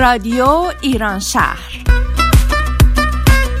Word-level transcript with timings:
رادیو 0.00 0.72
ایران 0.80 1.18
شهر. 1.18 1.84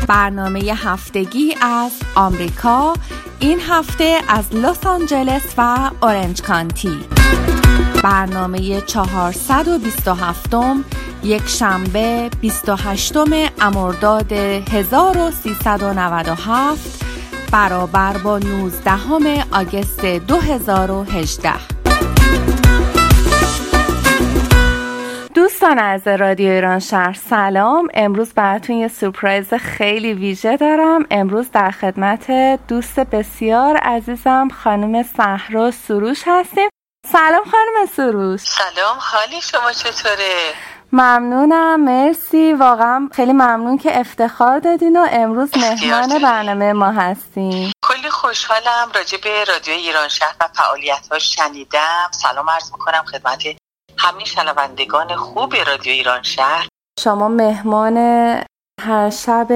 برنامه 0.08 0.60
هفتگی 0.60 1.54
از 1.60 1.92
آمریکا 2.14 2.94
این 3.40 3.60
هفته 3.68 4.20
از 4.28 4.54
لس 4.54 4.86
آنجلس 4.86 5.54
و 5.58 5.90
اورنج 6.02 6.42
کانتی. 6.42 7.00
برنامه 8.02 8.80
427 8.80 10.54
یک 11.22 11.48
شنبه 11.48 12.30
28 12.40 13.16
امرداد 13.60 14.32
1397 14.32 17.04
برابر 17.52 18.18
با 18.18 18.38
19 18.38 19.44
آگست 19.52 20.04
2018 20.04 21.79
دوستان 25.60 25.78
از 25.78 26.06
رادیو 26.06 26.50
ایران 26.50 26.78
شهر 26.78 27.12
سلام. 27.12 27.88
امروز 27.94 28.34
براتون 28.34 28.76
یه 28.76 28.88
سورپرایز 28.88 29.54
خیلی 29.54 30.12
ویژه 30.12 30.56
دارم. 30.56 31.06
امروز 31.10 31.50
در 31.50 31.70
خدمت 31.70 32.30
دوست 32.68 33.00
بسیار 33.00 33.76
عزیزم 33.76 34.48
خانم 34.64 35.02
صحرا 35.02 35.70
سروش 35.70 36.22
هستیم. 36.26 36.68
سلام 37.06 37.44
خانم 37.44 37.86
سروش. 37.96 38.40
سلام 38.40 38.96
حالی 39.00 39.40
شما 39.40 39.72
چطوره؟ 39.72 40.52
ممنونم 40.92 41.84
مرسی. 41.84 42.52
واقعا 42.52 43.08
خیلی 43.12 43.32
ممنون 43.32 43.78
که 43.78 44.00
افتخار 44.00 44.58
دادین 44.58 44.96
و 44.96 45.06
امروز 45.10 45.50
مهمان 45.56 46.22
برنامه 46.22 46.72
ما 46.72 46.90
هستیم. 46.90 47.72
کلی 47.82 48.10
خوشحالم 48.10 48.92
راجع 48.94 49.18
به 49.22 49.44
رادیو 49.44 49.74
ایران 49.74 50.08
شهر 50.08 50.34
و 50.40 50.48
فعالیت 50.54 51.18
شنیدم. 51.18 52.10
سلام 52.10 52.50
عرض 52.50 52.72
می‌کنم 52.72 53.04
خدمت 53.12 53.42
همه 54.02 54.24
شنوندگان 54.24 55.16
خوب 55.16 55.54
رادیو 55.54 55.92
ایران 55.92 56.22
شهر. 56.22 56.68
شما 57.00 57.28
مهمان 57.28 57.96
هر 58.80 59.10
شب 59.10 59.48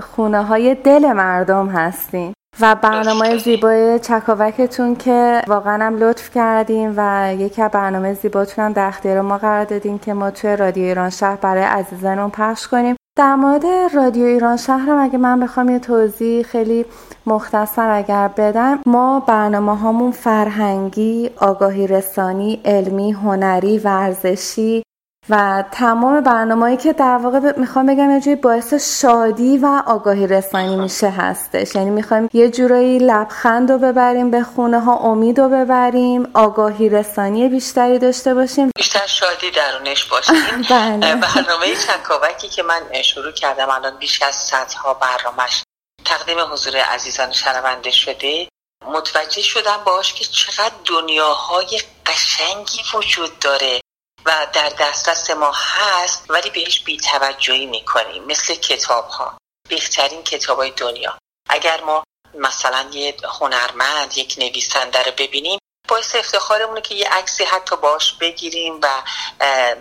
خونه 0.00 0.44
های 0.44 0.74
دل 0.74 1.12
مردم 1.12 1.68
هستین 1.68 2.32
و 2.60 2.74
برنامه 2.74 3.38
زیبای 3.38 3.98
چکاوکتون 3.98 4.96
که 4.96 5.42
واقعا 5.46 5.86
هم 5.86 5.96
لطف 5.96 6.30
کردیم 6.34 6.94
و 6.96 7.34
یکی 7.38 7.62
از 7.62 7.70
برنامه 7.70 8.14
زیباتون 8.14 8.64
هم 8.64 8.72
در 8.72 8.86
اختیار 8.88 9.20
ما 9.20 9.38
قرار 9.38 9.64
دادیم 9.64 9.98
که 9.98 10.14
ما 10.14 10.30
توی 10.30 10.56
رادیو 10.56 10.84
ایران 10.84 11.10
شهر 11.10 11.36
برای 11.36 11.62
عزیزانمون 11.62 12.30
پخش 12.30 12.68
کنیم. 12.68 12.96
در 13.16 13.34
مورد 13.34 13.64
رادیو 13.94 14.24
ایران 14.24 14.56
شهرم 14.56 14.98
اگه 14.98 15.18
من 15.18 15.40
بخوام 15.40 15.68
یه 15.68 15.78
توضیح 15.78 16.42
خیلی 16.42 16.84
مختصر 17.26 17.90
اگر 17.90 18.28
بدم 18.28 18.80
ما 18.86 19.20
برنامه 19.20 19.76
هامون 19.76 20.10
فرهنگی، 20.10 21.30
آگاهی 21.36 21.86
رسانی، 21.86 22.60
علمی، 22.64 23.12
هنری، 23.12 23.78
ورزشی 23.78 24.82
و 25.28 25.64
تمام 25.72 26.20
برنامه‌ای 26.20 26.76
که 26.76 26.92
در 26.92 27.16
واقع 27.16 27.58
می‌خوام 27.58 27.86
بگم 27.86 28.10
یه 28.10 28.20
جوری 28.20 28.36
باعث 28.36 28.74
شادی 29.00 29.58
و 29.58 29.82
آگاهی 29.86 30.26
رسانی 30.26 30.76
میشه 30.76 31.10
هستش. 31.10 31.74
یعنی 31.74 31.90
می‌خوایم 31.90 32.28
یه 32.32 32.50
جورایی 32.50 32.98
لبخند 32.98 33.72
رو 33.72 33.78
ببریم 33.78 34.30
به 34.30 34.42
خونه 34.42 34.80
ها 34.80 34.96
امید 34.96 35.40
رو 35.40 35.48
ببریم 35.48 36.30
آگاهی 36.34 36.88
رسانی 36.88 37.48
بیشتری 37.48 37.98
داشته 37.98 38.34
باشیم. 38.34 38.70
بیشتر 38.76 39.06
شادی 39.06 39.50
درونش 39.50 40.04
باشیم. 40.04 40.34
بله. 40.70 41.14
برنامه 41.14 41.76
چکاوکی 41.76 42.48
که 42.48 42.62
من 42.62 43.02
شروع 43.02 43.32
کردم 43.32 43.70
الان 43.70 43.98
بیش 43.98 44.22
از 44.22 44.34
صدها 44.34 44.94
برنامهش 44.94 45.62
تقدیم 46.04 46.38
حضور 46.52 46.76
عزیزان 46.76 47.32
شنونده 47.32 47.90
شده. 47.90 48.48
متوجه 48.86 49.42
شدم 49.42 49.76
باش 49.84 50.14
که 50.14 50.24
چقدر 50.24 50.74
دنیاهای 50.84 51.80
قشنگی 52.06 52.82
وجود 52.94 53.38
داره. 53.38 53.80
و 54.26 54.46
در 54.52 54.68
دسترس 54.68 55.30
ما 55.30 55.52
هست 55.52 56.24
ولی 56.28 56.50
بهش 56.50 56.80
بیتوجهی 56.80 57.66
می‌کنیم 57.66 58.24
مثل 58.24 58.54
کتاب 58.54 59.08
ها 59.08 59.38
بهترین 59.68 60.22
کتاب 60.22 60.58
های 60.58 60.70
دنیا. 60.70 61.18
اگر 61.48 61.80
ما 61.80 62.04
مثلا 62.34 62.88
یه 62.92 63.16
هنرمند 63.40 64.18
یک 64.18 64.34
نویسنده 64.38 65.02
رو 65.02 65.12
ببینیم 65.18 65.58
باعث 65.88 66.14
افتخارمونه 66.14 66.80
که 66.80 66.94
یه 66.94 67.08
عکسی 67.08 67.44
حتی 67.44 67.76
باش 67.76 68.12
بگیریم 68.12 68.80
و 68.82 68.88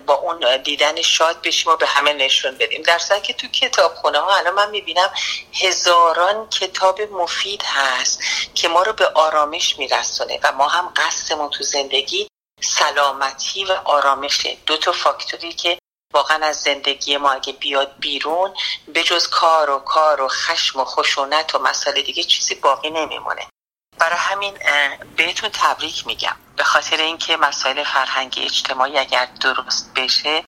با 0.06 0.14
اون 0.14 0.58
دیدن 0.58 1.02
شاد 1.02 1.42
بشیم 1.42 1.72
و 1.72 1.76
به 1.76 1.88
همه 1.88 2.14
نشون 2.14 2.58
بدیم. 2.58 2.82
در 2.82 3.00
که 3.24 3.34
تو 3.34 3.48
کتاب 3.48 3.96
خونه 3.96 4.20
ها 4.20 4.36
الان 4.36 4.54
من 4.54 4.70
می‌بینم 4.70 5.14
هزاران 5.54 6.50
کتاب 6.50 7.02
مفید 7.02 7.64
هست 7.66 8.20
که 8.56 8.68
ما 8.68 8.82
رو 8.84 8.94
به 8.94 9.08
آرامش 9.08 9.80
میرسونه 9.80 10.40
و 10.44 10.52
ما 10.52 10.68
هم 10.68 10.94
قصدمون 10.96 11.50
تو 11.50 11.64
زندگی 11.64 12.28
سلامتی 12.64 13.66
و 13.66 13.72
آرامشه 13.72 14.58
دو 14.66 14.78
تا 14.78 14.92
فاکتوری 14.92 15.54
که 15.54 15.80
واقعا 16.14 16.46
از 16.46 16.62
زندگی 16.62 17.18
ما 17.18 17.32
اگه 17.32 17.54
بیاد 17.54 17.96
بیرون 18.00 18.54
به 18.88 19.04
جز 19.04 19.28
کار 19.28 19.70
و 19.70 19.80
کار 19.80 20.22
و 20.22 20.28
خشم 20.28 20.80
و 20.80 20.86
خشونت 20.86 21.56
و 21.56 21.60
مسائل 21.60 22.02
دیگه 22.02 22.24
چیزی 22.24 22.56
باقی 22.56 22.90
نمیمونه. 22.90 23.48
برای 23.98 24.18
همین 24.18 24.60
بهتون 25.16 25.50
تبریک 25.54 26.08
میگم. 26.08 26.36
به 26.56 26.64
خاطر 26.64 26.98
اینکه 26.98 27.38
مسائل 27.38 27.84
فرهنگی 27.84 28.44
اجتماعی 28.44 28.98
اگر 28.98 29.26
درست 29.26 29.94
بشه 29.96 30.46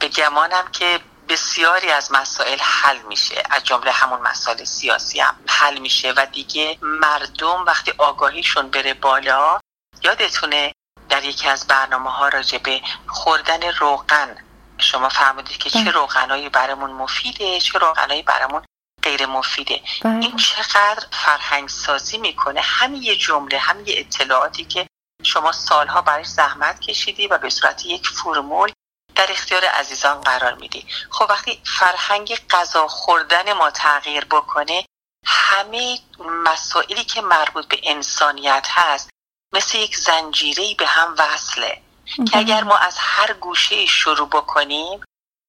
به 0.00 0.08
گمانم 0.08 0.70
که 0.72 1.00
بسیاری 1.28 1.90
از 1.90 2.12
مسائل 2.12 2.58
حل 2.60 2.98
میشه. 2.98 3.42
از 3.50 3.64
جمله 3.64 3.90
همون 3.90 4.20
مسائل 4.20 4.64
سیاسی 4.64 5.20
هم 5.20 5.36
حل 5.46 5.78
میشه 5.78 6.12
و 6.16 6.26
دیگه 6.26 6.78
مردم 6.82 7.64
وقتی 7.64 7.92
آگاهیشون 7.98 8.70
بره 8.70 8.94
بالا 8.94 9.60
یادتونه 10.02 10.72
در 11.08 11.24
یکی 11.24 11.48
از 11.48 11.66
برنامه 11.66 12.10
ها 12.10 12.28
راجع 12.28 12.58
به 12.58 12.80
خوردن 13.06 13.72
روغن 13.72 14.36
شما 14.78 15.08
فرمودید 15.08 15.58
که 15.58 15.70
چه 15.70 15.80
بله. 15.80 15.90
روغنایی 15.90 16.48
برامون 16.48 16.90
مفیده 16.90 17.60
چه 17.60 17.78
روغنایی 17.78 18.22
برامون 18.22 18.62
غیر 19.02 19.26
مفیده 19.26 19.80
بله. 20.02 20.12
این 20.12 20.36
چقدر 20.36 21.06
فرهنگ 21.12 21.68
سازی 21.68 22.18
می‌کنه 22.18 22.60
همین 22.60 23.02
یه 23.02 23.16
جمله 23.16 23.58
همین 23.58 23.86
یه 23.86 23.94
اطلاعاتی 23.98 24.64
که 24.64 24.86
شما 25.22 25.52
سالها 25.52 26.02
برای 26.02 26.24
زحمت 26.24 26.80
کشیدی 26.80 27.26
و 27.26 27.38
به 27.38 27.50
صورت 27.50 27.86
یک 27.86 28.08
فرمول 28.08 28.72
در 29.14 29.32
اختیار 29.32 29.64
عزیزان 29.64 30.20
قرار 30.20 30.54
میدی 30.54 30.86
خب 31.10 31.26
وقتی 31.30 31.62
فرهنگ 31.64 32.40
غذا 32.50 32.88
خوردن 32.88 33.52
ما 33.52 33.70
تغییر 33.70 34.24
بکنه 34.24 34.84
همه 35.26 35.98
مسائلی 36.18 37.04
که 37.04 37.20
مربوط 37.20 37.66
به 37.68 37.80
انسانیت 37.82 38.66
هست 38.70 39.10
مثل 39.54 39.78
یک 39.78 39.96
زنجیره 39.96 40.74
به 40.78 40.86
هم 40.86 41.14
وصله 41.18 41.82
که 42.30 42.38
اگر 42.38 42.64
ما 42.64 42.76
از 42.76 42.96
هر 42.98 43.32
گوشه 43.32 43.86
شروع 43.86 44.28
بکنیم 44.28 45.00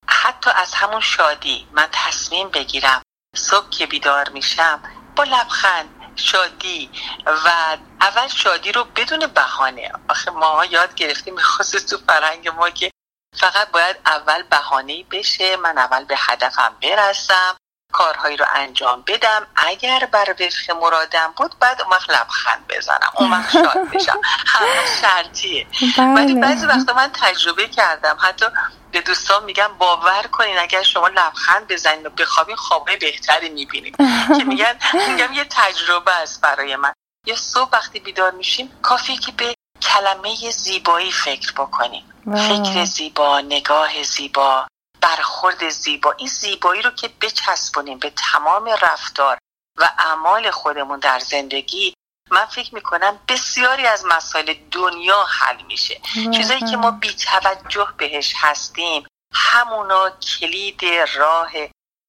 حتی 0.08 0.50
از 0.50 0.74
همون 0.74 1.02
شادی 1.02 1.68
من 1.72 1.90
تصمیم 1.92 2.50
بگیرم 2.50 3.02
صبح 3.36 3.70
که 3.70 3.86
بیدار 3.86 4.30
میشم 4.30 4.84
با 5.16 5.24
لبخند 5.24 6.00
شادی 6.16 6.90
و 7.26 7.78
اول 8.02 8.28
شادی 8.28 8.72
رو 8.72 8.84
بدون 8.84 9.28
بهانه. 9.28 9.92
آخه 10.10 10.32
ما 10.32 10.66
یاد 10.66 10.96
گرفتیم 10.96 11.36
خصوص 11.38 11.86
تو 11.86 11.98
فرهنگ 11.98 12.50
ما 12.50 12.70
که 12.70 12.92
فقط 13.38 13.72
باید 13.72 13.96
اول 14.06 14.44
بهانه 14.44 15.04
بشه 15.12 15.58
من 15.58 15.78
اول 15.78 16.06
به 16.06 16.16
هدفم 16.18 16.76
برسم. 16.82 17.58
کارهایی 17.94 18.38
رو 18.38 18.46
انجام 18.56 19.04
بدم. 19.08 19.48
اگر 19.56 20.08
بر 20.12 20.36
وفق 20.40 20.72
مرادم 20.82 21.34
بود 21.38 21.56
بعد 21.60 21.82
اون 21.82 21.92
وقت 21.92 22.10
لبخند 22.10 22.68
بزنم. 22.70 23.12
اون 23.18 23.32
وقت 23.32 23.52
شاد 23.52 23.90
بشم. 23.94 24.20
همه 24.48 24.86
شرطیه. 25.02 25.68
بله. 25.98 26.14
ولی 26.16 26.34
بعضی 26.34 26.66
وقتا 26.66 26.94
من 26.94 27.12
تجربه 27.14 27.68
کردم. 27.68 28.18
حتی 28.22 28.46
به 28.92 29.02
دوستان 29.02 29.44
میگم 29.44 29.68
باور 29.78 30.24
کنین 30.32 30.60
اگر 30.60 30.84
شما 30.84 31.08
لبخند 31.08 31.68
بزنید 31.68 32.06
و 32.06 32.10
بخوابین 32.10 32.56
خوابه 32.56 32.98
بهتری 32.98 33.50
می‌بینید 33.50 33.96
که 34.38 34.44
میگن 34.44 34.80
میگم 35.08 35.34
یه 35.34 35.46
تجربه 35.50 36.12
است 36.12 36.42
برای 36.42 36.76
من. 36.76 36.94
یه 37.26 37.36
صبح 37.36 37.70
وقتی 37.74 38.00
بیدار 38.00 38.32
میشیم 38.32 38.72
کافی 38.82 39.18
که 39.18 39.32
به 39.32 39.56
کلمه 39.82 40.52
زیبایی 40.52 41.12
فکر 41.12 41.52
بکنیم. 41.52 42.04
فکر 42.36 42.86
زیبا 42.86 43.42
نگاه 43.42 44.04
زیبا. 44.04 44.68
برخورد 45.02 45.70
زیبا. 45.70 46.12
این 46.12 46.28
زیبایی 46.28 46.82
رو 46.82 46.92
که 46.92 47.08
بچسبونیم 47.08 48.00
به 48.00 48.10
تمام 48.10 48.66
رفتار 48.82 49.38
و 49.78 49.90
اعمال 50.00 50.52
خودمون 50.52 51.00
در 51.00 51.20
زندگی 51.20 51.94
من 52.32 52.46
فکر 52.46 52.76
می‌کنم 52.76 53.20
بسیاری 53.28 53.88
از 53.88 54.06
مسائل 54.06 54.54
دنیا 54.72 55.24
حل 55.24 55.62
میشه. 55.62 56.02
چیزایی 56.14 56.60
که 56.60 56.78
ما 56.78 56.92
بی 56.92 57.14
توجه 57.14 57.88
بهش 57.98 58.34
هستیم 58.38 59.08
همونا 59.34 60.10
کلید 60.10 60.86
راه 61.16 61.50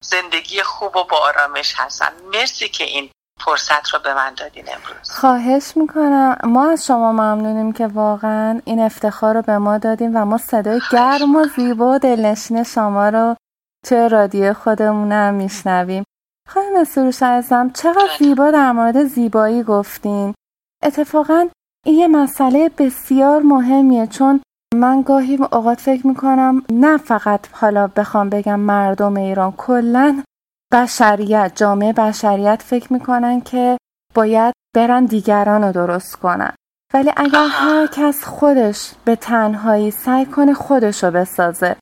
زندگی 0.05 0.63
خوب 0.63 0.97
و 0.97 1.05
با 1.05 1.19
آرامش 1.19 1.75
هستن. 1.77 2.13
مرسی 2.23 2.69
که 2.69 2.85
این 2.85 3.11
فرصت 3.45 3.89
رو 3.89 3.99
به 4.05 4.15
من 4.15 4.35
دادین 4.37 4.65
امروز. 4.69 5.11
خواهش 5.11 5.77
می‌کنم. 5.77 6.37
ما 6.45 6.71
از 6.71 6.87
شما 6.87 7.13
ممنونیم 7.13 7.73
که 7.73 7.87
واقعا 7.87 8.61
این 8.65 8.81
افتخار 8.81 9.35
رو 9.35 9.43
به 9.43 9.59
ما 9.59 9.79
دادیم 9.79 10.17
و 10.17 10.25
ما 10.25 10.39
صدای 10.39 10.81
گرم 10.93 11.37
و 11.37 11.45
زیبا 11.57 11.95
و 11.95 11.99
دلنشین 11.99 12.63
شما 12.63 13.09
رو 13.09 13.37
توی 13.87 14.09
رادیو 14.09 14.55
خودمون 14.55 15.13
هم 15.13 15.35
میشنویم. 15.35 16.05
خواهیم 16.49 16.85
سروش 16.85 17.23
عزیزم 17.23 17.71
چقدر. 17.71 18.17
زیبا 18.19 18.51
در 18.51 18.73
مورد 18.73 19.05
زیبایی 19.05 19.63
گفتین. 19.63 20.35
اتفاقا 20.85 21.49
این 21.87 21.95
یه 21.95 22.09
مسئله 22.09 22.71
بسیار 22.79 23.43
مهمیه 23.43 24.07
چون 24.07 24.41
من 24.75 25.03
گاهی 25.03 25.39
اوقات 25.53 25.81
فکر 25.81 26.07
می‌کنم 26.07 26.63
نه 26.71 26.97
فقط 26.97 27.41
حالا 27.53 27.87
بخوام 27.87 28.31
بگم 28.31 28.61
مردم 28.61 29.17
ایران 29.17 29.53
کلا 29.53 30.23
بشریت 30.73 31.53
جامعه 31.55 31.93
بشریت 31.93 32.63
فکر 32.67 32.93
می‌کنن 32.93 33.41
که 33.41 33.79
باید 34.15 34.55
برن 34.77 35.05
دیگران 35.05 35.65
رو 35.65 35.73
درست 35.73 36.17
کنن. 36.17 36.53
ولی 36.95 37.11
اگر 37.17 37.47
هر 37.51 37.87
کس 37.87 38.25
خودش 38.25 38.93
به 39.05 39.17
تنهایی 39.17 39.91
سعی 39.91 40.27
کنه 40.27 40.55
خودش 40.55 41.05
رو 41.05 41.11
بسازه. 41.11 41.77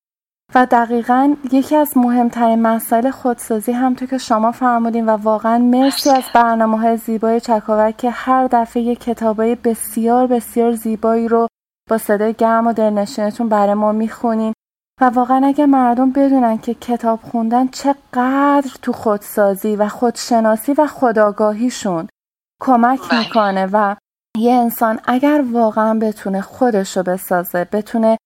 و 0.55 0.67
دقیقا 0.67 1.37
یکی 1.53 1.77
از 1.77 1.97
مهمترین 1.97 2.63
مسائل 2.63 3.11
خودسازی 3.11 3.73
همطور 3.73 4.09
که 4.09 4.19
شما 4.19 4.53
فرمودین 4.53 5.09
و 5.09 5.11
واقعا 5.11 5.59
مرسی 5.59 6.11
از 6.11 6.25
برنامه 6.35 6.79
های 6.79 6.97
زیبای 6.97 7.41
چکاوک 7.41 7.97
که 7.97 8.11
هر 8.11 8.47
دفعه 8.47 8.83
یک 8.83 9.01
کتابای 9.01 9.55
بسیار 9.55 10.27
بسیار 10.27 10.73
زیبایی 10.73 11.29
رو 11.29 11.49
با 11.91 11.99
صدای 11.99 12.35
گرم 12.35 12.67
و 12.67 12.73
دلنشینتون 12.73 13.49
برای 13.49 13.75
ما 13.75 13.93
می‌خونین. 13.93 14.53
و 15.01 15.05
واقعا 15.05 15.47
اگه 15.47 15.67
مردم 15.67 16.11
بدونن 16.11 16.59
که 16.59 16.75
کتاب 16.75 17.21
خوندن 17.23 17.69
چقدر 17.69 18.71
تو 18.83 18.93
خودسازی 18.93 19.77
و 19.77 19.89
خودشناسی 19.89 20.73
و 20.73 20.87
خداگاهیشون 20.87 22.09
کمک 22.63 23.01
بله. 23.11 23.19
می‌کنه 23.19 23.69
و 23.73 23.97
یه 24.39 24.53
انسان 24.53 25.01
اگر 25.05 25.45
واقعا 25.53 25.99
بتونه 25.99 26.41
خودش 26.41 26.97
رو 26.97 27.03
بسازه 27.03 27.65
بتونه 27.73 28.19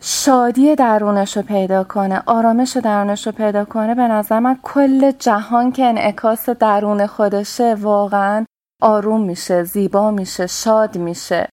شادی 0.00 0.74
درونش 0.74 1.36
رو 1.36 1.42
پیدا 1.42 1.84
کنه 1.84 2.22
آرامش 2.26 2.76
درونش 2.76 3.26
رو 3.26 3.32
پیدا 3.32 3.64
کنه 3.64 3.94
به 3.94 4.02
نظر 4.02 4.38
من 4.38 4.58
کل 4.62 5.10
جهان 5.10 5.72
که 5.72 5.84
انعکاس 5.84 6.48
درون 6.48 7.06
خودشه 7.06 7.74
واقعا 7.74 8.44
آروم 8.82 9.20
میشه 9.20 9.64
زیبا 9.64 10.10
میشه 10.10 10.46
شاد 10.46 10.98
میشه 10.98 11.48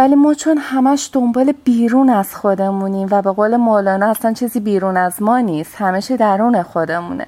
ولی 0.00 0.14
ما 0.14 0.34
چون 0.34 0.58
همش 0.58 1.10
دنبال 1.12 1.52
بیرون 1.52 2.10
از 2.10 2.36
خودمونیم 2.36 3.08
و 3.10 3.22
به 3.22 3.32
قول 3.32 3.56
مولانا 3.56 4.10
اصلا 4.10 4.32
چیزی 4.32 4.60
بیرون 4.60 4.96
از 4.96 5.22
ما 5.22 5.38
نیست 5.38 5.74
همشه 5.76 6.16
درون 6.16 6.62
خودمونه. 6.62 7.26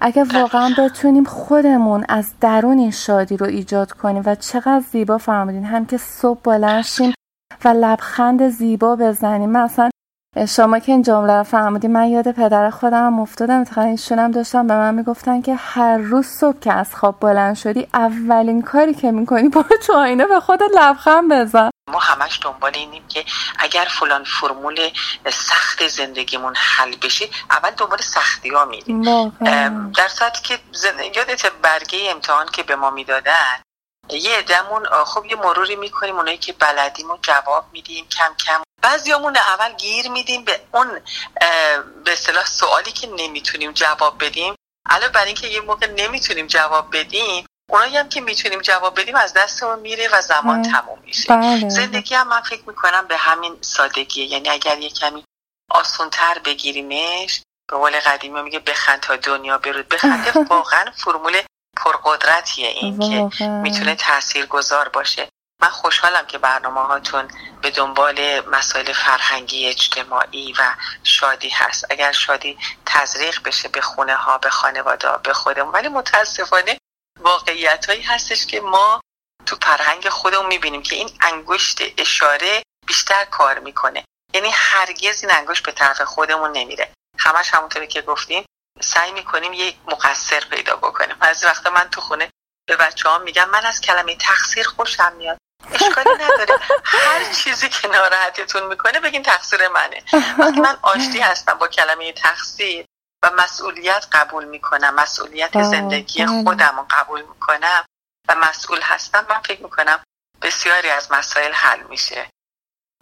اگه 0.00 0.24
واقعا 0.24 0.70
بتونیم 0.78 1.24
خودمون 1.24 2.04
از 2.08 2.32
درون 2.40 2.78
این 2.78 2.90
شادی 2.90 3.36
رو 3.36 3.46
ایجاد 3.46 3.92
کنیم 3.92 4.22
و 4.26 4.34
چقدر 4.34 4.80
زیبا 4.80 5.18
فرمودین 5.18 5.64
هم 5.64 5.86
که 5.86 5.96
صبح 5.96 6.40
بلند 6.44 6.84
و 7.64 7.68
لبخند 7.68 8.48
زیبا 8.48 8.96
بزنیم. 8.96 9.50
مثلا 9.50 9.90
شما 10.48 10.78
که 10.78 10.92
این 10.92 11.02
جمله 11.02 11.32
رو 11.32 11.42
فهمیدی 11.42 11.88
من 11.88 12.08
یاد 12.08 12.32
پدر 12.32 12.70
خودم 12.70 13.20
افتادم. 13.20 13.60
اتفاقا 13.60 13.86
ایشون 13.86 14.30
داشتم 14.30 14.66
به 14.66 14.74
من 14.74 14.94
می‌گفتن 14.94 15.40
که 15.40 15.54
هر 15.54 15.98
روز 15.98 16.26
صبح 16.26 16.58
که 16.58 16.72
از 16.72 16.94
خواب 16.94 17.20
بلند 17.20 17.54
شدی 17.54 17.86
اولین 17.94 18.62
کاری 18.62 18.94
که 18.94 19.12
می‌کنی 19.12 19.48
برو 19.48 19.76
تو 19.86 19.92
آینه 19.92 20.26
به 20.26 20.40
خود 20.40 20.60
لبخند 20.74 21.32
بزن. 21.32 21.70
ما 21.88 21.98
همش 21.98 22.38
دنبال 22.42 22.72
اینیم 22.74 23.08
که 23.08 23.24
اگر 23.58 23.88
فلان 24.00 24.24
فرمول 24.24 24.90
سخت 25.32 25.88
زندگیمون 25.88 26.54
حل 26.56 26.96
بشه 26.96 27.28
اول 27.50 27.70
دنبال 27.70 27.98
سختی 27.98 28.48
ها 28.48 28.64
میریم. 28.64 29.02
در 29.92 30.08
صورتی 30.08 30.42
که 30.42 30.58
یادت 31.14 31.52
برگه 31.52 32.10
امتحان 32.10 32.48
که 32.48 32.62
به 32.62 32.76
ما 32.76 32.90
می‌دادن 32.90 33.62
یه 34.10 34.42
دمون 34.42 34.86
خب 35.04 35.24
یه 35.24 35.36
مروری 35.36 35.76
می‌کنیم 35.76 36.16
اونایی 36.16 36.38
که 36.38 36.52
بلدیم 36.52 37.10
و 37.10 37.18
جواب 37.22 37.64
میدیم 37.72 38.08
کم 38.08 38.34
کم. 38.46 38.62
بعضیامون 38.82 39.36
اول 39.36 39.72
گیر 39.72 40.08
میدیم 40.08 40.44
به 40.44 40.60
اون 40.74 41.00
به 42.04 42.12
اصطلاح 42.12 42.46
سوالی 42.46 42.92
که 42.92 43.06
نمی‌تونیم 43.06 43.72
جواب 43.72 44.24
بدیم. 44.24 44.54
الان 44.90 45.12
برای 45.12 45.26
اینکه 45.26 45.46
یه 45.46 45.60
موقع 45.60 45.86
نمی‌تونیم 45.86 46.46
جواب 46.46 46.96
بدیم 46.96 47.46
اونایی 47.70 47.96
هم 47.96 48.08
که 48.08 48.20
می‌تونیم 48.20 48.60
جواب 48.60 49.00
بدیم 49.00 49.16
از 49.16 49.34
دستمون 49.34 49.78
میره 49.78 50.08
و 50.12 50.20
زمان 50.22 50.62
تموم 50.62 50.98
میشه. 51.04 51.28
بله. 51.28 51.68
زندگی 51.68 52.14
هم 52.14 52.28
من 52.28 52.40
فکر 52.40 52.62
می‌کنم 52.66 53.06
به 53.06 53.16
همین 53.16 53.58
سادگیه. 53.60 54.26
یعنی 54.26 54.48
اگر 54.48 54.78
یه 54.78 54.90
کمی 54.90 55.24
آسونتر 55.70 56.38
بگیریمش 56.38 57.42
به 57.70 57.76
قول 57.76 58.00
قدیمی 58.00 58.42
میگه 58.42 58.58
بخند 58.58 59.00
تا 59.00 59.16
دنیا 59.16 59.58
برود. 59.58 59.88
بخنده 59.88 60.32
واقعا 60.50 60.84
فرمول 60.96 61.42
پرقدرتیه 61.76 62.68
این 62.68 62.98
که 63.30 63.46
می‌تونه 63.46 63.94
تأثیر 63.94 64.46
گذار 64.46 64.88
باشه. 64.88 65.28
من 65.62 65.68
خوشحالم 65.68 66.26
که 66.26 66.38
برنامه 66.38 66.80
هاتون 66.80 67.28
به 67.62 67.70
دنبال 67.70 68.40
مسائل 68.40 68.92
فرهنگی 68.92 69.68
اجتماعی 69.68 70.54
و 70.58 70.74
شادی 71.04 71.48
هست. 71.48 71.86
اگر 71.90 72.12
شادی 72.12 72.58
تزریق 72.86 73.42
بشه 73.44 73.68
به 73.68 73.80
خونه 73.80 74.14
ها 74.14 74.38
به 74.38 74.50
خانواده 74.50 75.08
به 75.22 75.32
خودمون. 75.32 75.72
ولی 75.72 75.88
متاسفانه 75.88 76.78
واقعیت 77.20 77.86
هایی 77.86 78.02
هستش 78.02 78.46
که 78.46 78.60
ما 78.60 79.00
تو 79.46 79.56
فرهنگ 79.62 80.08
خودمون 80.08 80.46
می‌بینیم 80.46 80.82
که 80.82 80.96
این 80.96 81.10
انگشت 81.20 81.78
اشاره 81.98 82.62
بیشتر 82.86 83.24
کار 83.24 83.58
می‌کنه. 83.58 84.04
یعنی 84.34 84.50
هرگز 84.50 85.22
این 85.22 85.32
انگشت 85.32 85.62
به 85.62 85.72
طرف 85.72 86.00
خودمون 86.00 86.52
نمیره. 86.52 86.92
همش 87.18 87.54
همونطوری 87.54 87.86
که 87.86 88.02
گفتیم 88.02 88.44
سعی 88.80 89.12
می‌کنیم 89.12 89.52
یک 89.52 89.76
مقصر 89.86 90.40
پیدا 90.40 90.76
بکنیم. 90.76 91.16
از 91.20 91.44
وقت 91.44 91.66
من 91.66 91.90
تو 91.90 92.00
خونه 92.00 92.30
به 92.68 92.76
بچه 92.76 93.08
ها 93.08 93.18
میگم 93.18 93.50
من 93.50 93.66
از 93.66 93.80
کلمه 93.80 94.16
تقصیر 94.16 94.68
خوشم 94.68 95.12
میاد. 95.12 95.38
اشکالی 95.72 96.10
نداره. 96.14 96.58
هر 96.84 97.32
چیزی 97.32 97.68
که 97.68 97.88
ناراحتتون 97.88 98.62
می‌کنه 98.62 99.00
بگین 99.00 99.22
تقصیر 99.22 99.68
منه. 99.68 100.02
وقتی 100.38 100.60
من 100.60 100.78
آشتی 100.82 101.20
هستم 101.20 101.54
با 101.54 101.68
کلمه 101.68 102.12
تقصیر 102.12 102.86
و 103.22 103.30
مسئولیت 103.38 104.06
قبول 104.12 104.44
می‌کنم. 104.44 104.94
مسئولیت 104.94 105.62
زندگی 105.62 106.24
بله. 106.24 106.42
خودم 106.44 106.74
رو 106.76 106.86
قبول 106.90 107.20
می‌کنم 107.20 107.84
و 108.28 108.34
مسئول 108.34 108.78
هستم. 108.82 109.26
من 109.30 109.38
فکر 109.38 109.62
می‌کنم 109.62 110.00
بسیاری 110.42 110.90
از 110.90 111.12
مسائل 111.12 111.52
حل 111.52 111.80
میشه. 111.90 112.26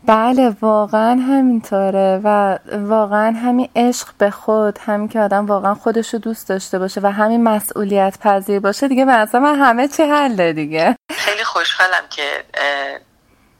بله 0.04 0.56
واقعا 0.60 1.10
همینطوره 1.10 2.20
و 2.24 2.58
واقعا 2.72 3.32
همین 3.32 3.70
عشق 3.76 4.08
به 4.18 4.30
خود 4.30 4.78
همین 4.78 5.08
که 5.08 5.20
آدم 5.20 5.46
واقعا 5.46 5.74
خودش 5.74 6.14
رو 6.14 6.18
دوست 6.18 6.48
داشته 6.48 6.78
باشه 6.78 7.00
و 7.00 7.12
همین 7.12 7.42
مسئولیت 7.42 8.18
پذیر 8.18 8.60
باشه 8.60 8.88
دیگه 8.88 9.04
مثلا 9.04 9.54
همه 9.54 9.88
چی 9.88 10.02
حله 10.02 10.52
دیگه. 10.52 10.96
خیلی 11.16 11.44
خوشحالم 11.44 12.08
که 12.10 12.44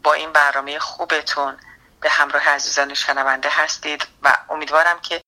با 0.02 0.12
این 0.12 0.32
برنامه 0.32 0.79
خوبتون 0.79 1.56
به 2.00 2.11
همراه 2.11 2.49
عزیزان 2.49 2.94
شنونده 2.94 3.49
هستید 3.52 4.06
و 4.23 4.37
امیدوارم 4.50 5.00
که 5.02 5.20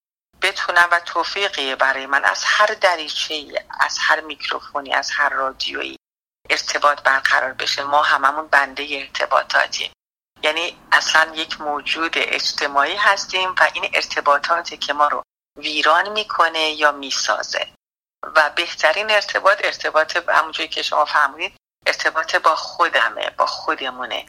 بتونم 0.49 0.89
و 0.93 1.01
توفیقی 1.01 1.75
برای 1.75 2.07
من 2.07 2.25
از 2.25 2.43
هر 2.45 2.67
دریچه 2.67 3.65
از 3.81 3.99
هر 4.01 4.21
میکروفونی 4.21 4.95
از 4.95 5.11
هر 5.11 5.29
رادیویی 5.29 5.97
ارتباط 6.51 7.03
برقرار 7.03 7.53
بشه. 7.53 7.83
ما 7.83 8.03
هممون 8.03 8.49
بنده 8.49 8.87
ارتباطاتیم. 8.91 9.93
یعنی 10.43 10.79
اصلا 10.93 11.35
یک 11.35 11.61
موجود 11.61 12.13
اجتماعی 12.17 12.97
هستیم 12.97 13.55
و 13.61 13.69
این 13.75 13.91
ارتباطاتی 13.95 14.77
که 14.77 14.93
ما 14.93 15.09
رو 15.09 15.23
ویران 15.57 16.09
می‌کنه 16.09 16.71
یا 16.71 16.93
می‌سازه. 16.93 17.69
و 18.23 18.51
بهترین 18.57 19.11
ارتباط 19.11 19.65
ارتباط 19.65 20.17
همونجوری 20.29 20.69
که 20.69 20.83
شما 20.83 21.05
فهمیدید 21.05 21.57
ارتباط 21.87 22.37
با 22.37 22.57
خودمه 22.57 23.31
با 23.31 23.47
خودمونه. 23.47 24.27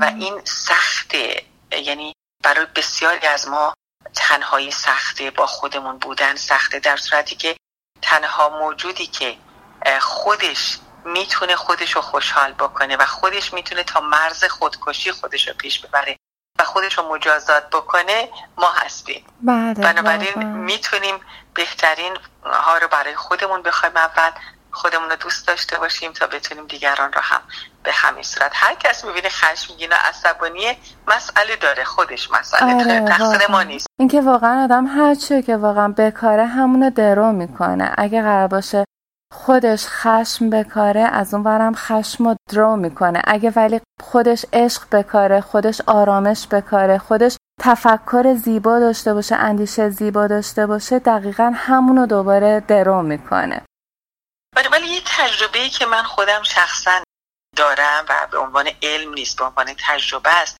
و 0.00 0.12
این 0.18 0.44
سخته. 0.44 1.44
یعنی 1.72 2.12
برای 2.44 2.66
بسیاری 2.66 3.26
از 3.26 3.48
ما 3.48 3.74
تنهایی 4.14 4.70
سخته 4.70 5.30
با 5.30 5.46
خودمون 5.46 5.98
بودن 5.98 6.36
سخته 6.36 6.78
در 6.78 6.96
صورتی 6.96 7.36
که 7.36 7.56
تنها 8.02 8.48
موجودی 8.48 9.06
که 9.06 9.36
خودش 10.00 10.78
می‌تونه 11.04 11.56
خودش 11.56 11.90
رو 11.90 12.00
خوشحال 12.00 12.52
بکنه 12.52 12.96
و 12.96 13.04
خودش 13.06 13.52
می‌تونه 13.52 13.82
تا 13.82 14.00
مرز 14.00 14.44
خودکشی 14.44 15.12
خودش 15.12 15.48
رو 15.48 15.54
پیش 15.54 15.80
ببره 15.80 16.16
و 16.58 16.64
خودش 16.64 16.98
رو 16.98 17.08
مجازات 17.14 17.70
بکنه 17.70 18.28
ما 18.56 18.70
هستیم. 18.70 19.26
بله 19.42 19.74
بنابراین 19.74 20.42
می‌تونیم 20.42 21.20
بهترین 21.54 22.18
ها 22.44 22.78
رو 22.78 22.88
برای 22.88 23.16
خودمون 23.16 23.62
بخوایم 23.62 23.96
اول 23.96 24.30
خودمون 24.78 25.10
رو 25.10 25.16
دوست 25.16 25.48
داشته 25.48 25.78
باشیم 25.78 26.12
تا 26.12 26.26
بتونیم 26.26 26.66
دیگران 26.66 27.12
رو 27.12 27.20
هم 27.20 27.40
به 27.82 27.90
همین 27.92 28.22
صورت. 28.22 28.52
هر 28.54 28.74
کس 28.74 29.04
می‌بینه 29.04 29.28
خشمگین 29.28 29.90
و 29.92 29.94
عصبانی 30.08 30.78
مسئله 31.08 31.56
داره 31.56 31.84
خودش 31.84 32.30
مسئله 32.30 32.74
آره، 32.74 32.84
داره 32.84 33.00
تقصیر 33.00 33.50
ما 33.50 33.62
نیست. 33.62 33.86
اینکه 33.98 34.20
واقعا 34.20 34.64
آدم 34.64 34.86
هر 34.86 35.14
که 35.46 35.56
واقعا 35.56 35.88
بکاره 35.88 36.46
همونو 36.46 36.90
درو 36.90 37.32
می‌کنه. 37.32 37.92
اگه 37.98 38.22
قرار 38.22 38.46
باشه 38.46 38.84
خودش 39.34 39.86
خشم 39.86 40.50
بکاره 40.50 41.00
از 41.00 41.34
اون 41.34 41.42
برم 41.42 41.74
خشم 41.74 42.28
رو 42.28 42.36
درو 42.50 42.76
می‌کنه. 42.76 43.22
اگه 43.24 43.52
ولی 43.56 43.80
خودش 44.02 44.46
عشق 44.52 44.82
بکاره 44.92 45.40
خودش 45.40 45.80
آرامش 45.86 46.48
بکاره 46.50 46.98
خودش 46.98 47.36
تفکر 47.60 48.34
زیبا 48.34 48.78
داشته 48.78 49.14
باشه 49.14 49.36
اندیشه 49.36 49.90
زیبا 49.90 50.26
داشته 50.26 50.66
باشه 50.66 50.98
دقیقا 50.98 51.52
همونو 51.54 52.06
دوباره 52.06 52.60
درو 52.60 53.02
می‌کنه. 53.02 53.62
ولی 54.66 54.86
یه 54.86 55.02
تجربه 55.06 55.58
ای 55.58 55.70
که 55.70 55.86
من 55.86 56.02
خودم 56.02 56.42
شخصا 56.42 57.02
دارم 57.56 58.04
و 58.08 58.26
به 58.30 58.38
عنوان 58.38 58.70
علم 58.82 59.14
نیست 59.14 59.38
به 59.38 59.44
عنوان 59.44 59.74
تجربه 59.86 60.30
است 60.30 60.56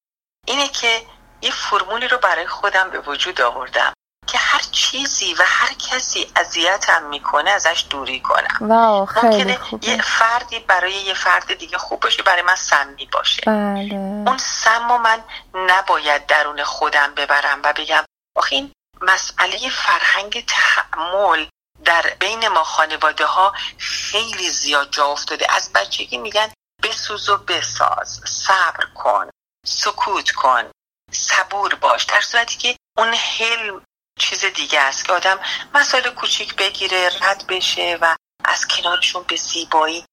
اینه 0.47 0.69
که 0.69 1.07
یه 1.43 1.51
فرمولی 1.51 2.09
رو 2.09 2.19
برای 2.19 2.47
خودم 2.47 2.91
به 2.91 3.01
وجود 3.01 3.41
آوردم 3.41 3.93
که 4.27 4.39
هر 4.39 4.61
چیزی 4.73 5.35
و 5.35 5.43
هر 5.47 5.73
کسی 5.75 6.33
اذیتم 6.37 7.03
می‌کنه 7.03 7.51
ازش 7.51 7.85
دوری 7.91 8.21
کنم. 8.21 8.71
واو 8.71 9.07
خیلی 9.07 9.59
یه 9.83 10.03
فردی 10.03 10.59
برای 10.59 10.93
یه 10.93 11.15
فرد 11.15 11.59
دیگه 11.59 11.79
خوب 11.79 12.01
باشه 12.01 12.23
برای 12.23 12.43
من 12.43 12.55
سمی 12.55 13.07
باشه. 13.13 13.43
بله. 13.47 13.95
اون 13.95 14.39
سم 14.39 15.01
من 15.03 15.25
نباید 15.55 16.27
درون 16.27 16.65
خودم 16.65 17.15
ببرم 17.15 17.61
و 17.65 17.73
بگم 17.73 18.05
آخه 18.37 18.57
این 18.57 18.73
مسئله 19.01 19.71
فرهنگ 19.71 20.45
تحمل 20.47 21.47
در 21.89 22.15
بین 22.21 22.49
ما 22.49 22.65
خانواده 22.65 23.27
ها 23.27 23.55
خیلی 23.79 24.51
زیاد 24.51 24.91
جا 24.91 25.07
افتاده. 25.07 25.53
از 25.53 25.73
بچگی 25.73 26.19
میگن 26.19 26.53
بسوز 26.83 27.29
و 27.29 27.37
بساز 27.37 28.21
صبر 28.25 28.85
کن 28.95 29.31
سکوت 29.67 30.31
کن 30.31 30.71
صبور 31.13 31.75
باش. 31.75 32.05
در 32.05 32.21
صورتی 32.21 32.57
که 32.57 32.77
اون 32.99 33.15
حلم 33.15 33.85
چیز 34.19 34.45
دیگه 34.45 34.81
است 34.81 35.05
که 35.05 35.13
آدم 35.13 35.41
مسائل 35.75 36.11
کوچیک 36.11 36.55
بگیره 36.57 37.11
رد 37.21 37.47
بشه 37.47 37.99
و 38.01 38.17
از 38.45 38.67
کنارشون 38.67 39.23
به 39.23 39.37
زیبایی 39.37 40.05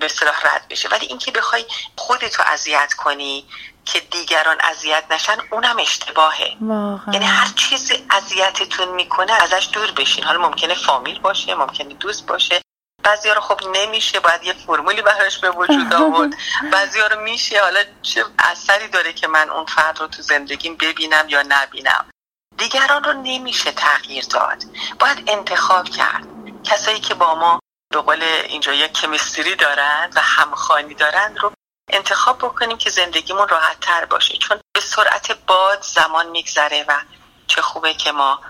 به 0.00 0.08
صلاح 0.08 0.46
رد 0.46 0.68
بشه. 0.68 0.88
ولی 0.88 1.06
اینکه 1.06 1.30
بخوای 1.30 1.66
خودتو 1.96 2.42
اذیت 2.46 2.94
کنی 2.94 3.48
که 3.86 4.00
دیگران 4.00 4.56
اذیت 4.60 5.04
نشن 5.10 5.36
اونم 5.50 5.76
اشتباهه. 5.78 6.56
یعنی 7.12 7.24
هر 7.24 7.48
چیز 7.56 7.92
اذیتتون 8.10 8.88
می‌کنه 8.88 9.32
ازش 9.32 9.68
دور 9.72 9.90
بشین. 9.90 10.24
حالا 10.24 10.48
ممکنه 10.48 10.74
فامیل 10.74 11.20
باشه 11.20 11.54
ممکنه 11.54 11.94
دوست 11.94 12.26
باشه. 12.26 12.60
بعضی 13.02 13.30
رو 13.30 13.40
خب 13.40 13.60
نمیشه 13.74 14.20
باید 14.20 14.42
یه 14.44 14.52
فرمولی 14.52 15.02
براش 15.02 15.38
به 15.38 15.50
وجود 15.50 15.94
آورد. 15.94 16.30
بعضی 16.72 17.00
رو 17.00 17.20
میشه. 17.20 17.62
حالا 17.62 17.80
چه 18.02 18.24
اثری 18.38 18.88
داره 18.88 19.12
که 19.12 19.28
من 19.28 19.50
اون 19.50 19.66
فرد 19.66 20.00
رو 20.00 20.06
تو 20.06 20.22
زندگیم 20.22 20.76
ببینم 20.76 21.28
یا 21.28 21.42
نبینم؟ 21.48 22.04
دیگران 22.56 23.04
رو 23.04 23.12
نمیشه 23.12 23.72
تغییر 23.72 24.24
داد. 24.24 24.62
باید 24.98 25.24
انتخاب 25.26 25.88
کرد. 25.88 26.26
کسایی 26.64 27.00
که 27.00 27.14
با 27.14 27.34
ما 27.34 27.60
به 27.90 28.00
قول 28.00 28.22
اینجا 28.22 28.72
یک 28.72 28.92
کمیستری 28.92 29.54
دارند 29.54 30.12
و 30.16 30.20
همخانی 30.20 30.94
دارند 30.94 31.38
رو 31.38 31.52
انتخاب 31.92 32.38
بکنیم 32.38 32.78
که 32.78 32.90
زندگیمون 32.90 33.48
راحت 33.48 33.80
تر 33.80 34.04
باشه. 34.04 34.36
چون 34.36 34.58
به 34.74 34.80
سرعت 34.80 35.38
باد 35.46 35.82
زمان 35.82 36.30
میگذره 36.30 36.84
و 36.88 36.92
چه 37.46 37.62
خوبه 37.62 37.94
که 37.94 38.12
ما 38.12 38.40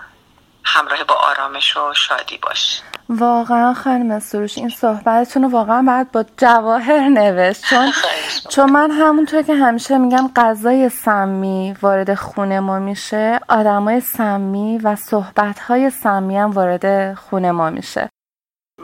همراه 0.63 1.03
با 1.03 1.15
آرامش 1.15 1.77
و 1.77 1.93
شادی 1.93 2.37
باش 2.37 2.81
واقعا 3.09 3.73
خانم 3.73 4.19
سروش 4.19 4.57
این 4.57 4.69
صحبتتون 4.69 5.43
رو 5.43 5.49
واقعا 5.49 5.81
باید 5.81 6.11
با 6.11 6.25
جواهر 6.37 7.09
نوشت. 7.09 7.65
چون 7.65 7.91
چون 8.51 8.71
من 8.71 8.91
همونطور 8.91 9.41
که 9.41 9.53
همیشه 9.53 9.97
میگم 9.97 10.31
غذای 10.35 10.89
سمی 10.89 11.75
وارد 11.81 12.15
خونه 12.15 12.59
ما 12.59 12.79
میشه 12.79 13.39
آدمای 13.49 13.99
سمی 13.99 14.77
و 14.77 14.95
صحبتهای 14.95 15.89
سمی 15.89 16.37
هم 16.37 16.51
وارد 16.51 17.13
خونه 17.13 17.51
ما 17.51 17.69
میشه. 17.69 18.09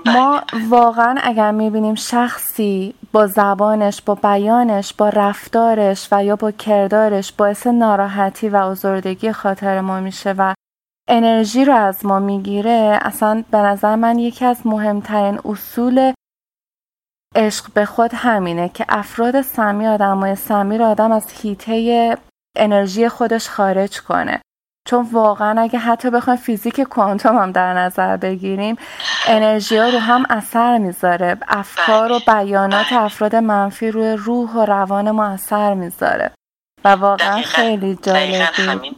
ما. 0.05 0.41
واقعا 0.69 1.15
اگر 1.23 1.51
می‌بینیم 1.51 1.95
شخصی 1.95 2.93
با 3.11 3.27
زبانش 3.27 4.01
با 4.01 4.15
بیانش 4.15 4.93
با 4.93 5.09
رفتارش 5.09 6.07
و 6.11 6.23
یا 6.23 6.35
با 6.35 6.51
کردارش 6.51 7.31
باعث 7.31 7.67
ناراحتی 7.67 8.49
و 8.49 8.55
آزردگی 8.55 9.31
خاطر 9.31 9.81
ما 9.81 9.99
میشه 9.99 10.35
و 10.37 10.53
انرژی 11.07 11.65
رو 11.65 11.75
از 11.75 12.05
ما 12.05 12.19
می‌گیره 12.19 12.99
اصلا 13.01 13.43
به 13.51 13.57
نظر 13.57 13.95
من 13.95 14.19
یکی 14.19 14.45
از 14.45 14.67
مهمترین 14.67 15.39
اصول 15.45 16.13
عشق 17.35 17.73
به 17.73 17.85
خود 17.85 18.11
همینه 18.13 18.69
که 18.69 18.85
افراد 18.89 19.41
سمی 19.41 19.87
آدمای 19.87 20.35
سمی 20.35 20.77
رو 20.77 20.85
آدم 20.85 21.11
از 21.11 21.31
هیته 21.31 22.17
انرژی 22.57 23.09
خودش 23.09 23.49
خارج 23.49 24.01
کنه 24.01 24.41
چون 24.87 25.09
واقعا 25.11 25.61
اگه 25.61 25.79
حتی 25.79 26.09
بخوایم 26.09 26.39
فیزیک 26.39 26.81
کوانتوم 26.81 27.37
هم 27.37 27.51
در 27.51 27.73
نظر 27.73 28.17
بگیریم 28.17 28.77
انرژی 29.27 29.77
ها 29.77 29.89
رو 29.89 29.99
هم 29.99 30.25
اثر 30.29 30.77
می‌ذاره. 30.77 31.37
افکار 31.47 32.11
و 32.11 32.19
بیانات 32.19 32.93
افراد 32.93 33.35
منفی 33.35 33.91
روی 33.91 34.13
روح 34.13 34.51
و 34.51 34.65
روان 34.65 35.11
ما 35.11 35.27
اثر 35.27 35.73
می‌ذاره. 35.73 36.31
و 36.85 36.89
واقعا 36.89 37.41
خیلی 37.41 37.95
جالبی. 37.95 38.97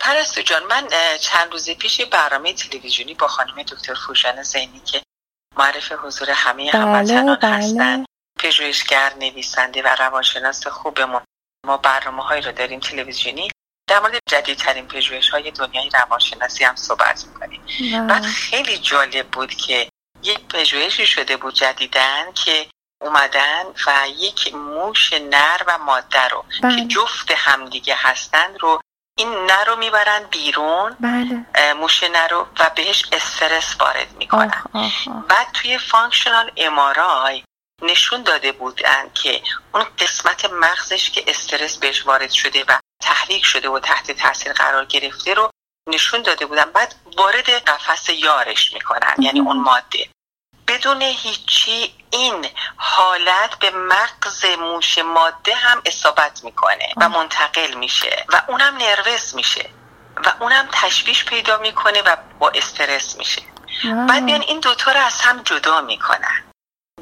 پرستو 0.00 0.42
جان 0.42 0.62
من 0.70 0.82
چند 1.20 1.52
روز 1.52 1.70
پیش 1.70 2.00
برنامه 2.00 2.52
تلویزیونی 2.52 3.14
با 3.14 3.28
خانم 3.28 3.62
دکتر 3.62 3.94
فوشان 3.94 4.42
زینی 4.42 4.80
که 4.84 5.02
معرف 5.56 5.92
حضور 5.92 6.30
همه 6.30 6.72
بله، 6.72 6.82
هموطنان 6.82 7.38
بله. 7.42 7.50
هستن 7.50 8.04
پژوهشگر 8.38 9.12
نویسنده 9.20 9.82
و 9.82 9.96
روانشناس 9.98 10.66
خوبمون 10.66 11.20
ما 11.66 11.76
برنامه 11.76 12.22
هایی 12.22 12.42
رو 12.42 12.52
داریم 12.52 12.80
تلویزیونی. 12.80 13.50
در 13.90 14.00
مورد 14.00 14.18
جدیدترین 14.28 14.86
پژوهش 14.88 15.30
های 15.30 15.50
دنیای 15.50 15.90
روانشناسی 15.90 16.64
هم 16.64 16.76
صحبت 16.76 17.24
می‌کنیم 17.26 18.06
بعد 18.06 18.22
خیلی 18.22 18.78
جالب 18.78 19.26
بود 19.26 19.54
که 19.54 19.88
یک 20.22 20.38
پژوهشی 20.48 21.06
شده 21.06 21.36
بود 21.36 21.54
جدیدن 21.54 22.32
که 22.32 22.66
اومدن 23.02 23.64
و 23.86 24.08
یک 24.18 24.54
موش 24.54 25.12
نر 25.12 25.60
و 25.66 25.78
ماده 25.78 26.28
رو 26.28 26.44
بله. 26.62 26.76
که 26.76 26.84
جفت 26.84 27.30
همدیگه 27.36 27.94
هستند 27.98 28.56
رو 28.60 28.80
این 29.18 29.28
نر 29.28 29.64
رو 29.64 29.76
می‌برن 29.76 30.24
بیرون 30.30 30.96
بله. 31.00 31.72
موش 31.72 32.02
نر 32.02 32.28
رو 32.28 32.46
و 32.60 32.70
بهش 32.76 33.04
استرس 33.12 33.76
وارد 33.80 34.12
می‌کنن 34.18 34.64
بعد 35.28 35.52
توی 35.52 35.78
functional 35.78 36.50
MRI 36.56 37.44
نشون 37.82 38.22
داده 38.22 38.52
بودن 38.52 39.10
که 39.14 39.42
اون 39.74 39.84
قسمت 39.98 40.44
مغزش 40.44 41.10
که 41.10 41.24
استرس 41.26 41.76
بهش 41.76 42.06
وارد 42.06 42.30
شده 42.30 42.64
و 42.68 42.78
تحریک 43.02 43.44
شده 43.44 43.68
و 43.68 43.78
تحت 43.78 44.10
تاثیر 44.10 44.52
قرار 44.52 44.84
گرفته 44.84 45.34
رو 45.34 45.50
نشون 45.88 46.22
داده 46.22 46.46
بودن. 46.46 46.64
بعد 46.64 46.94
وارد 47.16 47.50
قفس 47.50 48.08
یارش 48.08 48.72
می‌کنن 48.72 49.14
یعنی 49.18 49.40
اون 49.40 49.60
ماده. 49.60 50.08
بدون 50.68 51.02
هیچی 51.02 51.94
این 52.10 52.46
حالت 52.76 53.58
به 53.58 53.70
مغز 53.70 54.44
موش 54.58 54.98
ماده 54.98 55.54
هم 55.54 55.82
اصابت 55.86 56.44
می‌کنه 56.44 56.92
و 56.96 57.08
منتقل 57.08 57.74
میشه 57.74 58.24
و 58.28 58.42
اونم 58.48 58.76
نروس 58.76 59.34
میشه 59.34 59.70
و 60.16 60.32
اونم 60.40 60.68
تشویش 60.72 61.24
پیدا 61.24 61.58
می‌کنه 61.58 62.02
و 62.02 62.16
با 62.38 62.50
استرس 62.54 63.16
میشه. 63.16 63.42
بعد 64.08 64.26
بیان 64.26 64.40
این 64.40 64.60
دوتا 64.60 64.92
رو 64.92 65.00
از 65.00 65.20
هم 65.20 65.42
جدا 65.42 65.80
می‌کنن. 65.80 66.49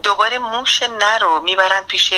دوباره 0.03 0.39
موش 0.39 0.83
نر 0.83 1.19
رو 1.19 1.41
می‌برن 1.41 1.85
پیش 1.85 2.15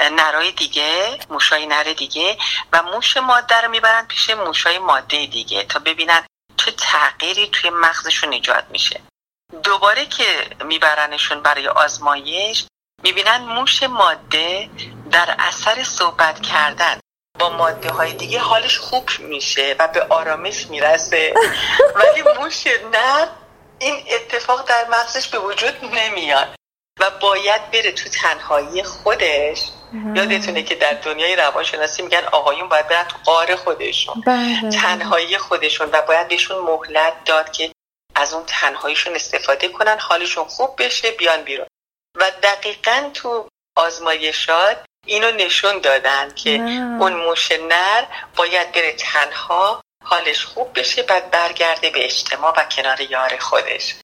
نرای 0.00 0.52
دیگه 0.52 1.18
موشای 1.30 1.66
نر 1.66 1.82
دیگه 1.82 2.38
و 2.72 2.82
موش 2.82 3.16
ماده 3.16 3.60
رو 3.60 3.70
می‌برن 3.70 4.06
پیش 4.06 4.30
موشای 4.30 4.78
ماده 4.78 5.26
دیگه 5.26 5.64
تا 5.64 5.78
ببینن 5.78 6.26
چه 6.56 6.70
تغییری 6.70 7.48
توی 7.48 7.70
مغزشون 7.70 8.32
ایجاد 8.32 8.66
میشه. 8.70 9.00
دوباره 9.62 10.06
که 10.06 10.56
میبرنشون 10.64 11.42
برای 11.42 11.68
آزمایش 11.68 12.66
می‌بینن 13.02 13.36
موش 13.38 13.82
ماده 13.82 14.70
در 15.10 15.36
اثر 15.38 15.82
صحبت 15.82 16.40
کردن 16.42 17.00
با 17.38 17.50
ماده 17.50 17.90
های 17.90 18.12
دیگه 18.12 18.40
حالش 18.40 18.78
خوب 18.78 19.10
میشه 19.18 19.76
و 19.78 19.88
به 19.88 20.06
آرامش 20.10 20.66
می‌رسه. 20.66 21.34
ولی 21.98 22.22
موش 22.22 22.66
نر 22.66 23.26
این 23.78 24.04
اتفاق 24.10 24.68
در 24.68 24.88
مغزش 24.88 25.28
به 25.28 25.38
وجود 25.38 25.84
نمیاد. 25.84 26.57
و 27.00 27.10
باید 27.20 27.70
بره 27.70 27.92
تو 27.92 28.08
تنهایی 28.08 28.82
خودش. 28.82 29.62
یادتونه 30.14 30.62
که 30.62 30.74
در 30.74 30.92
دنیای 30.92 31.36
روانشناسی 31.36 32.02
میگن 32.02 32.24
آقایون 32.32 32.68
باید 32.68 32.88
برن 32.88 33.04
تو 33.04 33.16
قار 33.24 33.56
خودشون. 33.56 34.22
بله. 34.26 34.70
تنهایی 34.70 35.38
خودشون 35.38 35.88
و 35.92 36.02
باید 36.02 36.28
بهشون 36.28 36.58
مهلت 36.58 37.24
داد 37.24 37.52
که 37.52 37.72
از 38.14 38.34
اون 38.34 38.44
تنهاییشون 38.46 39.14
استفاده 39.14 39.68
کنن 39.68 39.98
حالشون 39.98 40.44
خوب 40.44 40.82
بشه 40.82 41.10
بیان 41.10 41.42
بیرون. 41.42 41.66
و 42.16 42.30
دقیقا 42.42 43.10
تو 43.14 43.48
آزمایشات 43.76 44.84
اینو 45.06 45.30
نشون 45.30 45.78
دادن 45.78 46.34
که 46.34 46.50
اون 47.00 47.12
موش 47.12 47.52
نر 47.52 48.04
باید 48.36 48.72
بره 48.72 48.92
تنها 48.92 49.80
حالش 50.04 50.44
خوب 50.44 50.78
بشه 50.78 51.02
بعد 51.02 51.30
برگرده 51.30 51.90
به 51.90 52.04
اجتماع 52.04 52.54
و 52.56 52.64
کنار 52.64 53.00
یار 53.00 53.38
خودش. 53.38 53.94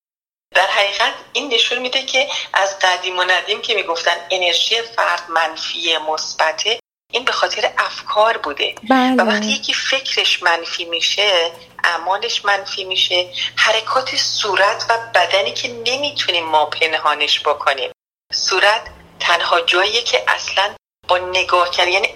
در 0.54 0.66
حقیقت 0.66 1.12
این 1.32 1.54
نشون 1.54 1.78
میده 1.78 2.02
که 2.02 2.28
از 2.52 2.78
قدیم 2.78 3.18
و 3.18 3.23
ندیم 3.23 3.62
که 3.62 3.75
می‌گفتن 3.75 4.16
انرژی 4.30 4.82
فرد 4.82 5.23
منفی 5.30 5.96
مثبته 5.96 6.80
این 7.12 7.25
به 7.25 7.32
خاطر 7.32 7.73
افکار 7.78 8.37
بوده. 8.38 8.75
بله. 8.90 9.23
و 9.23 9.26
وقتی 9.26 9.46
یکی 9.46 9.75
فکرش 9.75 10.42
منفی 10.42 10.84
میشه 10.84 11.52
اعمالش 11.84 12.44
منفی 12.44 12.84
میشه 12.84 13.32
حرکات 13.56 14.16
صورت 14.16 14.87
و 14.88 14.99
بدنی 15.14 15.52
که 15.52 15.68
نمی‌تونیم 15.68 16.44
ما 16.46 16.66
پنهانش 16.66 17.40
بکنیم. 17.40 17.92
صورت 18.32 18.90
تنها 19.20 19.61
جاییه 19.61 20.02
که 20.02 20.25
اصلا 20.28 20.75
با 21.08 21.18
نگاه 21.18 21.70
کردن 21.70 21.92
یعنی 21.92 22.08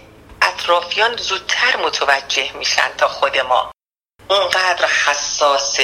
اطرافیان 0.42 1.16
زودتر 1.16 1.76
متوجه 1.76 2.52
میشن 2.52 2.88
تا 2.98 3.08
خود 3.08 3.38
ما. 3.38 3.70
اونقدر 4.30 4.86
حساس 4.86 5.80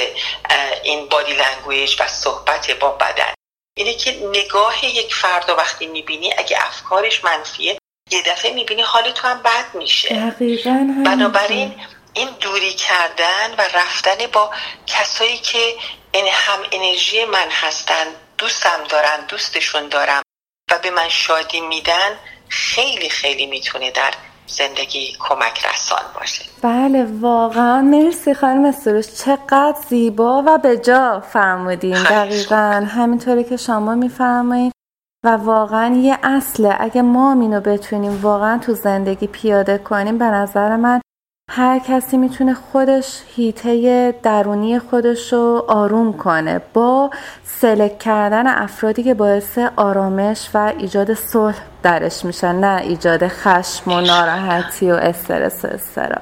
این 0.83 1.09
بادی 1.09 1.33
لنگویج 1.33 1.95
و 1.99 2.07
صحبت 2.07 2.71
با 2.71 2.89
بدن. 2.89 3.33
اینه 3.77 3.93
که 3.93 4.11
نگاه 4.11 4.85
یک 4.85 5.15
فرد 5.15 5.49
وقتی 5.49 5.87
می‌بینی 5.87 6.33
اگه 6.37 6.57
افکارش 6.65 7.23
منفیه 7.23 7.77
یه 8.11 8.21
دفعه 8.21 8.53
می‌بینی 8.53 8.81
حال 8.81 9.11
تو 9.11 9.27
هم 9.27 9.41
بد 9.41 9.65
میشه. 9.73 10.33
بنابراین 11.05 11.81
این 12.13 12.29
دوری 12.39 12.73
کردن 12.73 13.55
و 13.57 13.61
رفتن 13.61 14.27
با 14.27 14.51
کسایی 14.87 15.37
که 15.37 15.75
این 16.11 16.27
هم 16.27 16.59
انرژی 16.71 17.25
من 17.25 17.49
هستن 17.51 18.05
دوستم 18.37 18.83
دارن 18.89 19.25
دوستشون 19.25 19.87
دارم 19.87 20.21
و 20.71 20.77
به 20.77 20.89
من 20.89 21.09
شادی 21.09 21.59
میدن 21.59 22.19
خیلی 22.49 23.09
خیلی 23.09 23.45
می‌تونه 23.45 23.91
در 23.91 24.13
زندگی 24.47 25.17
کمک 25.19 25.65
رسان 25.65 26.03
باشه. 26.19 26.45
بله 26.61 27.07
واقعا. 27.21 27.81
مرسی 27.81 28.33
خانم 28.33 28.71
سروش. 28.71 29.07
چقدر 29.07 29.75
زیبا 29.89 30.43
و 30.47 30.57
به 30.57 30.77
جا 30.77 31.19
فرمودین. 31.19 32.03
دقیقا 32.03 32.85
همینطوری 32.87 33.43
که 33.43 33.57
شما 33.57 33.95
میفرمایید. 33.95 34.71
و 35.25 35.29
واقعا 35.29 35.95
یه 35.95 36.17
اصله. 36.23 36.75
اگه 36.79 37.01
ما 37.01 37.31
اینو 37.31 37.61
بتونیم 37.61 38.21
واقعا 38.21 38.57
تو 38.57 38.73
زندگی 38.73 39.27
پیاده 39.27 39.77
کنیم 39.77 40.17
به 40.17 40.25
نظر 40.25 40.75
من 40.75 41.01
هر 41.51 41.79
کسی 41.79 42.17
می‌تونه 42.17 42.53
خودش 42.53 43.21
هیته 43.35 44.11
درونی 44.23 44.79
خودش 44.79 45.33
رو 45.33 45.65
آروم 45.67 46.17
کنه. 46.17 46.61
با 46.73 47.09
سلک 47.61 47.99
کردن 47.99 48.47
افرادی 48.47 49.03
که 49.03 49.13
باعث 49.13 49.57
آرامش 49.77 50.49
و 50.53 50.73
ایجاد 50.79 51.13
صلح 51.13 51.55
درش 51.83 52.25
میشن 52.25 52.55
نه 52.55 52.81
ایجاد 52.81 53.27
خشم 53.27 53.91
و 53.91 54.01
ناراحتی 54.01 54.91
و 54.91 54.95
استرس 54.95 55.65
و 55.65 55.67
استرا 55.67 56.21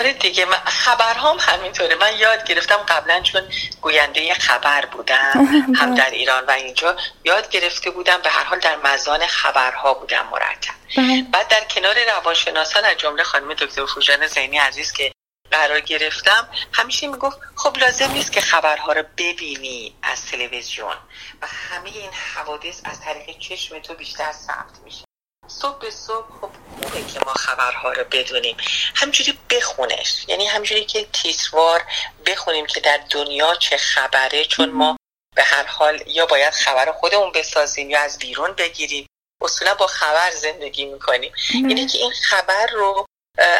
آره 0.00 0.12
دیگه 0.12 0.46
خبرهام 0.64 1.36
همینطوره. 1.40 1.94
من 1.94 2.18
یاد 2.18 2.44
گرفتم 2.44 2.76
قبلا 2.76 3.20
چون 3.20 3.42
گوینده 3.80 4.34
خبر 4.34 4.86
بودم 4.86 5.48
هم 5.80 5.94
در 5.94 6.10
ایران 6.10 6.44
و 6.46 6.50
اینجا 6.50 6.96
یاد 7.24 7.48
گرفته 7.48 7.90
بودم 7.90 8.18
به 8.22 8.30
هر 8.30 8.44
حال 8.44 8.58
در 8.58 8.76
مزان 8.84 9.26
خبرها 9.26 9.94
بودم 9.94 10.26
مرتب. 10.32 10.74
بله. 10.96 11.26
بعد 11.32 11.48
در 11.48 11.64
کنار 11.70 11.94
روانشناسان 12.04 12.84
از 12.84 12.96
جمله 12.96 13.22
خانم 13.22 13.54
دکتر 13.54 13.86
فوجان 13.86 14.26
زینی 14.26 14.58
عزیز 14.58 14.92
که 14.92 15.12
قرار 15.54 15.80
گرفتم 15.80 16.48
همیشه 16.72 17.06
می‌گفت 17.06 17.38
خب 17.56 17.76
لازم 17.76 18.10
نیست 18.10 18.32
که 18.32 18.40
خبرها 18.40 18.92
رو 18.92 19.02
ببینی 19.18 19.96
از 20.02 20.26
تلویزیون. 20.26 20.96
و 21.42 21.46
همه 21.46 21.90
این 21.90 22.10
حوادث 22.12 22.80
از 22.84 23.00
طریق 23.00 23.38
چشم 23.38 23.78
تو 23.78 23.94
بیشتر 23.94 24.32
ثبت 24.32 24.78
میشه. 24.84 25.04
صبح 25.46 25.78
به 25.78 25.90
صبح 25.90 26.26
خب 26.40 26.50
خوبه 26.82 27.12
که 27.12 27.20
ما 27.26 27.34
خبرها 27.34 27.92
رو 27.92 28.04
بدونیم. 28.04 28.56
همجوری 28.94 29.38
بخونش. 29.50 30.24
یعنی 30.28 30.46
همجوری 30.46 30.84
که 30.84 31.06
تیسوار 31.12 31.82
بخونیم 32.26 32.66
که 32.66 32.80
در 32.80 33.00
دنیا 33.10 33.54
چه 33.54 33.76
خبره 33.76 34.44
چون 34.44 34.70
ما 34.70 34.96
به 35.36 35.44
هر 35.44 35.66
حال 35.66 36.02
یا 36.06 36.26
باید 36.26 36.52
خبر 36.52 36.92
خودمون 36.92 37.32
بسازیم 37.32 37.90
یا 37.90 38.00
از 38.00 38.18
بیرون 38.18 38.52
بگیریم. 38.52 39.06
اصولا 39.42 39.74
با 39.74 39.86
خبر 39.86 40.30
زندگی 40.30 40.84
می‌کنیم. 40.84 41.32
اینه 41.52 41.86
که 41.86 41.98
این 41.98 42.12
خبر 42.12 42.66
رو 42.66 43.06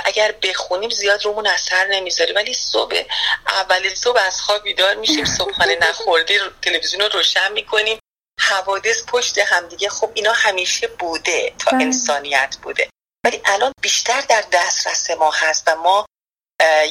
اگر 0.05 0.33
بخونیم 0.33 0.91
زیاد 0.91 1.25
رومون 1.25 1.47
اثر 1.47 1.87
نمی‌ذاره. 1.87 2.33
ولی 2.35 2.55
صبح 2.55 3.03
اول 3.47 3.95
صبح 3.95 4.21
از 4.27 4.41
خواب 4.41 4.63
بیدار 4.63 4.95
میشیم 4.95 5.25
صبحانه 5.25 5.77
نخورده 5.77 6.41
تلویزیون 6.63 7.03
رو 7.03 7.09
روشن 7.09 7.53
می‌کنیم. 7.53 7.99
حوادث 8.41 9.05
پشت 9.07 9.39
همدیگه. 9.39 9.89
خب 9.89 10.11
اینا 10.15 10.33
همیشه 10.33 10.87
بوده 10.87 11.53
تا 11.59 11.71
بله. 11.71 11.83
انسانیت 11.83 12.57
بوده. 12.63 12.89
ولی 13.25 13.41
الان 13.45 13.73
بیشتر 13.83 14.21
در 14.21 14.45
دسترس 14.53 15.11
ما 15.11 15.31
هست 15.31 15.65
و 15.67 15.77
ما 15.77 16.07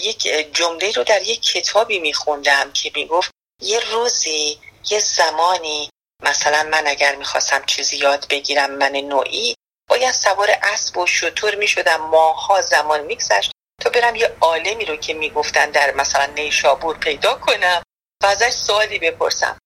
یک 0.02 0.24
جمله 0.54 0.92
رو 0.92 1.04
در 1.04 1.22
یک 1.22 1.42
کتابی 1.42 2.00
میخوندم 2.00 2.72
که 2.72 2.92
می‌گفت 2.96 3.32
یه 3.62 3.80
روزی 3.80 4.60
یه 4.90 5.00
زمانی 5.00 5.90
مثلا 6.24 6.64
من 6.64 6.88
اگر 6.88 7.16
می‌خواستم 7.16 7.66
چیزی 7.66 7.98
یاد 7.98 8.28
بگیرم 8.30 8.72
من 8.72 8.92
نوعی 8.92 9.56
باید 9.94 10.12
سوار 10.12 10.50
اسب 10.64 10.98
و 10.98 11.08
شطور 11.08 11.56
می‌شدم 11.56 12.02
ماها 12.02 12.62
زمان 12.62 13.02
میگذشت 13.02 13.52
تا 13.82 13.90
برم 13.90 14.16
یه 14.16 14.36
عالمی 14.42 14.86
رو 14.86 14.96
که 14.96 15.14
می‌گفتن 15.14 15.72
در 15.72 15.94
مثلا 15.94 16.26
نیشابور 16.26 16.98
پیدا 16.98 17.36
کنم 17.36 17.84
و 18.24 18.26
ازش 18.26 18.50
سوالی 18.50 19.00
بپرسم. 19.00 19.58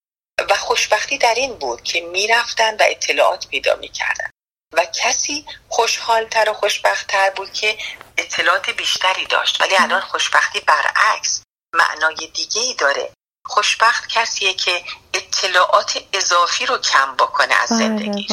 و 0.49 0.55
خوشبختی 0.55 1.17
در 1.17 1.35
این 1.35 1.53
بود 1.53 1.83
که 1.83 2.01
می‌رفتن 2.01 2.75
و 2.75 2.83
اطلاعات 2.89 3.47
پیدا 3.47 3.75
می‌کردن. 3.75 4.29
و 4.73 4.85
کسی 4.85 5.45
خوشحالتر 5.69 6.49
و 6.49 6.53
خوشبختتر 6.53 7.29
بود 7.29 7.53
که 7.53 7.77
اطلاعات 8.17 8.69
بیشتری 8.69 9.25
داشت. 9.25 9.61
ولی 9.61 9.75
الان 9.77 10.01
خوشبختی 10.01 10.59
برعکس 10.59 11.43
معنای 11.73 12.31
دیگه 12.33 12.61
ای 12.61 12.73
داره. 12.73 13.09
خوشبخت 13.47 14.07
کسیه 14.07 14.53
که 14.53 14.83
اطلاعات 15.13 16.03
اضافی 16.13 16.65
رو 16.65 16.77
کم 16.77 17.15
بکنه 17.15 17.53
از 17.53 17.69
بله، 17.69 17.79
زندگیش. 17.79 18.31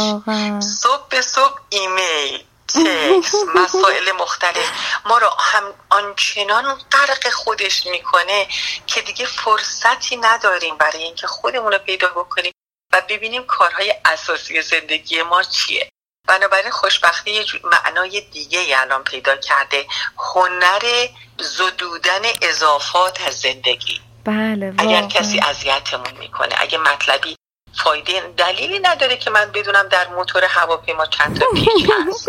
صبح 0.61 1.09
به 1.09 1.23
صبح 1.23 1.61
ایمیل 1.69 2.45
تکس 2.69 3.35
مسائل 3.65 4.13
مختلف. 4.13 4.71
ما 5.05 5.19
رو 5.19 5.31
هم 5.39 5.75
آنچنان 5.91 6.81
غرق 6.93 7.31
خودش 7.31 7.87
می‌کنه 7.87 8.49
که 8.87 9.01
دیگه 9.01 9.27
فرصتی 9.27 10.17
نداریم 10.17 10.77
برای 10.77 11.03
اینکه 11.03 11.27
خودمون 11.27 11.73
رو 11.73 11.79
پیدا 11.79 12.09
بکنیم 12.09 12.53
و 12.93 13.03
ببینیم 13.09 13.47
کارهای 13.47 13.95
اساسی 14.05 14.63
زندگی 14.63 15.23
ما 15.23 15.43
چیه. 15.43 15.89
بنابراین 16.29 16.71
خوشبختی 16.71 17.31
یه 17.31 17.45
معنای 17.65 18.21
دیگه 18.21 18.59
ای 18.59 18.75
الان 18.75 19.05
پیدا 19.05 19.37
کرده. 19.37 19.87
هنر 20.19 21.09
زدودن 21.39 22.23
اضافات 22.43 23.21
از 23.21 23.41
زندگی. 23.41 24.01
بله 24.25 24.75
اگر 24.79 25.03
کسی 25.03 25.41
اذیتمون 25.41 26.19
می‌کنه 26.21 26.55
اگه 26.61 26.79
مطلبی 26.79 27.37
فایده 27.85 28.13
دلیلی 28.37 28.79
نداره 28.79 29.17
که 29.17 29.31
من 29.31 29.51
بدونم 29.55 29.89
در 29.89 30.09
موتور 30.09 30.45
هواپیما 30.45 31.07
چند 31.07 31.41
تا 31.41 31.47
پیچ 31.55 31.91
هست. 32.09 32.29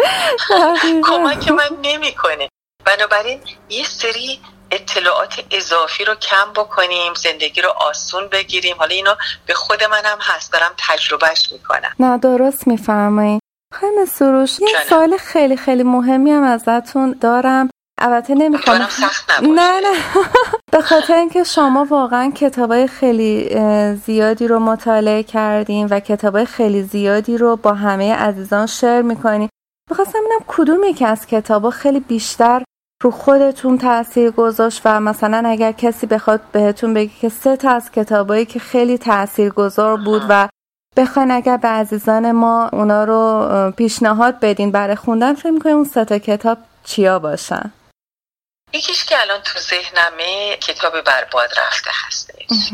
کمک 1.04 1.52
من 1.52 1.70
نمی‌کنه. 1.82 2.50
بنابراین 2.86 3.42
یه 3.70 3.84
سری 3.84 4.40
اطلاعات 4.72 5.44
اضافی 5.52 6.06
رو 6.06 6.16
کم 6.16 6.54
بکنیم 6.56 7.14
زندگی 7.14 7.62
رو 7.62 7.70
آسون 7.70 8.28
بگیریم. 8.28 8.76
حالا 8.80 8.96
اینو 8.96 9.16
به 9.46 9.54
خود 9.54 9.84
منم 9.84 10.18
هست 10.22 10.54
دارم 10.54 10.72
تجربهش 10.78 11.52
می‌کنم. 11.52 11.92
نه 12.00 12.18
درست 12.18 12.68
میفرمایید 12.68 13.42
خیلی 13.80 14.06
سروش 14.06 14.60
یه 14.60 14.68
سال 14.90 15.18
خیلی 15.18 15.58
خیلی 15.58 15.84
مهمی 15.84 16.32
هم 16.32 16.44
ازتون 16.44 17.12
دارم. 17.22 17.70
البته 17.98 18.36
نمی‌خوام. 18.36 18.78
نه 19.42 19.82
نه. 19.82 19.98
به 20.74 20.82
خاطر 20.82 21.14
اینکه 21.14 21.44
شما 21.44 21.88
واقعا 21.90 22.32
کتابای 22.36 22.88
خیلی 22.88 23.60
زیادی 23.96 24.48
رو 24.48 24.60
مطالعه 24.60 25.24
کردین 25.24 25.88
و 25.88 26.00
کتابای 26.00 26.46
خیلی 26.46 26.84
زیادی 26.84 27.38
رو 27.38 27.56
با 27.56 27.74
همه 27.74 28.14
عزیزان 28.14 28.66
شیر 28.66 29.02
می‌کنین. 29.02 29.50
می‌خواستم 29.90 30.20
ببینم 30.20 30.40
کدوم 30.48 30.84
یکی 30.84 31.06
از 31.06 31.28
کتابا 31.28 31.70
خیلی 31.70 32.00
بیشتر 32.00 32.64
رو 33.04 33.12
خودتون 33.12 33.78
تاثیر 33.78 34.32
گذاشت 34.32 34.82
و 34.86 35.00
مثلا 35.00 35.44
اگر 35.50 35.72
کسی 35.72 36.08
بخواد 36.08 36.42
بهتون 36.52 36.94
بگه 36.94 37.12
که 37.22 37.30
سه 37.30 37.58
تا 37.58 37.72
از 37.72 37.92
کتابایی 37.92 38.46
که 38.46 38.60
خیلی 38.60 38.98
تاثیر 38.98 39.50
گذار 39.50 39.98
بود 39.98 40.22
و 40.30 40.48
بخواین 40.98 41.32
اگر 41.32 41.58
به 41.58 41.68
عزیزان 41.68 42.32
ما 42.32 42.70
اونا 42.74 43.04
رو 43.04 43.72
پیشنهاد 43.72 44.40
بدین 44.40 44.72
برای 44.72 44.96
خوندن 44.96 45.34
فکر 45.34 45.52
می‌کنیم 45.52 45.76
اون 45.76 45.86
سه 45.86 46.06
تا 46.06 46.18
کتاب 46.18 46.58
چیا 46.84 47.20
باشن؟ 47.20 47.72
یکیش 48.76 49.06
که 49.06 49.22
الان 49.22 49.42
تو 49.42 49.60
ذهنمه 49.60 50.58
کتاب 50.58 51.02
برباد 51.02 51.60
رفته 51.60 51.92
هستش 51.94 52.72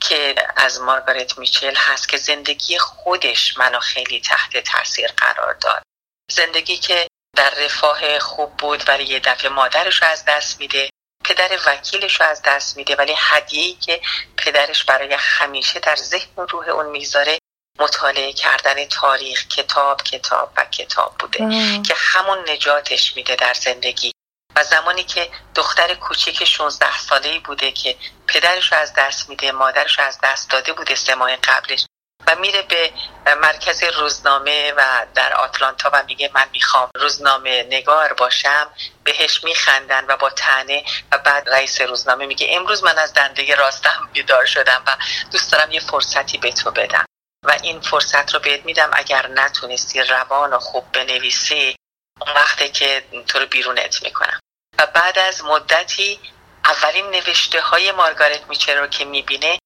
که 0.00 0.34
از 0.56 0.80
مارگارت 0.80 1.38
میچل 1.38 1.74
هست 1.76 2.08
که 2.08 2.16
زندگی 2.16 2.78
خودش 2.78 3.58
منو 3.58 3.80
خیلی 3.80 4.20
تحت 4.20 4.56
تاثیر 4.56 5.10
قرار 5.16 5.54
داد. 5.54 5.82
زندگی 6.30 6.76
که 6.76 7.06
در 7.36 7.50
رفاه 7.50 8.18
خوب 8.18 8.56
بود 8.56 8.88
ولی 8.88 9.04
یه 9.04 9.20
دفعه 9.20 9.50
مادرش 9.50 10.02
رو 10.02 10.08
از 10.08 10.24
دست 10.24 10.60
میده 10.60 10.90
پدر 11.24 11.58
وکیلش 11.66 12.20
رو 12.20 12.26
از 12.26 12.42
دست 12.44 12.76
میده 12.76 12.96
ولی 12.96 13.14
هدیه‌ای 13.18 13.72
که 13.74 14.00
پدرش 14.36 14.84
برای 14.84 15.16
همیشه 15.18 15.80
در 15.80 15.96
ذهن 15.96 16.30
و 16.36 16.46
روح 16.46 16.68
اون 16.68 16.86
می‌ذاره 16.86 17.38
مطالعه 17.78 18.32
کردن 18.32 18.84
تاریخ 18.84 19.46
کتاب 19.48 20.02
کتاب 20.02 20.52
و 20.56 20.64
کتاب 20.64 21.14
بوده 21.18 21.38
که 21.82 21.94
همون 21.96 22.50
نجاتش 22.50 23.16
میده 23.16 23.36
در 23.36 23.54
زندگی. 23.54 24.12
و 24.56 24.64
زمانی 24.64 25.04
که 25.04 25.30
دختر 25.54 25.94
کوچیک 25.94 26.44
16 26.44 26.98
ساله 26.98 27.38
بوده 27.38 27.72
که 27.72 27.96
پدرش 28.26 28.72
رو 28.72 28.78
از 28.78 28.92
دست 28.96 29.28
میده 29.28 29.52
مادرش 29.52 29.98
رو 29.98 30.04
از 30.04 30.18
دست 30.22 30.50
داده 30.50 30.72
بوده 30.72 30.94
سه 30.94 31.14
ماه 31.14 31.36
قبلش 31.36 31.86
و 32.26 32.34
میره 32.34 32.62
به 32.62 32.92
مرکز 33.34 33.84
روزنامه 33.84 34.72
و 34.76 35.06
در 35.14 35.34
آتلانتا 35.34 35.90
و 35.92 36.02
میگه 36.06 36.30
من 36.34 36.46
می‌خوام 36.52 36.90
روزنامه 36.94 37.62
نگار 37.62 38.12
باشم. 38.12 38.70
بهش 39.04 39.44
میخندن 39.44 40.04
و 40.08 40.16
با 40.16 40.30
تنه 40.30 40.84
و 41.12 41.18
بعد 41.18 41.48
رئیس 41.48 41.80
روزنامه 41.80 42.26
میگه 42.26 42.48
امروز 42.50 42.84
من 42.84 42.98
از 42.98 43.14
دنده 43.14 43.54
راستم 43.54 44.08
بیدار 44.12 44.46
شدم 44.46 44.82
و 44.86 44.96
دوست 45.32 45.52
دارم 45.52 45.72
یه 45.72 45.80
فرصتی 45.80 46.38
به 46.38 46.52
تو 46.52 46.70
بدم 46.70 47.04
و 47.44 47.58
این 47.62 47.80
فرصت 47.80 48.34
رو 48.34 48.40
بهت 48.40 48.64
میدم. 48.64 48.90
اگر 48.92 49.26
نتونستی 49.26 50.02
روان 50.02 50.52
و 50.52 50.58
خوب 50.58 50.92
بنویسی 50.92 51.76
اون 52.20 52.34
وقته 52.34 52.68
که 52.68 53.04
تو 53.28 53.38
رو 53.38 53.46
بیرونت 53.46 54.02
می‌کنم. 54.02 54.40
و 54.78 54.86
بعد 54.86 55.18
از 55.18 55.44
مدتی 55.44 56.20
اولین 56.64 57.10
نوشته 57.10 57.60
های 57.60 57.92
مارگارت 57.92 58.48
میچر 58.48 58.80
رو 58.80 58.86
که 58.86 59.04
می‌بینه 59.04 59.58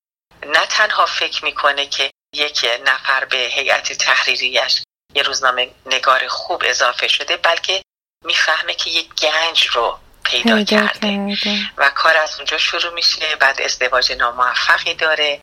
نه 0.47 0.67
تنها 0.67 1.07
فکر 1.07 1.45
می‌کنه 1.45 1.87
که 1.87 2.11
یک 2.35 2.67
نفر 2.87 3.25
به 3.25 3.37
هیئت 3.37 3.93
تحریریش 3.93 4.83
یه 5.15 5.23
روزنامه 5.23 5.71
نگار 5.87 6.29
خوب 6.29 6.63
اضافه 6.67 7.09
شده 7.09 7.37
بلکه 7.37 7.83
می‌فهمه 8.25 8.75
که 8.75 8.91
یک 8.91 9.15
گنج 9.15 9.67
رو 9.67 9.99
پیدا, 10.25 10.57
پیدا 10.57 10.65
کرده. 10.65 11.37
و 11.77 11.91
کار 11.91 12.17
از 12.17 12.37
اونجا 12.37 12.59
شروع 12.59 12.95
میشه 12.95 13.37
بعد 13.37 13.63
ازدواج 13.63 14.13
ناموفقی 14.13 14.95
داره 14.95 15.41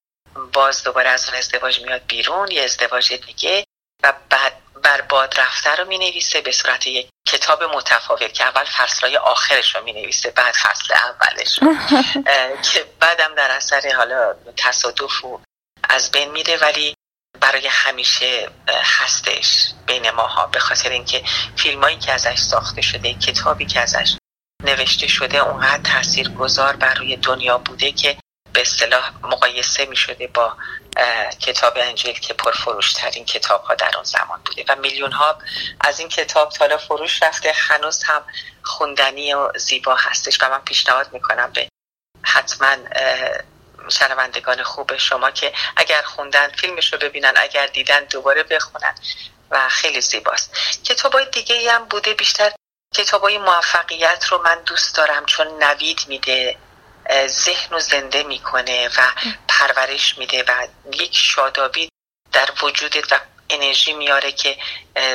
باز 0.54 0.84
دوباره 0.84 1.10
از 1.10 1.30
اون 1.30 1.38
ازدواج 1.38 1.80
میاد 1.82 2.02
بیرون 2.08 2.52
یه 2.52 2.64
ازدواج 2.64 3.14
دیگه 3.14 3.64
و 4.04 4.14
بعد 4.30 4.54
بر 4.84 5.02
باد 5.02 5.40
رفته 5.40 5.76
رو 5.76 5.86
می 5.86 5.98
نویسه 5.98 6.42
به 6.42 6.52
صورت 6.52 6.88
یک 6.88 7.10
کتاب 7.38 7.64
متفاوت 7.64 8.34
که 8.34 8.44
اول 8.44 8.64
فصلهای 8.64 9.18
آخرش 9.18 9.76
رو 9.76 9.84
می 9.84 9.94
نویسه 9.94 10.32
بعد 10.32 10.56
فصل 10.56 10.94
اولش 10.94 11.60
رو. 11.62 11.76
که 12.74 12.86
بعدم 13.00 13.36
در 13.36 13.52
اثر 13.52 13.96
حالا 13.98 14.34
تصادف 14.58 15.26
و 15.26 15.40
از 15.90 16.12
بین 16.12 16.32
میره 16.32 16.58
ولی 16.58 16.96
برای 17.40 17.68
همیشه 17.68 18.50
هستش 18.68 19.74
بین 19.86 20.12
ماها. 20.12 20.48
به 20.48 20.60
خاطر 20.60 20.90
اینکه 20.90 21.24
فیلمایی 21.56 21.98
که 21.98 22.14
ازش 22.14 22.40
ساخته 22.40 22.82
شده 22.82 23.14
کتابی 23.14 23.66
که 23.66 23.80
ازش 23.80 24.18
نوشته 24.64 25.08
شده 25.08 25.38
اونقدر 25.38 25.94
تاثیر 25.94 26.30
گذار 26.30 26.76
بر 26.76 26.94
روی 26.94 27.18
دنیا 27.18 27.58
بوده 27.58 27.92
که 27.92 28.18
به 28.58 28.62
اصطلاح 28.62 29.12
مقایسه 29.24 29.86
می 29.86 29.96
شده 29.96 30.28
با 30.28 30.58
کتاب 31.40 31.74
انجیل 31.76 32.20
که 32.20 32.34
پرفروشترین 32.34 33.26
کتاب 33.26 33.64
ها 33.64 33.76
در 33.76 33.92
اون 33.96 34.04
زمان 34.04 34.42
بوده 34.46 34.66
و 34.70 34.76
میلیون 34.76 35.12
ها 35.12 35.38
از 35.82 36.00
این 36.00 36.10
کتاب 36.10 36.50
تالا 36.50 36.78
فروش 36.78 37.24
رفته 37.24 37.52
هنوز 37.52 38.04
هم 38.04 38.24
خوندنی 38.64 39.34
و 39.34 39.52
زیبا 39.58 39.96
هستش 39.96 40.42
و 40.42 40.50
من 40.50 40.60
پیشنهاد 40.60 41.14
می‌کنم 41.14 41.52
به 41.52 41.68
حتما 42.24 42.76
شنوندگان 43.90 44.64
خوب 44.64 44.98
شما 44.98 45.32
که 45.32 45.54
اگر 45.76 46.02
خوندن 46.02 46.48
فیلمش 46.48 46.94
رو 46.94 47.00
ببینن 47.00 47.34
اگر 47.36 47.68
دیدن 47.68 48.04
دوباره 48.04 48.44
بخونن 48.44 48.96
و 49.52 49.70
خیلی 49.70 50.02
زیباست. 50.02 50.54
کتاب 50.84 51.14
های 51.14 51.26
دیگه 51.26 51.72
هم 51.72 51.86
بوده 51.86 52.14
بیشتر 52.14 52.52
کتاب 52.96 53.22
های 53.22 53.38
موفقیت 53.38 54.26
رو 54.26 54.42
من 54.42 54.62
دوست 54.66 54.96
دارم 54.96 55.26
چون 55.26 55.64
نوید 55.64 56.06
میده. 56.08 56.58
ذهن 57.28 57.76
و 57.76 57.80
زنده 57.80 58.24
می‌کنه 58.24 58.88
و 58.88 59.12
پرورش 59.48 60.18
میده 60.18 60.44
و 60.48 60.68
یک 60.94 61.16
شادابی 61.18 61.90
در 62.32 62.50
وجودت 62.62 63.12
و 63.12 63.20
انرژی 63.50 63.94
میاره 63.94 64.32
که 64.32 64.58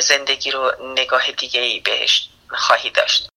زندگی 0.01 0.51
رو 0.51 0.93
نگاه 0.97 1.33
دیگه 1.33 1.61
ای 1.61 1.81
بهش 1.81 2.29
خواهی 2.49 2.91
داشت. 2.91 3.29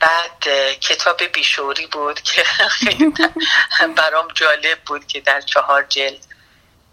بعد 0.00 0.44
کتاب 0.80 1.22
بیشوری 1.22 1.86
بود 1.86 2.20
که 2.20 2.44
خیلی 2.78 3.14
برام 3.96 4.28
جالب 4.34 4.80
بود 4.86 5.06
که 5.06 5.20
در 5.20 5.40
چهار 5.40 5.82
جلد 5.82 6.26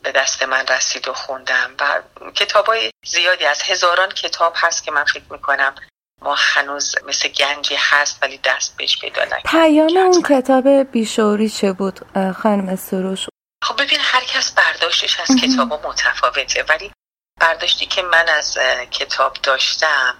به 0.01 0.11
دست 0.11 0.43
من 0.43 0.67
رسید 0.67 1.07
و 1.07 1.13
خوندم 1.13 1.75
و 1.79 2.01
کتاب 2.31 2.65
های 2.65 2.91
زیادی 3.05 3.45
از 3.45 3.61
هزاران 3.61 4.11
کتاب 4.11 4.53
هست 4.57 4.83
که 4.83 4.91
من 4.91 5.03
فکر 5.03 5.23
می‌کنم 5.29 5.75
ما 6.21 6.35
هنوز 6.37 6.95
مثل 7.07 7.27
گنجی 7.29 7.75
هست 7.79 8.23
ولی 8.23 8.39
دست 8.43 8.77
بهش 8.77 8.99
پیدا 8.99 9.23
نکردیم. 9.23 9.51
پیام 9.51 9.97
اون 9.97 10.21
کتاب 10.29 10.67
بیشوری 10.91 11.49
چه 11.49 11.73
بود 11.73 11.99
خانم 12.31 12.75
سروش؟ 12.75 13.27
خب 13.63 13.83
ببین 13.83 13.99
هر 14.01 14.23
کس 14.23 14.51
برداشتش 14.51 15.19
از 15.19 15.35
کتاب 15.35 15.87
متفاوته. 15.87 16.65
ولی 16.69 16.91
برداشتی 17.39 17.85
که 17.85 18.01
من 18.01 18.29
از 18.29 18.57
کتاب 18.91 19.37
داشتم 19.43 20.15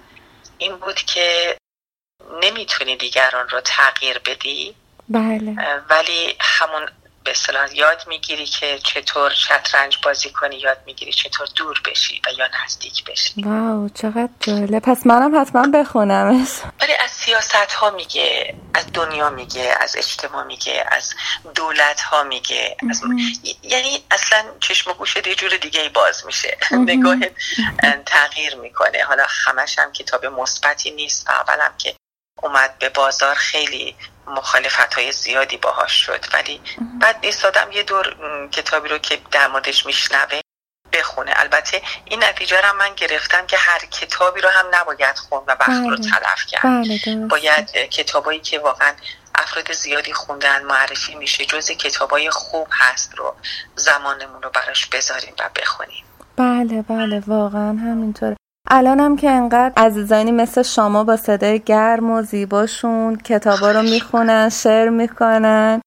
این 0.57 0.75
بود 0.75 0.95
که 0.95 1.57
نمی‌تونی 2.43 2.97
دیگران 2.97 3.49
رو 3.49 3.61
تغییر 3.61 4.19
بدی. 4.19 4.75
بله. 5.09 5.55
ولی 5.89 6.35
همون 6.39 6.89
به 7.23 7.31
اصطلاح 7.31 7.75
یاد 7.75 8.03
می‌گیری 8.07 8.45
که 8.45 8.79
چطور 8.79 9.29
شطرنج 9.29 9.97
بازی 10.03 10.29
کنی 10.29 10.55
یاد 10.55 10.77
می‌گیری 10.86 11.13
چطور 11.13 11.47
دور 11.55 11.81
بشی 11.86 12.21
و 12.27 12.31
یا 12.38 12.49
نزدیک 12.63 13.03
بشی. 13.03 13.43
واو 13.43 13.89
چقدر 13.89 14.29
جالب. 14.39 14.79
پس 14.79 15.05
منم 15.05 15.41
حتما 15.41 15.67
بخونمش. 15.67 16.47
ولی 16.81 16.93
از 16.93 17.12
سیاست 17.12 17.55
ها 17.55 17.89
میگه 17.89 18.55
از 18.73 18.86
دنیا 18.93 19.29
میگه 19.29 19.75
از 19.79 19.95
اجتماع 19.95 20.43
میگه 20.43 20.86
از 20.91 21.13
دولت 21.55 22.01
ها 22.01 22.23
میگه. 22.23 22.77
از... 22.89 23.01
یعنی 23.63 24.03
اصلا 24.12 24.43
چشم 24.60 24.91
و 24.91 24.93
گوشت 24.93 25.27
یه 25.27 25.36
جور 25.36 25.57
دیگه 25.57 25.81
ای 25.81 25.89
باز 25.89 26.25
میشه. 26.25 26.57
نگاه 26.71 27.17
تغییر 28.05 28.55
می‌کنه. 28.55 29.03
حالا 29.03 29.25
همش 29.45 29.79
هم 29.79 29.91
کتاب 29.91 30.25
مثبتی 30.25 30.91
نیست. 30.91 31.29
و 31.29 31.31
اولم 31.31 31.73
که 31.77 31.95
اومد 32.43 32.79
به 32.79 32.89
بازار 32.89 33.36
خیلی 33.36 33.95
مخالفت 34.27 34.93
های 34.93 35.12
زیادی 35.12 35.57
باهاش 35.57 36.05
شد. 36.05 36.25
ولی 36.34 36.62
بعد 37.01 37.17
ایستادم 37.21 37.71
یه 37.71 37.84
دور 37.84 38.15
کتابی 38.51 38.89
رو 38.89 38.97
که 38.97 39.21
در 39.31 39.47
موردش 39.47 39.86
میشنوه 39.86 40.39
بخونه. 40.93 41.34
البته 41.36 41.81
این 42.05 42.23
نتیجه 42.23 42.62
رو 42.62 42.77
من 42.77 42.95
گرفتم 42.95 43.45
که 43.45 43.57
هر 43.57 43.79
کتابی 43.79 44.41
رو 44.41 44.49
هم 44.49 44.65
نباید 44.73 45.17
خون 45.17 45.43
و 45.47 45.51
وقت 45.51 45.69
رو 45.69 45.97
بله. 45.97 46.10
تلف 46.10 46.45
کرد. 46.47 46.62
بله 46.63 47.27
باید 47.27 47.71
کتابایی 47.71 48.39
که 48.39 48.60
واقعا 48.60 48.93
افراد 49.36 49.71
زیادی 49.71 50.13
خوندن 50.13 50.63
معرفی 50.63 51.15
میشه 51.15 51.45
جز 51.45 51.71
کتابای 51.71 52.29
خوب 52.29 52.67
هست 52.71 53.15
رو 53.15 53.36
زمانمون 53.75 54.41
رو 54.41 54.49
براش 54.49 54.86
بذاریم 54.86 55.34
و 55.39 55.49
بخونیم. 55.55 56.03
بله 56.36 56.81
بله 56.81 57.23
واقعا 57.27 57.69
همینطوره. 57.69 58.36
الانم 58.73 59.15
که 59.15 59.29
انقدر 59.29 59.73
عزیزانی 59.77 60.31
مثل 60.31 60.62
شما 60.62 61.03
با 61.03 61.15
صدای 61.15 61.60
گرم 61.60 62.12
و 62.12 62.21
زیباشون 62.21 63.15
کتابا 63.15 63.71
رو 63.71 63.81
می‌خونن 63.81 64.49
شعر 64.49 64.89
می‌کنن 64.89 65.81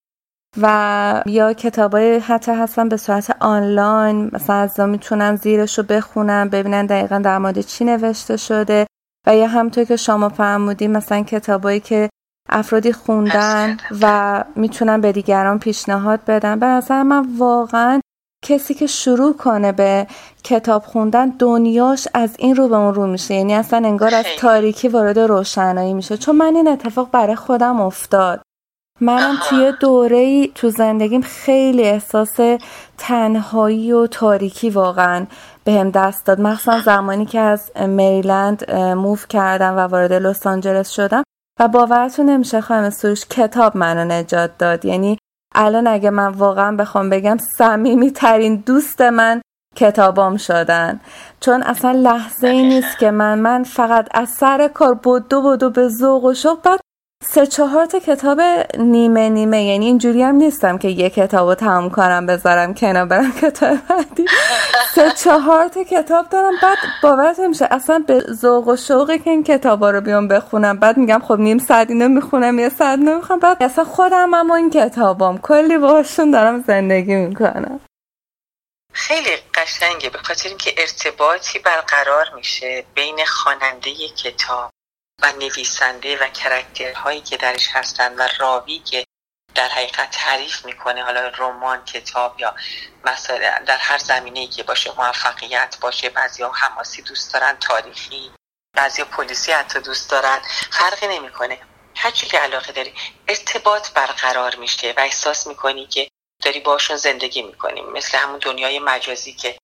و 0.62 1.22
یا 1.26 1.52
کتابای 1.52 2.18
حتی 2.18 2.52
هستن 2.52 2.88
به 2.88 2.96
صورت 2.96 3.36
آنلاین 3.40 4.30
مثلا 4.32 4.56
از 4.56 4.80
می‌تونن 4.80 5.36
زیرش 5.36 5.78
رو 5.78 5.84
بخونن 5.84 6.48
ببینن 6.48 6.86
دقیقا 6.86 7.18
در 7.18 7.38
مورد 7.38 7.60
چی 7.60 7.84
نوشته 7.84 8.36
شده 8.36 8.86
و 9.26 9.36
یا 9.36 9.46
همطور 9.46 9.84
که 9.84 9.96
شما 9.96 10.28
فرمودی 10.28 10.88
مثلا 10.88 11.22
کتابایی 11.22 11.80
که 11.80 12.08
افرادی 12.48 12.92
خوندن 12.92 13.76
و 14.00 14.44
می‌تونن 14.56 15.00
به 15.00 15.12
دیگران 15.12 15.58
پیشنهاد 15.58 16.20
بدن. 16.24 16.58
به 16.58 16.66
نظر 16.66 17.02
من 17.02 17.26
واقعا 17.38 18.00
کسی 18.44 18.74
که 18.74 18.86
شروع 18.86 19.36
کنه 19.36 19.72
به 19.72 20.06
کتاب 20.44 20.82
خوندن 20.82 21.28
دنیاش 21.28 22.08
از 22.14 22.34
این 22.38 22.56
رو 22.56 22.68
به 22.68 22.76
اون 22.76 22.94
رو 22.94 23.06
میشه. 23.06 23.34
یعنی 23.34 23.54
اصلا 23.54 23.88
انگار 23.88 24.14
از 24.14 24.24
تاریکی 24.38 24.88
وارد 24.88 25.18
روشنایی 25.18 25.94
میشه. 25.94 26.16
چون 26.16 26.36
من 26.36 26.56
این 26.56 26.68
اتفاق 26.68 27.10
برای 27.10 27.34
خودم 27.34 27.80
افتاد. 27.80 28.42
منم 29.00 29.36
توی 29.48 29.72
دوره 29.80 30.16
ای 30.16 30.52
تو 30.54 30.70
زندگیم 30.70 31.20
خیلی 31.20 31.82
احساس 31.82 32.36
تنهایی 32.98 33.92
و 33.92 34.06
تاریکی 34.06 34.70
واقعا 34.70 35.26
به 35.64 35.72
هم 35.72 35.90
دست 35.90 36.26
داد. 36.26 36.40
مخصوصا 36.40 36.80
زمانی 36.80 37.26
که 37.26 37.40
از 37.40 37.70
مریلند 37.76 38.70
موف 38.74 39.28
کردم 39.28 39.76
و 39.76 39.80
وارد 39.80 40.12
لس 40.12 40.46
آنجلس 40.46 40.90
شدم. 40.90 41.22
و 41.60 41.68
باورتون 41.68 42.30
نمیشه 42.30 42.60
خواهم 42.60 42.90
سروش 42.90 43.26
کتاب 43.26 43.76
منو 43.76 44.04
نجات 44.04 44.50
داد. 44.58 44.84
یعنی 44.84 45.18
الان 45.54 45.86
اگه 45.86 46.10
من 46.10 46.28
واقعا 46.28 46.76
بخوام 46.76 47.10
بگم 47.10 47.36
صمیمی 47.58 48.10
ترین 48.10 48.56
دوست 48.56 49.00
من 49.00 49.42
کتابام 49.76 50.36
شدن. 50.36 51.00
چون 51.40 51.62
اصلا 51.62 51.92
لحظه 51.92 52.46
ای 52.46 52.62
نیست 52.62 52.98
که 52.98 53.10
من 53.10 53.38
من 53.38 53.62
فقط 53.62 54.08
از 54.14 54.28
سر 54.28 54.68
کار 54.68 54.94
بدو 54.94 55.42
بدو 55.42 55.70
به 55.70 55.88
ذوق 55.88 56.24
و 56.24 56.34
شوق 56.34 56.62
بعد 56.62 56.80
سه 57.26 57.46
چهار 57.46 57.86
تا 57.86 57.98
کتاب 57.98 58.40
نیمه 58.78 59.28
نیمه 59.28 59.62
یعنی 59.62 59.86
اینجوری 59.86 60.22
هم 60.22 60.34
نیستم 60.34 60.78
که 60.78 60.88
یه 60.88 61.10
کتاب 61.10 61.48
رو 61.48 61.54
تمام 61.54 61.90
کنم 61.90 62.26
بذارم 62.26 62.74
کنار 62.74 63.04
برم 63.04 63.32
کتاب 63.32 63.78
بعدی. 63.88 64.26
سه 64.94 65.10
چهار 65.10 65.68
تا 65.68 65.84
کتاب 65.84 66.28
دارم 66.28 66.52
بعد 66.62 66.78
باورت 67.02 67.40
میشه 67.40 67.68
اصلا 67.70 68.04
به 68.06 68.20
ذوق 68.20 68.68
و 68.68 68.76
شوقی 68.76 69.18
که 69.18 69.30
این 69.30 69.44
کتابا 69.44 69.90
رو 69.90 70.00
بیام 70.00 70.28
بخونم. 70.28 70.78
بعد 70.78 70.96
میگم 70.96 71.22
خب 71.28 71.38
نیم 71.38 71.58
ساعت 71.58 71.90
اینو 71.90 72.08
می‌خونم 72.08 72.58
یه 72.58 72.68
ساعت 72.68 72.98
نمی‌خونم. 72.98 73.40
بعد 73.40 73.62
اصلا 73.62 73.84
خودم 73.84 74.34
هم 74.34 74.50
این 74.50 74.70
کتابام 74.70 75.38
کلی 75.38 75.78
باشون 75.78 76.30
دارم 76.30 76.64
زندگی 76.66 77.14
می‌کنم. 77.14 77.80
خیلی 78.92 79.30
قشنگه 79.54 80.10
به 80.10 80.18
خاطر 80.18 80.48
اینکه 80.48 80.74
ارتباطی 80.78 81.58
برقرار 81.58 82.26
میشه 82.36 82.84
بین 82.94 83.18
خواننده 83.26 83.90
کتاب. 84.24 84.70
و 85.22 85.32
نویسنده 85.32 86.24
و 86.24 86.28
کرکترهایی 86.28 87.20
که 87.20 87.36
درش 87.36 87.68
هستن 87.72 88.16
و 88.16 88.28
راوی 88.38 88.78
که 88.78 89.04
در 89.54 89.68
حقیقت 89.68 90.10
تعریف 90.10 90.64
می‌کنه 90.64 91.02
حالا 91.02 91.28
رمان 91.28 91.84
کتاب 91.84 92.40
یا 92.40 92.54
مثلا 93.04 93.58
در 93.66 93.78
هر 93.78 93.98
زمینه 93.98 94.46
که 94.46 94.62
باشه 94.62 94.92
موفقیت 94.96 95.76
باشه 95.80 96.08
بعضی 96.08 96.42
ها 96.42 96.52
حماسی 96.52 97.02
دوست 97.02 97.32
دارن 97.32 97.56
تاریخی 97.56 98.32
بعضی 98.76 99.04
پلیسی 99.04 99.52
حتی 99.52 99.80
دوست 99.80 100.10
دارن 100.10 100.38
فرقی 100.70 101.06
نمی‌کنه. 101.06 101.58
هرچی 101.96 102.26
که 102.26 102.38
علاقه 102.38 102.72
داری 102.72 102.94
ارتباط 103.28 103.90
برقرار 103.90 104.56
میشه 104.56 104.94
و 104.96 105.00
احساس 105.00 105.46
می‌کنی 105.46 105.86
که 105.86 106.08
داری 106.42 106.60
باشون 106.60 106.96
زندگی 106.96 107.42
می‌کنیم 107.42 107.86
مثل 107.92 108.18
همون 108.18 108.38
دنیای 108.38 108.78
مجازی 108.78 109.32
که 109.32 109.58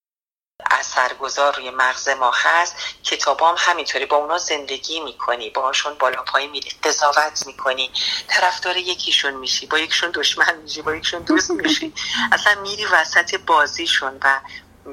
اثرگذار 0.70 1.56
روی 1.56 1.70
مغز 1.70 2.08
ما 2.08 2.32
هست. 2.34 2.76
کتاب 3.04 3.42
هم 3.42 3.54
همینطوری 3.58 4.06
با 4.06 4.16
اونا 4.16 4.38
زندگی 4.38 5.00
می‌کنی 5.00 5.50
باهاشون 5.50 5.94
بالا 5.94 6.22
پایی 6.22 6.46
میری 6.46 6.70
قضاوت 6.84 7.46
می‌کنی. 7.46 7.90
طرفدار 8.28 8.76
یکیشون 8.76 9.34
میشی 9.34 9.66
با 9.66 9.78
یکشون 9.78 10.10
دشمن 10.10 10.56
میشی 10.56 10.82
با 10.82 10.94
یکشون 10.94 11.22
دوست 11.22 11.50
میشی. 11.50 11.94
اصلا 12.32 12.60
میری 12.60 12.84
وسط 12.84 13.34
بازیشون 13.34 14.18
و 14.22 14.40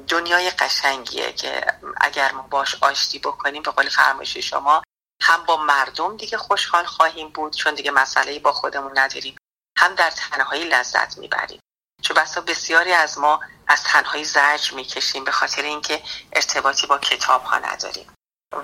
دنیای 0.07 0.49
قشنگیه 0.49 1.31
که 1.33 1.65
اگر 2.01 2.31
ما 2.31 2.41
باش 2.41 2.75
آشتی 2.81 3.19
بکنیم 3.19 3.63
به 3.63 3.71
قول 3.71 3.89
فرمایش 3.89 4.37
شما 4.37 4.83
هم 5.21 5.43
با 5.43 5.57
مردم 5.57 6.17
دیگه 6.17 6.37
خوشحال 6.37 6.85
خواهیم 6.85 7.29
بود 7.29 7.55
چون 7.55 7.73
دیگه 7.73 7.91
مسئله 7.91 8.39
با 8.39 8.51
خودمون 8.51 8.91
نداریم. 8.99 9.35
هم 9.77 9.95
در 9.95 10.09
تنهایی 10.09 10.63
لذت 10.63 11.17
می‌بریم. 11.17 11.59
چون 12.01 12.17
بسا 12.17 12.41
بسیاری 12.41 12.93
از 12.93 13.17
ما 13.17 13.39
از 13.67 13.83
تنهایی 13.83 14.23
زرج 14.23 14.73
می‌کشیم 14.73 15.23
به 15.23 15.31
خاطر 15.31 15.61
اینکه 15.61 16.01
ارتباطی 16.33 16.87
با 16.87 16.97
کتاب 16.97 17.43
ها 17.43 17.57
نداریم. 17.57 18.13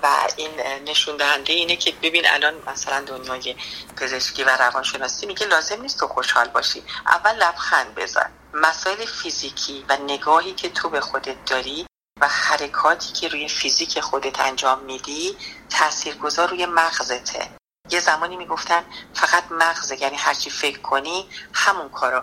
و 0.04 0.08
این 0.36 0.62
نشون 0.62 1.18
دهنده 1.18 1.54
اینه 1.54 1.76
که 1.76 1.92
ببین 1.92 2.28
الان 2.28 2.54
مثلا 2.68 3.02
دنیای 3.02 3.56
پزشکی 3.98 4.44
و 4.44 4.50
روانشناسی 4.50 5.26
میگه 5.26 5.48
لازم 5.48 5.82
نیست 5.82 6.00
تو 6.00 6.08
خوشحال 6.08 6.48
باشی. 6.48 6.84
اول 7.06 7.36
لبخند 7.36 7.96
بزن. 7.96 8.32
مسائل 8.54 9.06
فیزیکی 9.06 9.86
و 9.90 9.98
نگاهی 9.98 10.54
که 10.54 10.70
تو 10.70 10.90
به 10.90 11.02
خودت 11.02 11.46
داری 11.46 11.86
و 12.22 12.28
حرکاتی 12.28 13.14
که 13.14 13.28
روی 13.28 13.50
فیزیک 13.50 14.00
خودت 14.00 14.40
انجام 14.40 14.80
میدی 14.80 15.38
تاثیرگذار 15.70 16.50
روی 16.50 16.66
مغزته. 16.66 17.50
یه 17.94 18.00
زمانی 18.00 18.36
می‌گفتن 18.38 18.84
فقط 19.14 19.44
مغز 19.52 19.92
یعنی 19.92 20.18
هرچی 20.18 20.50
فکر 20.50 20.80
کنی 20.80 21.30
همون 21.54 21.90
کارو 21.90 22.22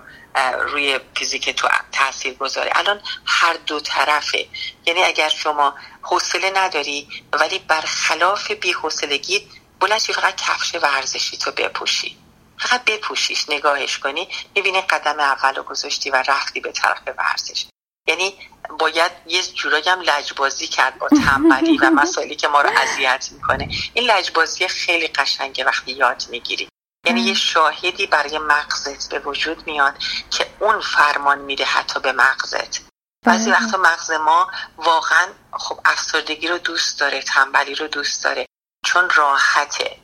روی 0.60 1.00
فیزیک 1.14 1.50
تو 1.50 1.68
تاثیر 1.92 2.34
گذاره. 2.34 2.70
الان 2.74 3.00
هر 3.26 3.54
دو 3.54 3.80
طرفه. 3.80 4.48
یعنی 4.86 5.02
اگر 5.02 5.28
شما 5.28 5.74
حوصله 6.02 6.52
نداری 6.54 7.08
ولی 7.32 7.58
برخلاف 7.58 8.50
بی 8.50 8.72
حوصلگی 8.72 9.50
بلنشی 9.80 10.12
فقط 10.12 10.36
کفش 10.36 10.74
ورزشی 10.74 11.36
تو 11.36 11.50
بپوشی. 11.50 12.18
فقط 12.58 12.84
بپوشیش 12.84 13.48
نگاهش 13.48 13.98
کنی 13.98 14.28
می‌بینی 14.54 14.80
قدم 14.80 15.20
اول 15.20 15.54
رو 15.54 15.62
گذاشتی 15.62 16.10
و 16.10 16.16
رفتی 16.28 16.60
به 16.60 16.72
طرف 16.72 16.98
ورزش. 17.18 17.66
یعنی 18.10 18.34
باید 18.78 19.12
یه 19.26 19.42
جورایی 19.42 19.88
هم 19.88 20.00
لجبازی 20.00 20.66
کرد 20.66 20.98
با 20.98 21.08
تنبلی 21.08 21.78
و 21.78 21.90
مسائلی 21.90 22.36
که 22.36 22.48
ما 22.48 22.60
رو 22.60 22.70
اذیت 22.76 23.28
می‌کنه. 23.32 23.68
این 23.94 24.10
لجبازی 24.10 24.68
خیلی 24.68 25.08
قشنگه 25.08 25.64
وقتی 25.64 25.92
یاد 25.92 26.24
می‌گیری. 26.30 26.68
یعنی 27.06 27.20
یه 27.20 27.34
شاهدی 27.34 28.06
برای 28.06 28.38
مغزت 28.38 29.10
به 29.10 29.18
وجود 29.18 29.66
میاد 29.66 29.94
که 30.30 30.46
اون 30.60 30.80
فرمان 30.80 31.38
میده 31.38 31.64
حتی 31.64 32.00
به 32.00 32.12
مغزت. 32.12 32.80
بعضی 33.26 33.50
بله. 33.50 33.60
وقتا 33.60 33.78
مغز 33.78 34.10
ما 34.10 34.50
واقعا 34.76 35.26
خب 35.52 35.80
افسردگی 35.84 36.48
رو 36.48 36.58
دوست 36.58 37.00
داره 37.00 37.22
تنبلی 37.22 37.74
رو 37.74 37.86
دوست 37.86 38.24
داره 38.24 38.46
چون 38.86 39.10
راحته. 39.10 39.96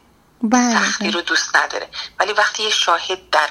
بله. 0.43 0.75
سختی 0.75 1.11
رو 1.11 1.21
دوست 1.21 1.57
نداره. 1.57 1.89
ولی 2.19 2.33
وقتی 2.33 2.63
یه 2.63 2.71
شاهد 2.71 3.31
در 3.31 3.49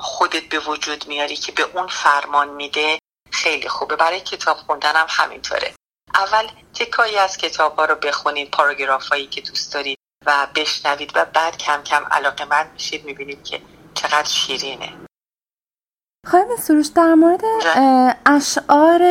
خودت 0.00 0.48
به 0.48 0.58
وجود 0.58 1.06
میاری 1.06 1.36
که 1.36 1.52
به 1.52 1.62
اون 1.62 1.86
فرمان 1.86 2.48
میده 2.48 2.98
خیلی 3.36 3.68
خوبه. 3.68 3.96
برای 3.96 4.20
کتاب 4.20 4.56
خوندن 4.56 4.92
هم 4.94 5.06
همینطوره. 5.08 5.72
اول 6.14 6.46
تکایی 6.74 7.16
از 7.16 7.36
کتاب 7.36 7.76
ها 7.76 7.84
رو 7.84 7.94
بخونید 7.94 8.50
پاراگراف 8.50 9.08
هایی 9.08 9.26
که 9.26 9.40
دوست 9.40 9.74
دارید 9.74 9.98
و 10.26 10.46
بشنوید 10.54 11.12
و 11.14 11.24
بعد 11.24 11.56
کم 11.56 11.82
کم 11.82 12.04
علاقه 12.10 12.44
من 12.44 12.70
میشید 12.72 13.04
می‌بینید 13.04 13.44
که 13.44 13.60
چقدر 13.94 14.28
شیرینه. 14.28 14.92
خواهیم 16.30 16.56
سروش 16.56 16.86
در 16.86 17.14
مورد 17.14 17.40
اشعار 18.26 19.02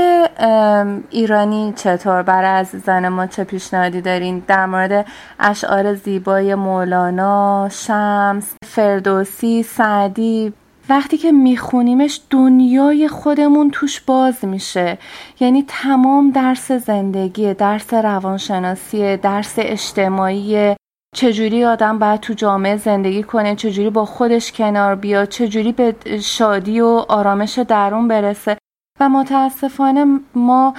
ایرانی 1.09 1.73
چطور؟ 1.77 2.21
برای 2.21 2.59
عزیزان 2.59 3.07
ما 3.07 3.27
چه 3.27 3.43
پیشنهادی 3.43 4.01
دارین؟ 4.01 4.39
در 4.39 4.65
مورد 4.65 5.07
اشعار 5.39 5.93
زیبای 5.93 6.55
مولانا 6.55 7.69
شمس 7.69 8.53
فردوسی 8.65 9.63
سعدی 9.63 10.53
وقتی 10.89 11.17
که 11.17 11.31
میخونیمش 11.31 12.21
دنیای 12.29 13.07
خودمون 13.07 13.71
توش 13.71 14.01
باز 14.01 14.45
میشه. 14.45 14.97
یعنی 15.39 15.65
تمام 15.67 16.31
درس 16.31 16.71
زندگی 16.71 17.53
درس 17.53 17.93
روانشناسی 17.93 19.17
درس 19.17 19.53
اجتماعی 19.57 20.75
چجوری 21.15 21.65
آدم 21.65 21.99
باید 21.99 22.19
تو 22.19 22.33
جامعه 22.33 22.77
زندگی 22.77 23.23
کنه 23.23 23.55
چجوری 23.55 23.89
با 23.89 24.05
خودش 24.05 24.51
کنار 24.51 24.95
بیاد 24.95 25.29
چجوری 25.29 25.71
به 25.71 25.95
شادی 26.21 26.81
و 26.81 27.05
آرامش 27.07 27.59
درون 27.59 28.07
برسه. 28.07 28.57
و 28.99 29.09
متاسفانه 29.09 30.05
ما 30.35 30.73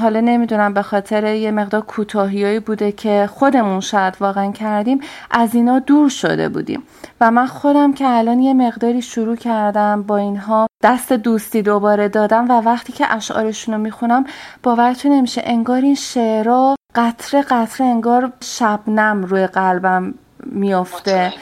حالا 0.00 0.20
نمی‌دونم 0.20 0.74
به 0.74 0.82
خاطر 0.82 1.34
یه 1.34 1.50
مقدار 1.50 1.80
کوتاهیایی 1.80 2.60
بوده 2.60 2.92
که 2.92 3.28
خودمون 3.32 3.80
شاید 3.80 4.16
واقعا 4.20 4.52
کردیم 4.52 5.00
از 5.30 5.54
اینا 5.54 5.78
دور 5.78 6.08
شده 6.08 6.48
بودیم. 6.48 6.82
و 7.20 7.30
من 7.30 7.46
خودم 7.46 7.92
که 7.92 8.08
الان 8.08 8.38
یه 8.38 8.54
مقداری 8.54 9.02
شروع 9.02 9.36
کردم 9.36 10.02
با 10.02 10.16
اینها 10.16 10.66
دست 10.82 11.12
دوستی 11.12 11.62
دوباره 11.62 12.08
دادم 12.08 12.48
و 12.48 12.52
وقتی 12.60 12.92
که 12.92 13.14
اشعارشون 13.14 13.74
رو 13.74 13.80
می‌خونم 13.80 14.24
باورتون 14.62 15.12
نمیشه 15.12 15.42
انگار 15.44 15.80
این 15.80 15.94
شعرها 15.94 16.76
قطره 16.94 17.42
قطره 17.42 17.86
انگار 17.86 18.32
شبنم 18.40 19.24
روی 19.24 19.46
قلبم 19.46 20.14
میافته. 20.46 21.32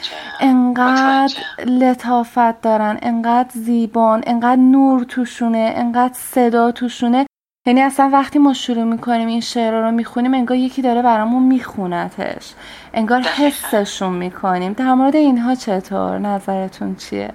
انقدر 0.41 1.35
لطافت 1.67 2.61
دارن 2.61 2.99
انقدر 3.03 3.51
زیبان 3.55 4.23
انقدر 4.27 4.61
نور 4.61 5.05
توشونه 5.05 5.73
انقدر 5.77 6.15
صدا 6.15 6.73
توشونه. 6.73 7.27
یعنی 7.67 7.81
اصلا 7.81 8.11
وقتی 8.13 8.39
ما 8.39 8.53
شروع 8.53 8.85
می‌کنیم 8.85 9.29
این 9.29 9.41
شعر 9.41 9.81
رو 9.81 9.91
می‌خونیم 9.91 10.35
انگار 10.35 10.59
یکی 10.59 10.83
داره 10.83 11.03
برامون 11.03 11.43
میخونتش. 11.43 12.55
انگار 12.95 13.21
حسشون 13.21 14.13
می‌کنیم. 14.13 14.73
در 14.73 14.95
مورد 14.95 15.17
اینها 15.17 15.55
چطور؟ 15.55 16.19
نظرتون 16.19 16.95
چیه؟ 16.95 17.31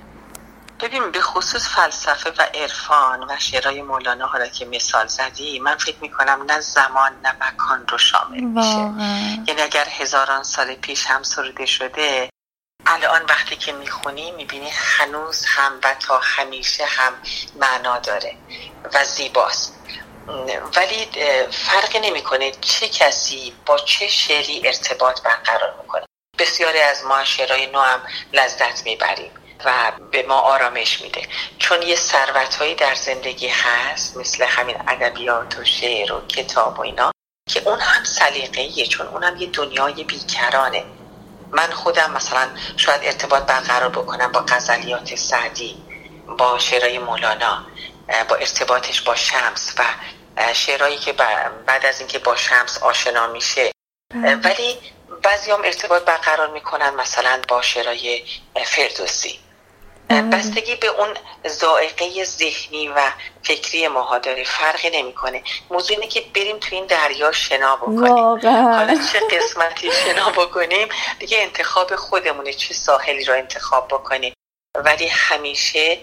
ببین 0.80 1.12
به 1.12 1.22
خصوص 1.22 1.68
فلسفه 1.68 2.30
و 2.38 2.42
عرفان 2.54 3.24
و 3.24 3.36
شعرهای 3.40 3.82
مولانا 3.82 4.28
حالا 4.28 4.48
که 4.48 4.66
مثال 4.66 5.08
زدی 5.08 5.60
من 5.60 5.78
فکر 5.78 5.98
می‌کنم 6.02 6.44
نه 6.48 6.60
زمان 6.60 7.22
نه 7.24 7.36
مکان 7.42 7.88
رو 7.88 7.98
شامل 7.98 8.40
میشه. 8.40 8.78
یعنی 9.48 9.62
اگر 9.62 9.88
هزاران 9.90 10.44
سال 10.44 10.76
پیش 10.76 11.06
هم 11.06 11.24
سروده 11.24 11.66
شده 11.66 12.30
الان 12.86 13.26
وقتی 13.30 13.56
که 13.56 13.72
می‌خونی 13.72 14.32
می‌بینی 14.32 14.70
هنوز 14.70 15.46
هم 15.46 15.80
و 15.84 15.96
تا 16.00 16.20
همیشه 16.24 16.86
هم 16.86 17.14
معنا 17.56 18.00
داره 18.00 18.38
و 18.94 19.04
زیباست. 19.06 19.74
ولی 20.76 21.08
فرق 21.52 21.98
نمی‌کنه 22.02 22.52
چه 22.52 22.90
کسی 22.90 23.54
با 23.66 23.78
چه 23.78 24.08
شعری 24.08 24.68
ارتباط 24.68 25.22
برقرار 25.22 25.74
می‌کنه. 25.82 26.06
بسیاری 26.40 26.80
از 26.80 27.04
ما 27.04 27.24
شعرهای 27.24 27.68
نو 27.68 27.80
هم 27.80 28.02
لذت 28.34 28.86
می‌بریم. 28.86 29.32
و 29.66 29.92
به 30.12 30.24
ما 30.24 30.36
آرامش 30.40 31.02
میده. 31.02 31.22
چون 31.60 31.82
یه 31.82 31.96
ثروت 31.96 32.78
در 32.78 32.96
زندگی 32.96 33.48
هست 33.48 34.18
مثل 34.18 34.44
همین 34.44 34.76
ادبیات 34.88 35.60
و 35.60 35.66
شعر 35.66 36.14
و 36.14 36.28
کتاب 36.28 36.80
و 36.80 36.82
اینا 36.82 37.12
که 37.50 37.62
اون 37.66 37.80
هم 37.80 38.04
سلیقه‌ایه 38.04 38.88
چون 38.88 39.08
اون 39.08 39.24
هم 39.24 39.38
یه 39.38 39.48
دنیای 39.48 40.04
بیکرانه. 40.04 40.86
من 41.52 41.72
خودم 41.72 42.12
مثلا 42.12 42.50
شاید 42.78 43.02
ارتباط 43.04 43.44
برقرار 43.44 43.90
بکنم 43.90 44.32
با 44.32 44.40
غزلیات 44.40 45.16
سعدی 45.16 45.78
با 46.38 46.60
شعرهای 46.60 47.00
مولانا 47.00 47.66
با 48.30 48.36
ارتباطش 48.36 49.02
با 49.02 49.16
شمس 49.16 49.76
و 49.78 49.84
شعرهایی 50.54 50.98
که 50.98 51.14
بعد 51.66 51.86
از 51.86 52.00
اینکه 52.00 52.20
با 52.20 52.36
شمس 52.36 52.78
آشنا 52.78 53.28
میشه. 53.28 53.72
بله. 54.14 54.36
ولی 54.36 54.78
بعضی 55.24 55.52
هم 55.52 55.62
ارتباط 55.64 56.04
برقرار 56.04 56.50
می‌کنن 56.50 56.90
مثلا 56.90 57.42
با 57.48 57.62
شعرهای 57.62 58.24
فردوسی. 58.66 59.40
بستگی 60.10 60.76
به 60.76 60.88
اون 60.88 61.14
زائقه 61.46 62.24
ذهنی 62.24 62.88
و 62.88 63.12
فکری 63.44 63.88
ماها 63.88 64.18
داره. 64.18 64.44
فرقی 64.44 64.90
نمی‌کنه. 64.90 65.44
موضوع 65.70 65.98
اینه 65.98 66.08
که 66.08 66.22
بریم 66.36 66.58
تو 66.58 66.76
این 66.76 66.86
دریا 66.86 67.32
شنا 67.32 67.76
بکنیم. 67.76 68.18
حالا 68.48 69.00
چه 69.14 69.20
قسمتی 69.20 69.92
شنا 69.92 70.30
بکنیم؟ 70.30 70.88
دیگه 71.20 71.38
انتخاب 71.42 71.96
خودمونه 71.96 72.54
چه 72.54 72.74
ساحلی 72.74 73.24
رو 73.24 73.34
انتخاب 73.34 73.88
بکنیم. 73.88 74.34
ولی 74.76 75.08
همیشه 75.08 75.98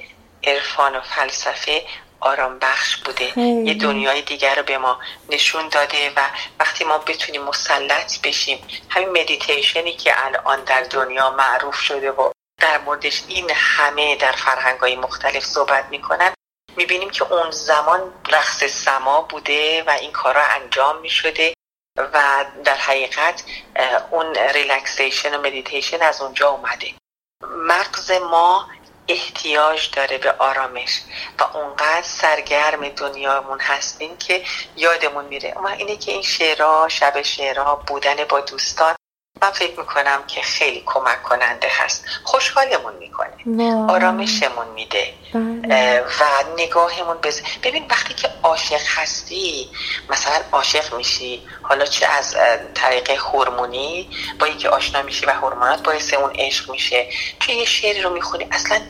عرفان 0.44 0.96
و 0.96 1.00
فلسفه 1.00 1.82
آرام 2.20 2.58
بخش 2.58 2.96
بوده. 2.96 3.38
یه 3.38 3.74
دنیای 3.74 4.22
دیگر 4.22 4.54
رو 4.54 4.62
به 4.62 4.78
ما 4.78 4.98
نشون 5.28 5.68
داده 5.68 6.10
و 6.16 6.20
وقتی 6.60 6.84
ما 6.84 6.98
بتونیم 6.98 7.42
مسلط 7.42 8.20
بشیم 8.20 8.58
همین 8.88 9.08
مدیتیشنی 9.08 9.92
که 9.92 10.26
الان 10.26 10.64
در 10.64 10.80
دنیا 10.80 11.30
معروف 11.30 11.74
شده 11.74 12.10
و 12.10 12.30
در 12.64 12.78
موردش 12.78 13.22
این 13.28 13.50
همه 13.54 14.16
در 14.16 14.32
فرهنگ 14.32 14.80
های 14.80 14.96
مختلف 14.96 15.44
صحبت 15.44 15.84
می‌کنن 15.90 16.34
می‌بینیم 16.76 17.10
که 17.10 17.32
اون 17.32 17.50
زمان 17.50 18.12
رقص 18.30 18.64
سماع 18.64 19.20
بوده 19.20 19.82
و 19.82 19.90
این 19.90 20.12
کارا 20.12 20.42
انجام 20.42 21.00
می‌شده 21.00 21.54
و 21.98 22.44
در 22.64 22.76
حقیقت 22.76 23.44
اون 24.10 24.34
relaxation 24.34 25.34
و 25.34 25.40
مدیتیشن 25.42 26.02
از 26.02 26.22
اونجا 26.22 26.48
اومده. 26.48 26.86
مغز 27.42 28.10
ما 28.10 28.68
احتیاج 29.08 29.90
داره 29.90 30.18
به 30.18 30.32
آرامش 30.32 31.00
و 31.38 31.42
اونقدر 31.42 32.02
سرگرم 32.02 32.88
دنیامون 32.88 33.60
هستیم 33.60 34.16
که 34.16 34.44
یادمون 34.76 35.24
میره. 35.24 35.54
اما 35.56 35.68
اینه 35.68 35.96
که 35.96 36.12
این 36.12 36.22
شعرها 36.22 36.88
شب 36.88 37.22
شعرها 37.22 37.74
بودن 37.76 38.24
با 38.24 38.40
دوستان 38.40 38.96
من 39.42 39.50
فکر 39.50 39.80
می‌کنم 39.80 40.24
که 40.26 40.42
خیلی 40.42 40.82
کمک 40.86 41.22
کننده 41.22 41.68
هست. 41.70 42.04
خوشحالمون 42.24 42.94
می‌کنه. 42.94 43.30
آرامشمون 43.90 44.68
میده. 44.68 45.14
بله. 45.34 46.00
و 46.00 46.24
نگاهمون 46.56 47.16
بز... 47.22 47.40
ببین 47.62 47.86
وقتی 47.90 48.14
که 48.14 48.28
عاشق 48.42 48.80
هستی 48.96 49.70
مثلا 50.10 50.40
عاشق 50.52 50.94
میشی 50.94 51.42
حالا 51.68 51.86
چه 51.86 52.06
از 52.06 52.36
طریق 52.74 53.10
هورمونی 53.10 54.10
با 54.38 54.48
یکی 54.48 54.68
آشنا 54.68 55.02
میشی 55.02 55.26
و 55.26 55.30
هورمونات 55.30 55.82
باعث 55.82 56.14
اون 56.14 56.32
عشق 56.38 56.70
میشه. 56.70 57.06
که 57.40 57.52
یه 57.52 57.64
شعری 57.64 58.02
رو 58.02 58.10
می‌خونی 58.10 58.46
اصلا 58.52 58.80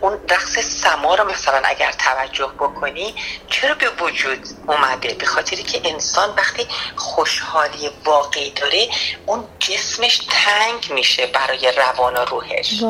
اون 0.00 0.18
رقص 0.30 0.58
سما 0.58 1.14
رو 1.14 1.30
مثلا 1.30 1.62
اگر 1.64 1.92
توجه 1.92 2.46
بکنی 2.46 3.14
چرا 3.48 3.74
به 3.74 3.90
وجود 4.00 4.38
اومده؟ 4.66 5.14
به 5.14 5.26
خاطری 5.26 5.62
که 5.62 5.80
انسان 5.84 6.34
وقتی 6.36 6.66
خوشحالی 6.96 7.90
واقعی 8.04 8.50
داره 8.50 8.88
اون 9.26 9.44
جسمش 9.58 10.18
تنگ 10.18 10.92
میشه 10.92 11.26
برای 11.26 11.72
روان 11.76 12.16
و 12.16 12.24
روحش. 12.24 12.82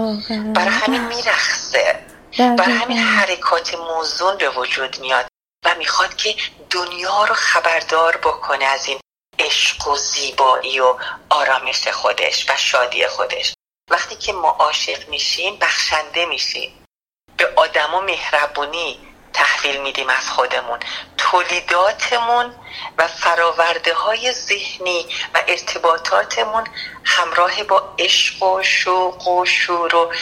برای 0.54 0.68
همین 0.68 1.04
میرخصه 1.04 2.00
برای 2.38 2.72
همین 2.72 2.98
حرکات 2.98 3.74
موزون 3.74 4.36
به 4.36 4.48
وجود 4.48 5.00
میاد. 5.00 5.26
و 5.64 5.74
می‌خواد 5.74 6.16
که 6.16 6.34
دنیا 6.70 7.24
رو 7.24 7.34
خبردار 7.34 8.16
بکنه 8.16 8.64
از 8.64 8.86
این 8.86 9.00
عشق 9.38 9.88
و 9.88 9.96
زیبایی 9.96 10.80
و 10.80 10.94
آرامش 11.30 11.88
خودش 11.88 12.50
و 12.50 12.56
شادی 12.56 13.06
خودش. 13.06 13.52
وقتی 13.90 14.16
که 14.16 14.32
ما 14.32 14.50
عاشق 14.50 15.08
میشیم 15.08 15.56
بخشنده 15.56 16.26
میشیم. 16.26 16.84
به 17.36 17.52
آدم 17.56 18.04
مهربونی 18.04 18.98
تحویل 19.32 19.80
میدیم 19.80 20.08
از 20.08 20.30
خودمون. 20.30 20.78
تولیداتمون 21.16 22.54
و 22.98 23.08
فراورده 23.08 23.94
های 23.94 24.32
ذهنی 24.32 25.06
و 25.34 25.42
ارتباطاتمون 25.48 26.66
همراه 27.04 27.64
با 27.64 27.94
عشق 27.98 28.42
و 28.42 28.62
شوق 28.62 29.28
و 29.28 29.46
شور 29.46 29.94
و 29.94 30.12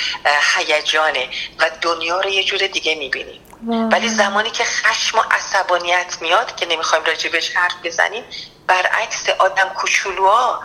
هیجانه 0.57 1.31
و 1.59 1.70
دنیا 1.81 2.20
رو 2.20 2.31
یه 2.31 2.44
جور 2.44 2.66
دیگه 2.66 2.94
می‌بینیم. 2.94 3.46
ولی 3.64 4.09
زمانی 4.09 4.51
که 4.51 4.64
خشم 4.64 5.19
و 5.19 5.23
عصبانیت 5.31 6.16
میاد 6.21 6.57
که 6.57 6.66
نمی‌خوایم 6.66 7.05
راجبش 7.05 7.57
حرف 7.57 7.75
بزنیم 7.85 8.25
برعکس 8.66 9.29
آدم 9.29 9.69
کوچولوها 9.69 10.62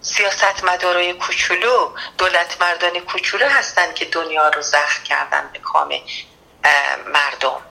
سیاست 0.00 0.64
مدارای 0.64 1.12
کوچولو 1.12 1.94
دولت 2.18 2.56
مردان 2.60 3.00
کوچولو 3.00 3.48
هستن 3.48 3.94
که 3.94 4.04
دنیا 4.04 4.48
رو 4.48 4.62
زخم 4.62 5.04
کردن 5.04 5.50
به 5.52 5.58
کام 5.58 6.00
مردم. 7.06 7.62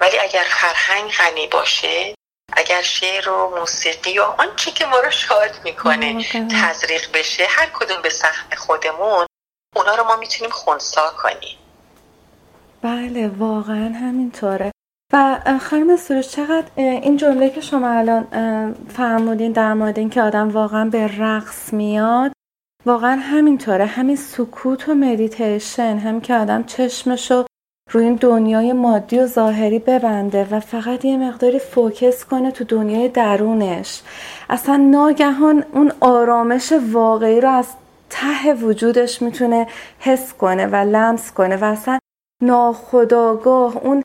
ولی 0.00 0.18
اگر 0.18 0.44
فرهنگ 0.50 1.12
غنی 1.12 1.46
باشه 1.46 2.14
اگر 2.52 2.82
شعر 2.82 3.28
و 3.28 3.58
موسیقی 3.58 4.18
و 4.18 4.22
آنچه 4.22 4.70
که 4.70 4.86
ما 4.86 5.00
رو 5.00 5.10
شاد 5.10 5.60
می‌کنه 5.64 6.24
تزریق 6.62 7.12
بشه 7.12 7.46
هر 7.46 7.66
کدوم 7.66 8.02
به 8.02 8.10
سهم 8.10 8.56
خودمون 8.56 9.26
اونا 9.76 9.94
رو 9.94 10.04
ما 10.04 10.16
می‌تونیم 10.16 10.50
خونسا 10.50 11.10
کنیم. 11.10 11.58
بله 12.82 13.28
واقعا 13.28 13.92
همینطوره. 13.94 14.70
و 15.12 15.40
خانم 15.60 15.96
سروش 15.96 16.28
چقدر 16.28 16.66
این 16.76 17.16
جمله 17.16 17.50
که 17.50 17.60
شما 17.60 17.88
الان 17.88 18.26
فرمودین 18.88 19.52
در 19.52 19.74
مورد 19.74 19.98
اینکه 19.98 20.22
آدم 20.22 20.48
واقعا 20.48 20.84
به 20.84 21.18
رقص 21.18 21.72
میاد 21.72 22.32
واقعا 22.86 23.16
همینطوره. 23.16 23.86
همین 23.86 24.16
سکوت 24.16 24.88
و 24.88 24.94
مدیتیشن 24.94 25.98
هم 25.98 26.20
که 26.20 26.34
آدم 26.34 26.62
چشمشو 26.62 27.44
روی 27.90 28.04
این 28.04 28.14
دنیای 28.14 28.72
مادی 28.72 29.18
و 29.18 29.26
ظاهری 29.26 29.78
ببنده 29.78 30.48
و 30.50 30.60
فقط 30.60 31.04
یه 31.04 31.16
مقداری 31.16 31.58
فوکس 31.58 32.24
کنه 32.24 32.50
تو 32.50 32.64
دنیای 32.64 33.08
درونش. 33.08 34.02
اصلا 34.50 34.76
ناگهان 34.76 35.64
اون 35.72 35.92
آرامش 36.00 36.72
واقعی 36.92 37.40
رو 37.40 37.48
از 37.50 37.66
ته 38.10 38.54
وجودش 38.54 39.22
می‌تونه 39.22 39.66
حس 39.98 40.34
کنه 40.34 40.66
و 40.66 40.76
لمس 40.76 41.32
کنه 41.32 41.56
و 41.56 41.64
اصلا 41.64 41.98
ناخداگاه 42.42 43.76
اون 43.76 44.02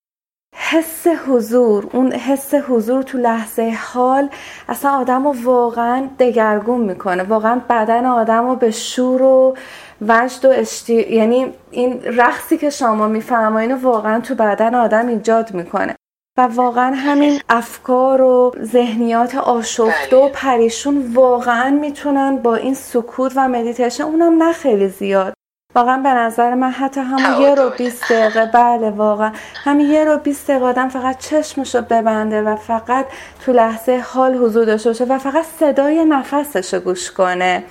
حس 0.58 1.08
حضور 1.08 1.88
اون 1.94 2.12
حس 2.12 2.54
حضور 2.54 3.04
تو 3.04 3.18
لحظه 3.18 3.78
حال 3.94 4.30
اصلا 4.70 4.92
آدم 4.92 5.28
رو 5.28 5.36
واقعا 5.44 6.10
دگرگون 6.20 6.82
می‌کنه. 6.82 7.24
واقعا 7.24 7.62
بدن 7.70 8.06
آدم 8.06 8.48
رو 8.48 8.56
به 8.56 8.72
شور 8.72 9.22
و 9.22 9.58
وجد 10.02 10.46
و 10.46 10.50
اشتی... 10.50 10.94
یعنی 10.94 11.54
این 11.72 12.02
رقصی 12.04 12.58
که 12.58 12.70
شما 12.70 13.08
میفرمایین 13.08 13.76
واقعا 13.76 14.20
تو 14.20 14.36
بدن 14.36 14.76
آدم 14.76 15.08
ایجاد 15.08 15.54
می‌کنه. 15.54 15.96
و 16.38 16.42
واقعا 16.42 16.96
همین 16.96 17.42
افکار 17.50 18.22
و 18.22 18.56
ذهنیات 18.64 19.36
آشفته 19.36 20.18
و 20.18 20.30
پریشون 20.34 21.12
واقعا 21.14 21.70
می‌تونن 21.70 22.38
با 22.38 22.56
این 22.56 22.74
سکوت 22.74 23.34
و 23.36 23.48
مدیتیشن 23.48 24.04
اونم 24.04 24.44
نه 24.44 24.54
خیلی 24.54 24.88
زیاد. 24.88 25.34
واقعا 25.76 25.98
به 25.98 26.10
نظر 26.10 26.54
من 26.54 26.72
حتی 26.72 27.00
همون 27.02 27.42
یه 27.42 27.56
رو 27.56 27.70
بیست 27.70 28.12
دقیقه 28.12 28.46
بله 28.46 28.90
واقعا. 28.90 29.32
همین 29.64 29.90
یه 29.90 30.06
رو 30.06 30.18
بیست 30.18 30.48
دقیقه 30.48 30.66
آدم 30.66 30.90
فقط 30.90 31.18
چشمشو 31.18 31.82
ببنده 31.82 32.42
و 32.42 32.56
فقط 32.56 33.06
تو 33.46 33.54
لحظه 33.54 34.04
حال 34.06 34.36
حضور 34.36 34.66
داشته 34.66 34.90
باشه 34.90 35.06
و 35.06 35.18
فقط 35.18 35.46
صدای 35.60 36.06
نفسش 36.06 36.76
گوش 36.76 37.12
کنه 37.12 37.64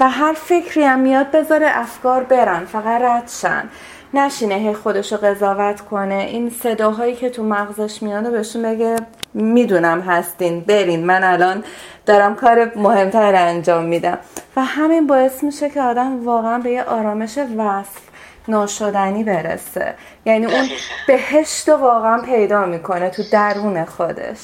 و 0.00 0.10
هر 0.10 0.32
فکری 0.32 0.84
هم 0.84 0.98
میاد 0.98 1.30
بذاره 1.30 1.66
افکار 1.70 2.22
برن 2.22 2.64
فقط 2.64 3.02
رد 3.02 3.28
شن. 3.42 3.68
نشینه 4.14 4.54
هی 4.54 4.74
خودشو 4.74 5.16
قضاوت 5.16 5.80
کنه. 5.80 6.14
این 6.14 6.50
صداهایی 6.62 7.16
که 7.16 7.30
تو 7.30 7.42
مغزش 7.42 8.02
میاد 8.02 8.26
و 8.26 8.30
بهشون 8.30 8.62
بگه 8.62 8.96
می‌دونم 9.34 10.00
هستین 10.00 10.60
برین. 10.60 11.06
من 11.06 11.24
الان 11.24 11.64
دارم 12.06 12.36
کار 12.36 12.72
مهمتر 12.76 13.34
انجام 13.34 13.84
میدم. 13.84 14.18
و 14.56 14.64
همین 14.64 15.06
باعث 15.06 15.42
میشه 15.42 15.70
که 15.70 15.82
آدم 15.82 16.24
واقعا 16.24 16.58
به 16.58 16.70
یه 16.70 16.82
آرامش 16.82 17.38
وصف 17.38 18.00
ناشدنی 18.48 19.24
برسه. 19.24 19.94
یعنی 20.24 20.46
اون 20.46 20.68
بهشت 21.06 21.68
واقعا 21.68 22.22
پیدا 22.22 22.64
می‌کنه 22.64 23.10
تو 23.10 23.22
درون 23.32 23.84
خودش. 23.84 24.38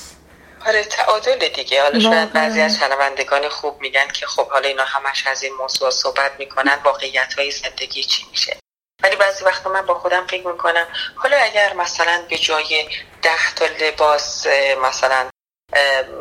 آره 0.67 0.85
تعادل 0.85 1.49
دیگه. 1.57 1.83
حالا 1.83 1.99
شاید 1.99 2.33
بعضی 2.33 2.61
از 2.61 2.79
شنوندگان 2.79 3.49
خوب 3.49 3.81
میگن 3.81 4.09
که 4.13 4.27
خب 4.27 4.49
حالا 4.49 4.69
اینا 4.69 4.85
همش 4.85 5.27
از 5.27 5.43
این 5.43 5.53
موضوع 5.61 5.91
صحبت 5.91 6.31
می‌کنن 6.39 6.79
واقعیت 6.85 7.35
های 7.39 7.51
زندگی 7.51 8.03
چی 8.03 8.25
میشه؟ 8.31 8.57
ولی 9.05 9.17
بعضی 9.17 9.45
وقتا 9.45 9.71
من 9.71 9.87
با 9.87 9.95
خودم 9.95 10.27
فکر 10.27 10.47
می‌کنم 10.47 10.87
حالا 11.17 11.37
اگر 11.37 11.73
مثلا 11.73 12.25
به 12.29 12.39
جای 12.39 12.89
ده 13.23 13.55
تا 13.57 13.67
لباس 13.67 14.47
مثلا 14.83 15.31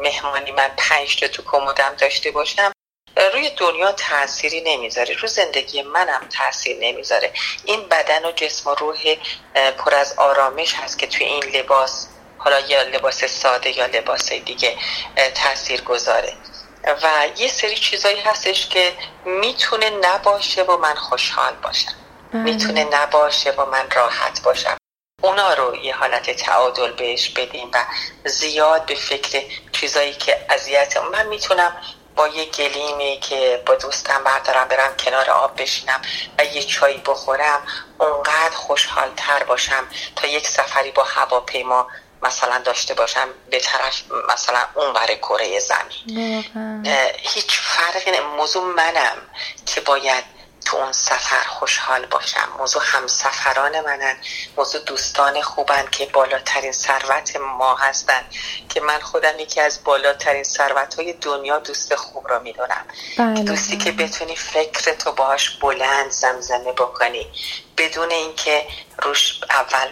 مهمانی 0.02 0.52
من 0.52 0.72
پنج 0.78 1.20
تا 1.20 1.28
تو 1.28 1.44
کمدم 1.44 1.96
داشته 1.98 2.32
باشم 2.32 2.72
روی 3.34 3.50
دنیا 3.50 3.92
تأثیری 3.92 4.62
نمی‌ذاره 4.62 5.16
رو 5.16 5.28
زندگی 5.28 5.82
منم 5.82 6.28
تاثیر 6.30 6.78
نمی‌ذاره 6.80 7.34
این 7.66 7.88
بدن 7.90 8.26
و 8.26 8.32
جسم 8.32 8.70
و 8.70 8.76
روح 8.76 9.16
پر 9.78 9.96
از 9.96 10.14
آرامش 10.18 10.74
هست 10.74 11.00
که 11.00 11.08
توی 11.08 11.26
این 11.26 11.44
لباس 11.44 12.08
حالا 12.38 12.60
یا 12.60 12.82
لباس 12.82 13.26
ساده 13.26 13.78
یا 13.78 13.86
لباس 13.86 14.34
دیگه 14.34 14.78
تاثیر 15.36 15.82
گذاره 15.82 16.34
و 17.04 17.28
یه 17.38 17.48
سری 17.48 17.76
چیزایی 17.76 18.22
هستش 18.22 18.68
که 18.68 18.94
می‌تونه 19.26 19.90
نباشه 19.90 20.64
و 20.64 20.78
من 20.78 20.96
خوشحال 20.96 21.54
باشم. 21.54 22.03
می‌تونه 22.34 22.84
نباشه 22.84 23.52
و 23.52 23.66
من 23.66 23.92
راحت 23.92 24.42
باشم. 24.42 24.78
اونا 25.22 25.54
رو 25.54 25.76
یه 25.76 25.96
حالت 25.96 26.32
تعادل 26.32 26.92
بهش 26.92 27.30
بدیم 27.30 27.72
و 27.74 27.86
زیاد 28.26 28.86
به 28.86 28.96
فکر 28.96 29.44
چیزایی 29.72 30.14
که 30.14 30.46
اذیت 30.50 30.98
من 30.98 31.28
می‌تونم 31.28 31.82
با 32.16 32.28
یه 32.28 32.46
گلیمی 32.46 33.20
که 33.20 33.64
با 33.66 33.76
دوستم 33.76 34.24
بردارم 34.24 34.68
برم 34.68 34.96
کنار 34.98 35.30
آب 35.30 35.62
بشینم 35.62 36.02
و 36.40 36.46
یه 36.46 36.64
چایی 36.64 36.98
بخورم 36.98 37.68
اونقدر 37.98 38.56
خوشحالتر 38.56 39.44
باشم 39.44 39.88
تا 40.16 40.28
یک 40.28 40.48
سفری 40.48 40.92
با 40.92 41.04
هواپیما 41.04 41.88
مثلا 42.22 42.58
داشته 42.58 42.94
باشم 42.94 43.28
به 43.50 43.60
طرف 43.60 44.04
مثلا 44.30 44.60
اون 44.74 44.94
بر 44.94 45.16
کره 45.16 45.60
زمین. 45.60 46.46
هیچ 47.18 47.60
فرقی 47.60 48.20
موضوع 48.20 48.64
منم 48.64 49.18
که 49.66 49.82
باید 49.82 50.24
تو 50.66 50.78
اون 50.78 50.92
سفر 50.92 51.44
خوشحال 51.48 52.06
باشم. 52.06 52.50
موضوع 52.58 52.82
همسفران 52.86 53.82
منن. 53.82 54.18
موضوع 54.58 54.82
دوستان 54.82 55.42
خوبن 55.42 55.88
که 55.92 56.06
بالاترین 56.06 56.72
ثروت 56.72 57.36
ما 57.36 57.76
هستن. 57.76 58.22
که 58.70 58.82
من 58.82 59.00
خودم 59.00 59.40
یکی 59.40 59.62
از 59.62 59.84
بالاترین 59.84 60.44
ثروت 60.44 60.96
های 60.96 61.14
دنیا 61.14 61.60
دوست 61.60 61.96
خوب 61.96 62.28
رو 62.28 62.40
می‌دونم. 62.40 62.86
بله. 63.18 63.44
دوستی 63.44 63.78
که 63.78 63.92
بتونی 63.92 64.36
فکر 64.36 64.94
تو 64.94 65.12
باش 65.12 65.50
بلند 65.50 66.12
زمزمه 66.12 66.72
بکنی. 66.72 67.32
بدون 67.78 68.12
اینکه 68.12 68.68
روش 69.04 69.42
اول 69.50 69.88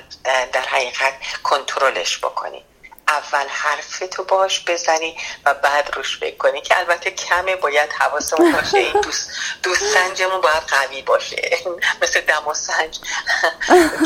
در 0.54 0.62
حقیقت 0.62 1.14
کنترلش 1.44 2.18
بکنی. 2.18 2.66
اول 3.12 3.48
حرف 3.48 4.04
تو 4.12 4.24
باش 4.24 4.64
بزنی 4.68 5.18
و 5.46 5.54
بعد 5.54 5.96
روش 5.96 6.20
بکنی 6.20 6.62
که 6.62 6.80
البته 6.80 7.12
کمه 7.12 7.56
باید 7.56 7.90
حواسمون 7.94 8.52
باشه. 8.52 8.78
این 8.78 9.02
دوست, 9.02 9.30
دوست 9.64 9.94
سنجمون 9.94 10.42
باید 10.42 10.64
قوی 10.64 11.02
باشه. 11.02 11.58
مثل 12.02 12.22
دم 12.22 12.48
و 12.48 12.54
سنج. 12.54 13.00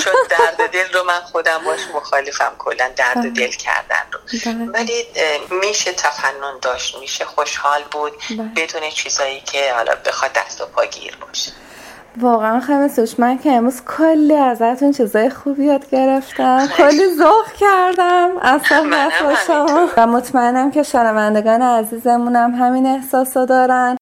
چون 0.04 0.14
درد 0.30 0.72
دل 0.72 0.94
رو 0.94 1.04
من 1.04 1.22
خودم 1.22 1.64
باش 1.64 1.80
مخالفم. 1.94 2.56
کلا 2.60 2.92
درد 2.96 3.34
دل 3.34 3.52
کردن 3.52 4.06
رو. 4.12 4.20
بله. 4.46 4.72
ولی 4.72 5.08
میشه 5.50 5.94
تفنن 5.94 6.60
داشت. 6.62 6.98
میشه 6.98 7.26
خوشحال 7.26 7.84
بود. 7.84 8.14
بله. 8.30 8.38
بدون 8.56 8.90
چیزایی 8.90 9.42
که 9.42 9.74
حالا 9.74 9.96
بخواد 9.96 10.34
دست 10.34 10.62
و 10.62 10.66
پاگیر 10.66 11.16
باشه. 11.16 11.52
واقعا 12.22 12.60
خیلی 12.60 12.88
سوش 12.88 13.20
من 13.20 13.38
که 13.38 13.52
امروز 13.52 13.82
کلی 13.82 14.36
ازتون 14.36 14.92
چیزای 14.92 15.30
خوبی 15.30 15.66
یاد 15.66 15.90
گرفتم. 15.90 16.68
کلی 16.78 17.10
ذوق 17.18 17.52
کردم. 17.60 18.30
صحبت 18.70 19.12
شما 19.48 19.88
و 19.98 20.08
مطمئنم 20.08 20.72
که 20.72 20.84
شنوندگان 20.84 21.62
عزیزمونم 21.62 22.56
همین 22.56 22.86
احساسو 22.86 23.46
دارن. 23.46 23.98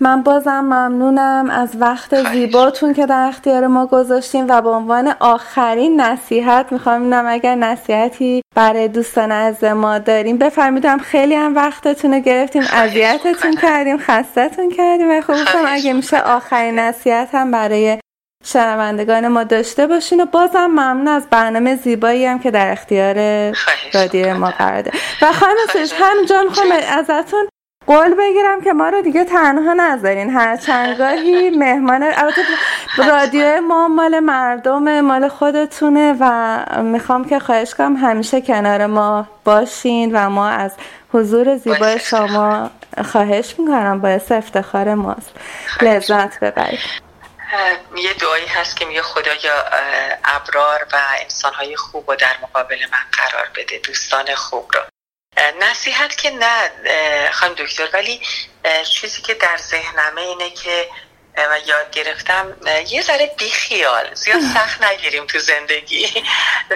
من 0.00 0.22
بازم 0.22 0.60
ممنونم 0.60 1.50
از 1.50 1.70
وقت 1.80 2.32
زیباتون 2.32 2.94
که 2.94 3.06
در 3.06 3.26
اختیار 3.28 3.66
ما 3.66 3.86
گذاشتیم 3.86 4.46
و 4.48 4.62
به 4.62 4.68
عنوان 4.68 5.14
آخرین 5.20 6.00
نصیحت 6.00 6.72
می‌خوام 6.72 7.02
اینم 7.02 7.24
اگر 7.28 7.54
نصیحتی 7.54 8.42
برای 8.54 8.88
دوستان 8.88 9.32
از 9.32 9.64
ما 9.64 9.98
داریم 9.98 10.38
بفرمیدم 10.38 10.98
خیلی 10.98 11.34
هم 11.34 11.56
وقتتون 11.56 12.14
رو 12.14 12.20
گرفتیم 12.20 12.62
اذیتتون 12.72 13.56
کردیم 13.56 13.98
خستتون 13.98 14.70
کردیم 14.70 15.10
و 15.10 15.20
خب 15.20 15.34
اگه 15.66 15.92
میشه 15.92 16.20
آخرین 16.22 16.78
نصیحت 16.78 17.34
هم 17.34 17.50
برای 17.50 17.98
شنوندگان 18.44 19.28
ما 19.28 19.44
داشته 19.44 19.86
باشین 19.86 20.20
و 20.20 20.26
بازم 20.26 20.66
ممنون 20.66 21.08
از 21.08 21.26
برنامه 21.30 21.76
زیبایی 21.76 22.26
هم 22.26 22.38
که 22.38 22.50
در 22.50 22.72
اختیار 22.72 23.14
رادیو 23.94 24.34
ما 24.34 24.50
قرار 24.50 24.90
و 25.22 25.32
خانم 25.32 25.56
سوش 25.72 25.92
همینجا 25.92 26.42
می‌خوام 26.42 26.68
ازتون 26.98 27.48
قول 27.86 28.14
بگیرم 28.14 28.60
که 28.60 28.72
ما 28.72 28.88
رو 28.88 29.02
دیگه 29.02 29.24
تنها 29.24 29.72
نذارین. 29.72 30.30
هر 30.30 30.56
چندگاهی 30.56 31.50
مهمان 31.50 32.02
البته 32.02 32.42
رادیو 32.98 33.60
ما 33.60 33.88
مال 33.88 34.20
مردم 34.20 35.00
مال 35.00 35.28
خودتونه 35.28 36.16
و 36.20 36.82
می‌خوام 36.82 37.28
که 37.28 37.38
خواهش 37.38 37.74
کنم 37.74 37.96
همیشه 37.96 38.40
کنار 38.40 38.86
ما 38.86 39.28
باشین 39.44 40.16
و 40.16 40.30
ما 40.30 40.48
از 40.48 40.72
حضور 41.12 41.56
زیبای 41.56 41.98
شما 41.98 42.70
خواهش 43.12 43.54
می‌کنم. 43.58 44.00
باعث 44.00 44.32
افتخار 44.32 44.94
ماست. 44.94 45.30
لذت 45.82 46.40
ببرید. 46.40 46.80
یه 47.96 48.14
دعایی 48.20 48.46
هست 48.46 48.76
که 48.76 48.84
میگه 48.84 49.02
خدایا 49.02 49.54
ابرار 50.24 50.86
و 50.92 50.96
انسانهای 51.22 51.76
خوب 51.76 52.08
و 52.08 52.16
در 52.16 52.36
مقابل 52.42 52.78
من 52.92 52.98
قرار 53.12 53.46
بده. 53.56 53.80
دوستان 53.86 54.34
خوب 54.34 54.70
رو. 54.74 54.80
نصیحت 55.60 56.16
که 56.16 56.30
نه 56.30 56.70
خانم 57.30 57.54
دکتر 57.54 57.88
ولی 57.92 58.20
چیزی 58.84 59.22
که 59.22 59.34
در 59.34 59.56
ذهنمه 59.56 60.20
اینه 60.20 60.50
که 60.50 60.88
و 61.36 61.58
یاد 61.66 61.90
گرفتم 61.90 62.56
یه 62.88 63.02
ذره 63.02 63.34
بیخیال 63.38 64.14
زیاد 64.14 64.40
سخت 64.54 64.82
نگیریم 64.82 65.26
تو 65.26 65.38
زندگی. 65.38 66.24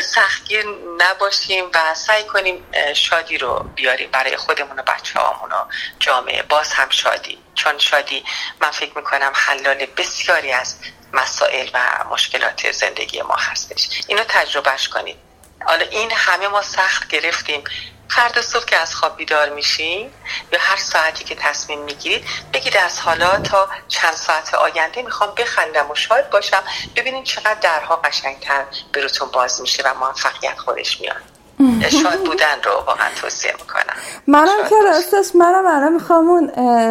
سختگیر 0.01 0.65
نباشیم 0.99 1.65
و 1.75 1.95
سعی 1.95 2.25
کنیم 2.25 2.67
شادی 2.95 3.39
رو 3.39 3.71
بیاریم 3.75 4.11
برای 4.11 4.37
خودمون 4.37 4.79
و 4.79 4.83
بچه 4.83 5.21
و 5.21 5.65
جامعه. 5.99 6.43
باز 6.43 6.73
هم 6.73 6.91
شادی. 6.91 7.39
چون 7.55 7.79
شادی 7.79 8.25
من 8.61 8.71
فکر 8.71 8.93
می‌کنم 8.97 9.33
حلال 9.35 9.87
بسیاری 9.87 10.53
از 10.53 10.77
مسائل 11.13 11.69
و 11.75 12.05
مشکلات 12.11 12.73
زندگی 12.73 13.23
ما 13.23 13.37
هستش. 13.37 13.89
اینو 14.07 14.25
تجربهش 14.29 14.89
کنید. 14.89 15.26
حالا 15.67 15.87
این 15.87 16.13
همه 16.15 16.49
ما 16.49 16.63
سخت 16.63 17.09
گرفتیم. 17.09 17.65
فردا 18.09 18.43
صبح 18.43 18.65
که 18.65 18.77
از 18.77 18.95
خواب 18.95 19.17
بیدار 19.17 19.49
میشین 19.49 20.13
یا 20.53 20.59
هر 20.63 20.77
ساعتی 20.77 21.25
که 21.25 21.35
تصمیم 21.35 21.81
می‌گیرید 21.81 22.25
بگید 22.53 22.77
از 22.77 23.01
حالا 23.01 23.39
تا 23.39 23.69
چند 23.89 24.15
ساعت 24.15 24.55
آینده 24.55 25.03
می‌خوام 25.03 25.35
بخندم 25.35 25.91
و 25.91 25.95
شاد 25.95 26.31
باشم. 26.31 26.63
ببینید 26.97 27.25
چقدر 27.25 27.55
درها 27.55 27.97
قشنگتر 27.97 28.65
به 28.93 29.01
روتون 29.03 29.31
باز 29.31 29.61
میشه 29.61 29.83
و 29.83 29.95
موفقیت 29.95 30.59
خودش 30.59 31.01
میاد. 31.01 31.36
شاد 32.03 32.19
بودن 32.19 32.57
رو 32.65 32.73
واقعا 32.73 33.07
توصیه 33.21 33.53
می‌کنم. 33.53 33.97
منم 34.27 34.69
که 34.69 34.77
راستش 34.85 35.35
منم 35.35 35.67
الان 35.67 35.93
می‌خوام 35.93 36.29
اون 36.29 36.47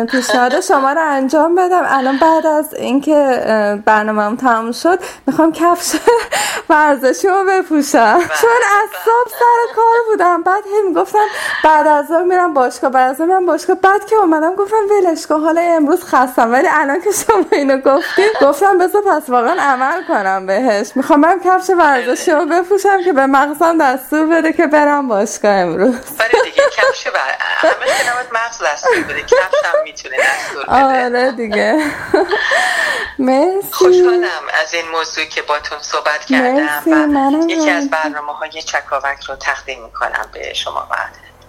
پیشنهاد 0.06 0.62
شما 0.62 0.92
رو 0.92 1.02
انجام 1.02 1.56
بدم. 1.56 1.84
الان 1.88 2.18
بعد 2.18 2.46
از 2.46 2.74
اینکه 2.74 3.44
برنامه 3.86 4.38
تموم 4.38 4.72
شد 4.72 5.00
می‌خوام 5.28 5.52
کفش 5.52 5.96
ورزشی 6.70 7.28
رو 7.28 7.44
بپوشم. 7.50 8.14
بله، 8.14 8.28
چون 8.28 8.50
از 8.82 8.90
بله. 8.90 9.00
صبح 9.06 9.30
سر 9.40 9.76
کار 9.76 10.00
بودم. 10.10 10.44
بعد 10.44 10.64
هم 10.78 10.88
می‌گفتم 10.88 11.26
بعد 11.64 11.88
از 11.88 12.12
میرم 12.12 12.54
باشگاه 12.54 12.92
بعد 12.92 13.10
از 13.10 13.22
میرم 13.22 13.46
باشگاه. 13.46 13.76
بعد 13.76 14.06
که 14.06 14.16
اومدم 14.16 14.56
گفتم 14.56 14.78
ولش 14.90 15.28
کن 15.28 15.40
حالا 15.40 15.62
امروز 15.62 16.04
خستم. 16.04 16.52
ولی 16.52 16.68
الان 16.72 17.02
که 17.02 17.12
شما 17.12 17.46
اینو 17.52 17.78
گفتید 17.78 18.32
گفتم 18.42 18.78
بذار 18.78 19.02
پس 19.02 19.30
واقعا 19.30 19.62
عمل 19.62 20.04
کنم 20.08 20.46
بهش. 20.46 20.92
می‌خوام 20.96 21.22
برم 21.22 21.40
کفش 21.40 21.70
ورزشی 21.70 22.32
رو 22.32 22.46
بپوشم 22.46 23.04
که 23.04 23.14
به 23.14 23.26
مغزم 23.26 23.78
دستور 23.78 24.26
بده 24.26 24.55
که 24.58 24.68
برم 24.68 25.08
باشگاه 25.08 25.52
امروز. 25.52 25.96
برای 25.96 26.44
دیگه 26.44 26.64
کفش 26.72 27.08
و 27.08 27.18
همه 27.40 28.14
نمید 28.14 28.28
مغز 28.32 28.64
دستور 28.66 29.04
بده. 29.04 29.22
کفش 29.22 29.64
هم 29.64 29.84
می‌تونه 29.84 30.18
دستور 30.18 30.64
بده. 30.64 31.06
آره 31.06 31.32
دیگه. 31.32 31.92
مرسی. 33.20 33.68
خوشحالم 33.72 34.44
از 34.62 34.74
این 34.74 34.88
موضوع 34.90 35.26
که 35.26 35.42
باتون 35.42 35.78
صحبت 35.82 36.26
کردم. 36.26 36.84
و 36.86 37.52
یکی 37.52 37.70
از 37.70 37.90
برنامه 37.90 38.34
های 38.34 38.62
چکاوک 38.62 39.24
رو 39.24 39.36
تقدیم 39.36 39.84
می‌کنم 39.84 40.30
به 40.34 40.54
شما 40.54 40.88
و 40.92 40.96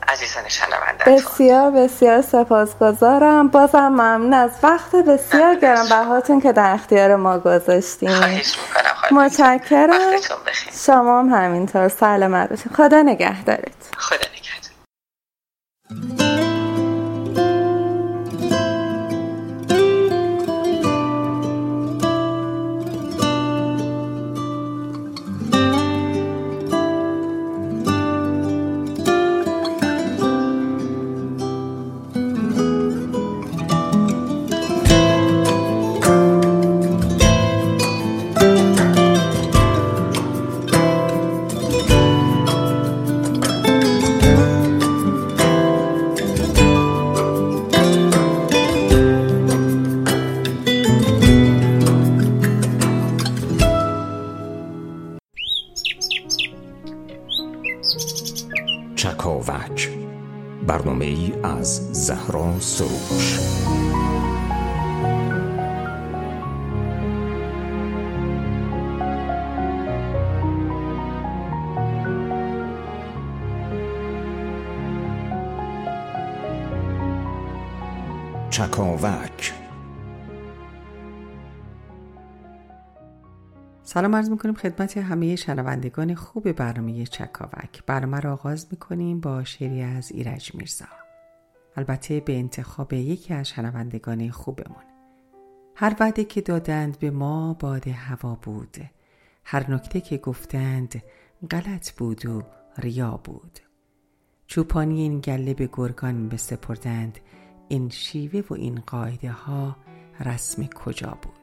عزیزان 0.08 0.48
شنونده 0.48 1.04
بسیار 1.06 1.70
بسیار 1.70 2.22
سپاسگزارم. 2.22 3.48
بازم 3.48 3.88
ممنون 3.88 4.34
از 4.34 4.50
وقت 4.62 4.96
بسیار 4.96 5.54
گرم 5.54 5.88
بهاتون 5.88 6.40
که 6.40 6.52
در 6.52 6.74
اختیار 6.74 7.16
ما 7.16 7.38
گذاشتیم 7.38 8.10
خواهش 8.10 8.58
می‌کنم 8.58 9.18
متشکرم. 9.18 10.20
شما 10.86 11.20
هم 11.20 11.28
همینطور. 11.28 11.88
سلامت 11.88 12.50
باشید 12.50 12.72
خدا 12.72 13.02
نگه 13.02 13.44
دارید 13.44 13.76
خدا 13.96 14.16
نگه 14.16 14.36
سلام 83.96 84.14
عرض 84.14 84.30
می‌کنیم 84.30 84.54
خدمت 84.54 84.96
همه 84.96 85.36
شنوندگان 85.36 86.14
خوب 86.14 86.52
برنامه 86.52 87.06
چکاوک. 87.06 87.82
برنامه 87.86 88.20
را 88.20 88.32
آغاز 88.32 88.66
می‌کنیم 88.70 89.20
با 89.20 89.44
شعری 89.44 89.82
از 89.82 90.12
ایرج 90.12 90.54
میرزا. 90.54 90.84
البته 91.76 92.20
به 92.20 92.38
انتخاب 92.38 92.92
یکی 92.92 93.34
از 93.34 93.48
شنوندگان 93.48 94.30
خوبمون. 94.30 94.84
هر 95.74 95.96
وعده 96.00 96.24
که 96.24 96.40
دادند 96.40 96.98
به 96.98 97.10
ما 97.10 97.54
باد 97.54 97.88
هوا 97.88 98.34
بود. 98.34 98.76
هر 99.44 99.70
نکته 99.70 100.00
که 100.00 100.16
گفتند 100.16 101.02
غلط 101.50 101.90
بود 101.90 102.26
و 102.26 102.42
ریا 102.78 103.20
بود. 103.24 103.58
چوپانی 104.46 105.00
این 105.00 105.20
گله 105.20 105.54
به 105.54 105.68
گرگان 105.72 106.28
بسپردند. 106.28 107.18
این 107.68 107.88
شیوه 107.88 108.42
و 108.50 108.54
این 108.54 108.82
قاعده 108.86 109.30
ها 109.30 109.76
رسم 110.20 110.66
کجا 110.66 111.18
بود؟ 111.22 111.35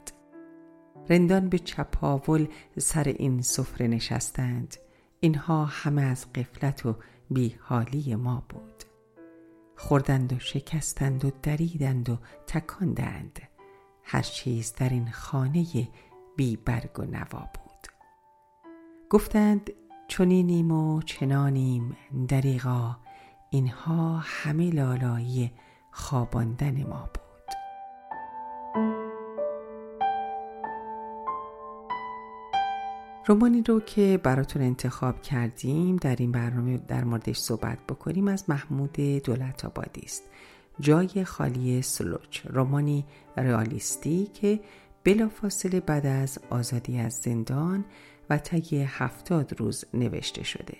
رندان 1.09 1.49
به 1.49 1.59
چپاول 1.59 2.47
سر 2.77 3.03
این 3.03 3.41
سفره 3.41 3.87
نشستند. 3.87 4.75
اینها 5.19 5.65
همه 5.65 6.01
از 6.01 6.33
قفلت 6.33 6.85
و 6.85 6.95
بیحالی 7.31 8.15
ما 8.15 8.43
بود. 8.49 8.83
خوردند 9.77 10.33
و 10.33 10.39
شکستند 10.39 11.25
و 11.25 11.31
دریدند 11.43 12.09
و 12.09 12.17
تکاندند. 12.47 13.39
هر 14.03 14.21
چیز 14.21 14.73
در 14.73 14.89
این 14.89 15.11
خانه 15.11 15.65
بی 16.37 16.55
برگ 16.57 16.99
و 16.99 17.03
نوا 17.03 17.39
بود. 17.53 17.87
گفتند 19.09 19.69
چنینیم 20.07 20.71
و 20.71 21.01
چنانیم 21.01 21.97
دریغا 22.27 22.97
اینها 23.49 24.17
همه 24.23 24.69
لالایی 24.69 25.51
خواباندن 25.91 26.83
ما 26.83 27.09
بود. 27.13 27.22
رومانی 33.25 33.61
رو 33.61 33.79
که 33.79 34.19
براتون 34.23 34.61
انتخاب 34.61 35.21
کردیم 35.21 35.95
در 35.95 36.15
این 36.19 36.31
برنامه 36.31 36.77
در 36.77 37.03
موردش 37.03 37.37
صحبت 37.37 37.77
بکنیم 37.89 38.27
از 38.27 38.49
محمود 38.49 38.93
دولت 39.23 39.65
آبادی 39.65 40.01
است. 40.01 40.23
جای 40.79 41.23
خالی 41.23 41.81
سلوچ 41.81 42.41
رومانی 42.45 43.05
رئالیستی 43.37 44.25
که 44.33 44.59
بلافاصله 45.03 45.79
بعد 45.79 46.05
از 46.05 46.39
آزادی 46.49 46.99
از 46.99 47.13
زندان 47.13 47.85
و 48.29 48.37
طی 48.37 48.81
هفتاد 48.81 49.59
روز 49.59 49.85
نوشته 49.93 50.43
شده. 50.43 50.77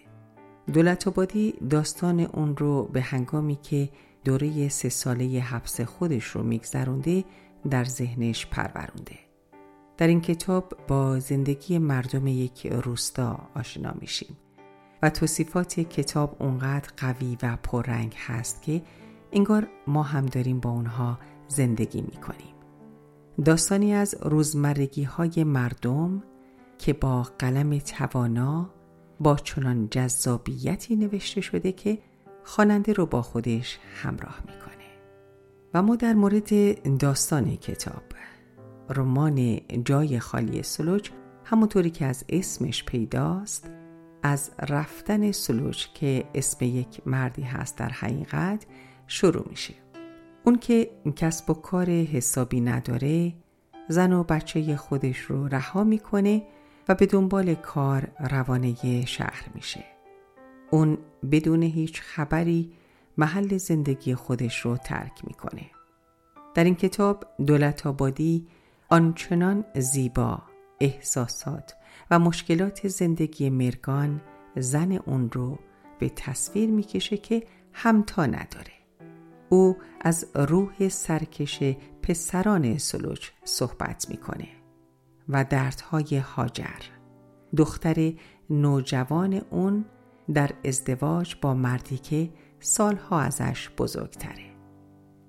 دولت 0.74 1.08
آبادی 1.08 1.54
داستان 1.70 2.20
اون 2.20 2.58
رو 2.58 2.84
به 2.84 3.02
هنگامی 3.02 3.56
که 3.56 3.90
دوره 4.24 4.70
سه 4.70 4.90
ساله 4.90 5.40
حبس 5.40 5.82
خودش 5.82 6.26
رو 6.26 6.44
میگذرونده 6.44 7.24
در 7.70 7.84
ذهنش 7.84 8.46
پرورونده. 8.46 9.23
در 10.04 10.08
این 10.08 10.22
کتاب 10.22 10.74
با 10.88 11.20
زندگی 11.20 11.78
مردم 11.78 12.28
یک 12.28 12.68
روستا 12.68 13.40
آشنا 13.56 13.94
میشیم 14.02 14.38
و 15.02 15.10
توصیفات 15.10 15.80
کتاب 15.80 16.36
اونقدر 16.40 16.90
قوی 16.98 17.38
و 17.44 17.58
پررنگ 17.64 18.16
هست 18.28 18.62
که 18.62 18.82
انگار 19.32 19.68
ما 19.88 20.04
هم 20.04 20.26
داریم 20.26 20.60
با 20.60 20.70
اونها 20.70 21.20
زندگی 21.48 22.02
می‌کنیم. 22.02 22.54
داستانی 23.46 23.94
از 23.94 24.16
روزمرگی 24.22 25.04
های 25.04 25.44
مردم 25.44 26.24
که 26.78 26.94
با 26.94 27.24
قلم 27.40 27.78
توانا 27.78 28.70
با 29.20 29.36
چنان 29.36 29.88
جذابیتی 29.92 30.96
نوشته 30.96 31.42
شده 31.42 31.72
که 31.72 31.98
خواننده 32.44 32.94
رو 32.94 33.06
با 33.06 33.22
خودش 33.22 33.80
همراه 34.02 34.40
می‌کنه. 34.48 34.74
و 35.74 35.82
ما 35.82 35.96
در 35.96 36.14
مورد 36.14 36.98
داستان 36.98 37.56
کتاب 37.56 38.04
رمان 38.90 39.60
جای 39.86 40.20
خالی 40.20 40.64
سلوچ 40.64 41.10
همونطوری 41.46 41.90
که 41.90 42.06
از 42.06 42.26
اسمش 42.30 42.84
پیداست 42.84 43.72
از 44.24 44.52
رفتن 44.70 45.32
سلوچ 45.32 45.86
که 45.94 46.24
اسم 46.36 46.66
یک 46.66 47.02
مردی 47.06 47.42
هست 47.42 47.78
در 47.78 47.90
حقیقت 47.90 48.66
شروع 49.08 49.46
میشه. 49.50 49.74
اون 50.44 50.56
که 50.56 50.90
کسب 51.16 51.50
و 51.50 51.54
کار 51.54 51.90
حسابی 51.90 52.62
نداره 52.62 53.34
زن 53.88 54.14
و 54.14 54.24
بچه 54.24 54.76
خودش 54.76 55.18
رو 55.18 55.48
رها 55.48 55.84
می‌کنه 55.84 56.44
و 56.90 56.96
به 56.96 57.06
دنبال 57.06 57.54
کار 57.54 58.08
روانه 58.20 59.06
شهر 59.06 59.46
میشه. 59.56 59.84
اون 60.72 60.98
بدون 61.32 61.64
هیچ 61.64 62.02
خبری 62.02 62.74
محل 63.18 63.58
زندگی 63.58 64.16
خودش 64.16 64.60
رو 64.60 64.78
ترک 64.78 65.26
می‌کنه. 65.28 65.66
در 66.54 66.64
این 66.64 66.76
کتاب 66.76 67.26
دولت 67.46 67.88
آبادی 67.88 68.48
آنچنان 68.94 69.66
زیبا 69.76 70.42
احساسات 70.80 71.76
و 72.12 72.20
مشکلات 72.20 72.88
زندگی 72.88 73.50
مرگان 73.50 74.22
زن 74.56 74.92
اون 74.92 75.32
رو 75.32 75.60
به 76.00 76.10
تصویر 76.10 76.70
می‌کشه 76.70 77.18
که 77.18 77.44
همتا 77.74 78.26
نداره. 78.26 78.74
او 79.50 79.78
از 80.02 80.28
روح 80.36 80.90
سرکش 80.90 81.60
پسران 82.02 82.78
سلوچ 82.78 83.30
صحبت 83.44 84.10
می‌کنه 84.10 84.48
و 85.30 85.44
دردهای 85.44 86.18
هاجر. 86.18 86.82
دختر 87.58 88.14
نوجوان 88.50 89.34
اون 89.34 89.86
در 90.34 90.52
ازدواج 90.66 91.36
با 91.42 91.54
مردی 91.54 91.98
که 91.98 92.30
سالها 92.60 93.20
ازش 93.20 93.70
بزرگتره. 93.78 94.46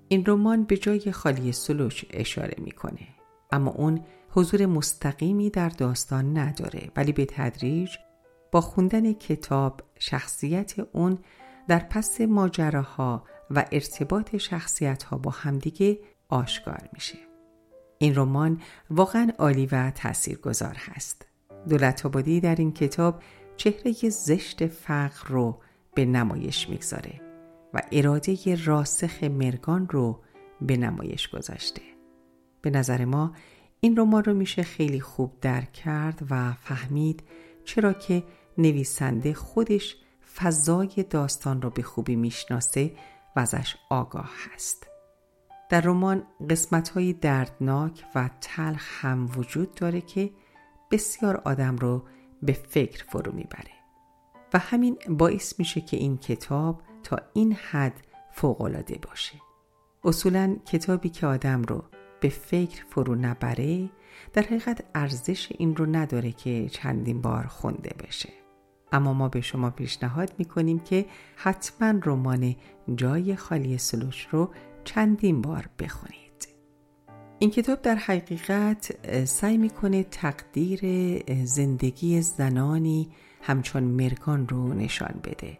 این 0.07 0.23
رمان 0.27 0.63
به 0.63 0.77
جای 0.77 1.11
خالی 1.11 1.51
سلوچ 1.51 2.05
اشاره 2.09 2.55
می‌کنه. 2.57 3.14
اما 3.51 3.71
اون 3.71 4.01
حضور 4.29 4.65
مستقیمی 4.65 5.49
در 5.49 5.69
داستان 5.69 6.37
نداره 6.37 6.91
ولی 6.95 7.11
به 7.11 7.25
تدریج 7.25 7.89
با 8.51 8.61
خوندن 8.61 9.13
کتاب 9.13 9.81
شخصیت 9.99 10.79
اون 10.79 11.17
در 11.67 11.79
پس 11.79 12.21
ماجراها 12.21 13.23
و 13.51 13.65
ارتباط 13.71 14.35
شخصیت 14.35 15.03
ها 15.03 15.17
با 15.17 15.31
همدیگه 15.31 15.99
آشکار 16.29 16.89
میشه. 16.93 17.17
این 17.97 18.15
رمان 18.15 18.61
واقعا 18.89 19.31
عالی 19.39 19.65
و 19.65 19.91
تاثیرگذار 19.91 20.75
هست. 20.79 21.27
دولت 21.69 22.05
آبادی 22.05 22.39
در 22.39 22.55
این 22.55 22.71
کتاب 22.71 23.23
چهره 23.57 24.09
زشت 24.09 24.67
فقر 24.67 25.27
رو 25.27 25.61
به 25.95 26.05
نمایش 26.05 26.69
می‌گذاره 26.69 27.21
و 27.73 27.81
اراده 27.91 28.65
راسخ 28.65 29.23
مرگان 29.23 29.87
رو 29.89 30.21
به 30.61 30.77
نمایش 30.77 31.29
گذاشته. 31.29 31.94
به 32.65 32.71
نظر 32.71 33.05
ما 33.05 33.33
این 33.79 33.97
رمان 33.97 34.23
رو 34.23 34.33
میشه 34.33 34.63
خیلی 34.63 34.99
خوب 34.99 35.39
درک 35.41 35.73
کرد 35.73 36.27
و 36.29 36.53
فهمید 36.53 37.23
چرا 37.65 37.93
که 37.93 38.23
نویسنده 38.57 39.33
خودش 39.33 39.97
فضای 40.35 41.05
داستان 41.09 41.61
رو 41.61 41.69
به 41.69 41.81
خوبی 41.81 42.15
می‌شناسه 42.15 42.91
و 43.35 43.39
ازش 43.39 43.75
آگاه 43.89 44.29
هست. 44.53 44.87
در 45.69 45.81
رمان 45.81 46.23
قسمت 46.49 46.89
های 46.89 47.13
دردناک 47.13 48.05
و 48.15 48.29
تلخ 48.41 49.05
هم 49.05 49.29
وجود 49.37 49.75
داره 49.75 50.01
که 50.01 50.31
بسیار 50.91 51.41
آدم 51.45 51.75
رو 51.75 52.03
به 52.41 52.53
فکر 52.53 53.05
فرو 53.05 53.31
می‌بره 53.31 53.75
و 54.53 54.59
همین 54.59 54.97
باعث 55.09 55.59
میشه 55.59 55.81
که 55.81 55.97
این 55.97 56.17
کتاب 56.17 56.81
تا 57.03 57.17
این 57.33 57.53
حد 57.53 58.01
فوقالعاده 58.31 58.99
باشه. 59.09 59.41
اصولا 60.03 60.55
کتابی 60.65 61.09
که 61.09 61.27
آدم 61.27 61.61
رو 61.61 61.83
به 62.19 62.29
فکر 62.29 62.85
فرو 62.85 63.15
نبره 63.15 63.89
در 64.33 64.41
حقیقت 64.41 64.83
ارزش 64.95 65.51
این 65.57 65.75
رو 65.75 65.85
نداره 65.85 66.31
که 66.31 66.69
چندین 66.69 67.21
بار 67.21 67.45
خونده 67.47 67.95
بشه. 68.07 68.29
اما 68.91 69.13
ما 69.13 69.29
به 69.29 69.41
شما 69.41 69.69
پیشنهاد 69.69 70.33
می‌کنیم 70.37 70.79
که 70.79 71.05
حتما 71.35 71.99
رمان 72.03 72.55
جای 72.95 73.35
خالی 73.35 73.77
سلوش 73.77 74.27
رو 74.31 74.49
چندین 74.83 75.41
بار 75.41 75.69
بخونید. 75.79 76.47
این 77.39 77.51
کتاب 77.51 77.81
در 77.81 77.95
حقیقت 77.95 78.91
سعی 79.25 79.57
می‌کنه 79.57 80.03
تقدیر 80.03 80.81
زندگی 81.45 82.21
زنانی 82.21 83.09
همچون 83.41 83.83
مرگان 83.83 84.47
رو 84.47 84.73
نشان 84.73 85.19
بده 85.23 85.57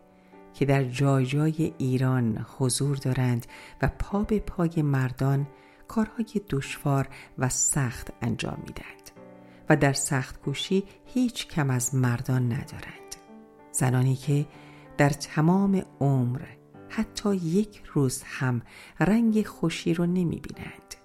که 0.53 0.65
در 0.65 0.83
جای 0.83 1.25
جای 1.25 1.73
ایران 1.77 2.45
حضور 2.57 2.97
دارند 2.97 3.45
و 3.81 3.89
پا 3.99 4.23
به 4.23 4.39
پای 4.39 4.81
مردان 4.81 5.47
کارهای 5.87 6.41
دشوار 6.49 7.07
و 7.37 7.49
سخت 7.49 8.13
انجام 8.21 8.57
می‌دهند 8.67 9.11
و 9.69 9.75
در 9.75 9.93
سخت 9.93 10.41
کوشی 10.41 10.83
هیچ 11.05 11.47
کم 11.47 11.69
از 11.69 11.95
مردان 11.95 12.43
ندارند 12.53 13.15
زنانی 13.71 14.15
که 14.15 14.45
در 14.97 15.09
تمام 15.09 15.81
عمر 15.99 16.41
حتی 16.89 17.35
یک 17.35 17.83
روز 17.93 18.23
هم 18.25 18.61
رنگ 18.99 19.45
خوشی 19.45 19.93
رو 19.93 20.05
نمی 20.05 20.39
بینند 20.39 20.95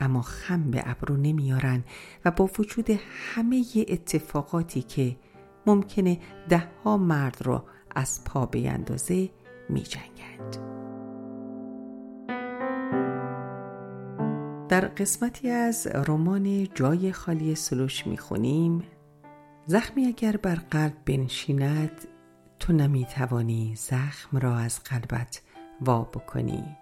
اما 0.00 0.22
خم 0.22 0.70
به 0.70 0.82
ابرو 0.86 1.16
نمیارن 1.16 1.84
و 2.24 2.30
با 2.30 2.50
وجود 2.58 2.90
همه 3.34 3.64
اتفاقاتی 3.88 4.82
که 4.82 5.16
ممکنه 5.66 6.18
ده 6.48 6.68
ها 6.84 6.96
مرد 6.96 7.36
رو 7.42 7.64
از 7.94 8.24
پا 8.24 8.46
بیندازه 8.46 9.30
می 9.68 9.82
جنگند. 9.82 10.83
در 14.74 14.88
قسمتی 14.88 15.50
از 15.50 15.86
رمان 15.86 16.68
جای 16.74 17.12
خالی 17.12 17.54
سلوش 17.54 18.06
می‌خونیم. 18.06 18.82
زخمی 19.66 20.06
اگر 20.06 20.36
بر 20.36 20.54
قلب 20.54 20.94
بنشیند 21.04 22.08
تو 22.58 22.72
نمی‌توانی 22.72 23.74
زخم 23.76 24.38
را 24.38 24.56
از 24.56 24.80
قلبت 24.80 25.42
وا 25.80 26.02
بکنی 26.02 26.76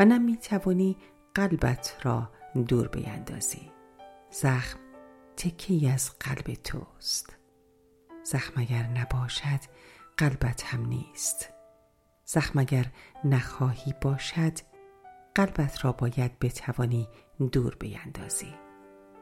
و 0.00 0.04
نمی‌توانی 0.04 0.96
قلبت 1.34 1.96
را 2.02 2.30
دور 2.68 2.88
بیندازی 2.88 3.70
زخم 4.30 4.78
تکی 5.36 5.88
از 5.88 6.10
قلب 6.20 6.54
توست. 6.54 7.36
زخم 8.24 8.60
اگر 8.60 8.82
نباشد 8.82 9.60
قلبت 10.16 10.64
هم 10.64 10.86
نیست. 10.86 11.50
زخم 12.24 12.58
اگر 12.58 12.86
نخواهی 13.24 13.94
باشد 14.02 14.67
قلبت 15.34 15.84
را 15.84 15.92
باید 15.92 16.38
بتوانی 16.38 17.08
دور 17.52 17.76
بیندازی 17.80 18.54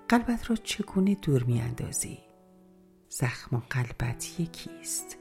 قلبت 0.09 0.51
را 0.51 0.57
چگونه 0.57 1.15
دور 1.15 1.43
میاندازی؟ 1.43 2.19
زخم 3.09 3.57
و 3.57 3.61
قلبت 3.71 4.41
یکیست. 4.41 5.19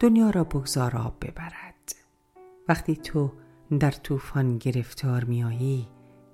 دنیا 0.00 0.30
را 0.30 0.44
بگذار 0.44 0.96
آب 0.96 1.16
ببرد. 1.20 1.94
وقتی 2.68 2.96
تو 2.96 3.32
در 3.80 3.90
طوفان 3.90 4.58
گرفتار 4.58 5.24
میایی 5.24 5.88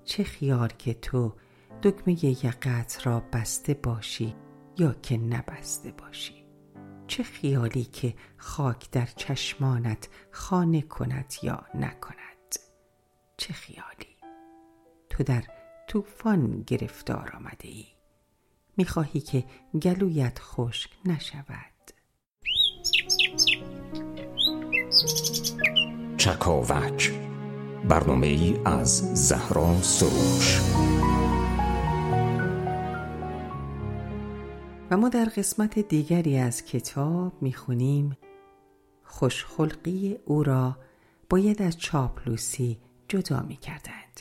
چه 0.05 0.25
خیال 0.25 0.69
که 0.69 0.95
تو 0.95 1.33
دکمه 1.83 2.25
یقت 2.25 3.01
را 3.07 3.21
بسته 3.33 3.75
باشی 3.75 4.37
یا 4.79 4.93
که 4.93 5.17
نبسته 5.17 5.93
باشی. 5.93 6.47
چه 7.07 7.23
خیالی 7.23 7.85
که 7.85 8.15
خاک 8.37 8.91
در 8.91 9.07
چشمانت 9.07 10.09
خانه 10.31 10.83
کند 10.83 11.35
یا 11.43 11.65
نکند. 11.75 12.32
چه 13.43 13.53
خیالی؟ 13.53 14.17
تو 15.11 15.23
در 15.23 15.43
طوفان 15.89 16.63
گرفتار 16.67 17.33
آمده 17.37 17.69
ای 17.69 17.87
می‌خواهی 18.77 19.21
که 19.21 19.45
گلویت 19.83 20.39
خشک 20.39 20.91
نشود. 21.05 21.73
چکاوک. 26.17 27.13
برنامه 27.89 28.27
ای 28.27 28.61
از 28.65 29.15
زهرا 29.29 29.83
سروش. 29.83 30.61
و 34.91 34.97
ما 34.97 35.09
در 35.09 35.25
قسمت 35.25 35.79
دیگری 35.79 36.39
از 36.39 36.65
کتاب 36.65 37.43
می‌خونیم 37.43 38.17
خوشخلقی 39.05 40.19
او 40.27 40.43
را 40.43 40.77
باید 41.31 41.63
از 41.63 41.79
چاپلوسی 41.79 42.79
جدا 43.13 43.41
می‌کردند. 43.41 44.21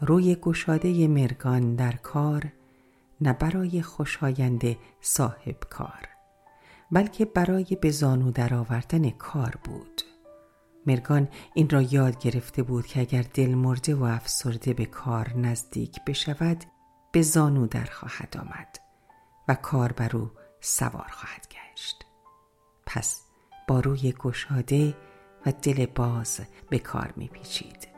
روی 0.00 0.34
گشاده 0.34 1.08
مرگان 1.08 1.74
در 1.74 1.92
کار 1.92 2.52
نه 3.20 3.32
برای 3.32 3.82
خوشایند 3.82 4.76
صاحب 5.00 5.56
کار 5.70 6.08
بلکه 6.92 7.24
برای 7.24 7.78
به 7.80 7.90
زانو 7.90 8.30
درآوردن 8.30 9.10
کار 9.10 9.58
بود. 9.64 10.02
مرگان 10.86 11.28
این 11.54 11.70
را 11.70 11.82
یاد 11.82 12.18
گرفته 12.18 12.62
بود 12.62 12.86
که 12.86 13.00
اگر 13.00 13.24
دل 13.34 13.54
مرده 13.54 13.94
و 13.94 14.02
افسرده 14.04 14.74
به 14.74 14.86
کار 14.86 15.36
نزدیک 15.36 16.04
بشود 16.04 16.64
به 17.12 17.22
زانو 17.22 17.66
در 17.66 17.84
خواهد 17.84 18.36
آمد 18.36 18.78
و 19.48 19.54
کار 19.54 19.92
بر 19.92 20.16
او 20.16 20.30
سوار 20.60 21.08
خواهد 21.12 21.46
گشت. 21.48 22.06
پس 22.86 23.22
با 23.68 23.80
روی 23.80 24.12
گشاده 24.12 24.96
و 25.46 25.52
دل 25.62 25.86
باز 25.86 26.40
به 26.70 26.78
کار 26.78 27.12
میپیچید. 27.16 27.89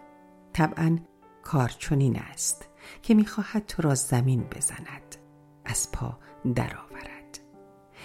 طبعا 0.53 0.99
کار 1.43 1.69
چنین 1.69 2.19
است 2.19 2.69
که 3.03 3.15
می‌خواهد 3.15 3.67
تو 3.67 3.83
را 3.83 3.95
زمین 3.95 4.43
بزند 4.43 5.17
از 5.65 5.93
پا 5.93 6.19
درآورد. 6.55 7.39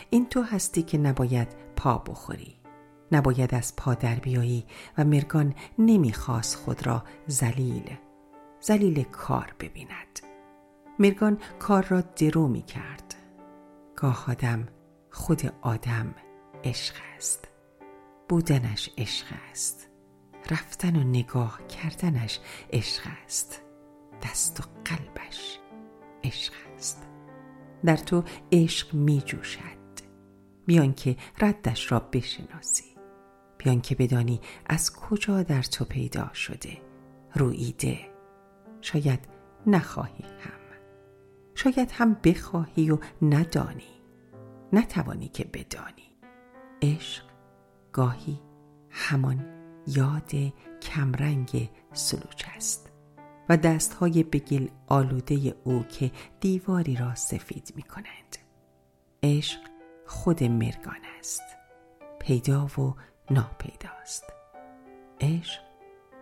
این 0.09 0.29
تو 0.29 0.41
هستی 0.41 0.83
که 0.83 0.97
نباید 0.97 1.47
پا 1.75 1.97
بخوری. 1.97 2.59
نباید 3.11 3.55
از 3.55 3.75
پا 3.75 3.93
در 3.93 4.15
بیایی 4.15 4.65
و 4.97 5.03
مرگان 5.03 5.55
نمی‌خواست 5.79 6.55
خود 6.55 6.87
را 6.87 7.03
زلیل 7.27 7.97
زلیل 8.59 9.03
کار 9.03 9.53
ببیند. 9.59 10.19
مرگان 10.99 11.37
کار 11.59 11.85
را 11.89 12.01
درو 12.01 12.47
می 12.47 12.61
کرد 12.61 13.15
گاه 13.95 14.25
آدم 14.29 14.67
خود 15.11 15.53
آدم 15.61 16.15
عشق 16.63 16.95
است. 17.15 17.47
بودنش 18.29 18.89
عشق 18.97 19.25
است. 19.51 19.89
رفتن 20.51 20.95
و 20.95 21.03
نگاه 21.03 21.67
کردنش 21.67 22.39
عشق 22.73 23.03
است. 23.25 23.61
دست 24.23 24.59
و 24.59 24.63
قلبش 24.85 25.59
عشق 26.23 26.53
است. 26.75 27.07
در 27.85 27.97
تو 27.97 28.23
عشق 28.51 28.93
می 28.93 29.21
جوشد 29.25 29.77
بیان 30.65 30.93
که 30.93 31.15
ردش 31.41 31.91
را 31.91 31.99
بشناسی. 31.99 32.95
بیان 33.57 33.81
که 33.81 33.95
بدانی 33.95 34.41
از 34.65 34.95
کجا 34.95 35.43
در 35.43 35.61
تو 35.61 35.85
پیدا 35.85 36.33
شده. 36.33 36.77
رویده 37.35 37.99
شاید 38.81 39.19
نخواهی 39.67 40.23
هم. 40.23 40.59
شاید 41.55 41.91
هم 41.91 42.13
بخواهی 42.13 42.91
و 42.91 42.97
ندانی. 43.21 44.01
نتوانی 44.73 45.27
که 45.27 45.43
بدانی. 45.43 46.17
عشق 46.81 47.23
گاهی 47.91 48.39
همان 48.89 49.56
یاد 49.87 50.31
کمرنگ 50.81 51.69
سلوچ 51.93 52.45
است 52.55 52.91
و 53.49 53.57
دستهای 53.57 54.23
بگل 54.23 54.67
آلوده 54.87 55.55
او 55.63 55.83
که 55.83 56.11
دیواری 56.39 56.95
را 56.95 57.15
سفید 57.15 57.73
می 57.75 57.83
کنند 57.83 58.37
عشق 59.23 59.59
خود 60.05 60.43
مرگان 60.43 61.01
است. 61.19 61.43
پیدا 62.19 62.65
و 62.65 62.95
ناپیداست. 63.31 64.23
عشق 65.21 65.61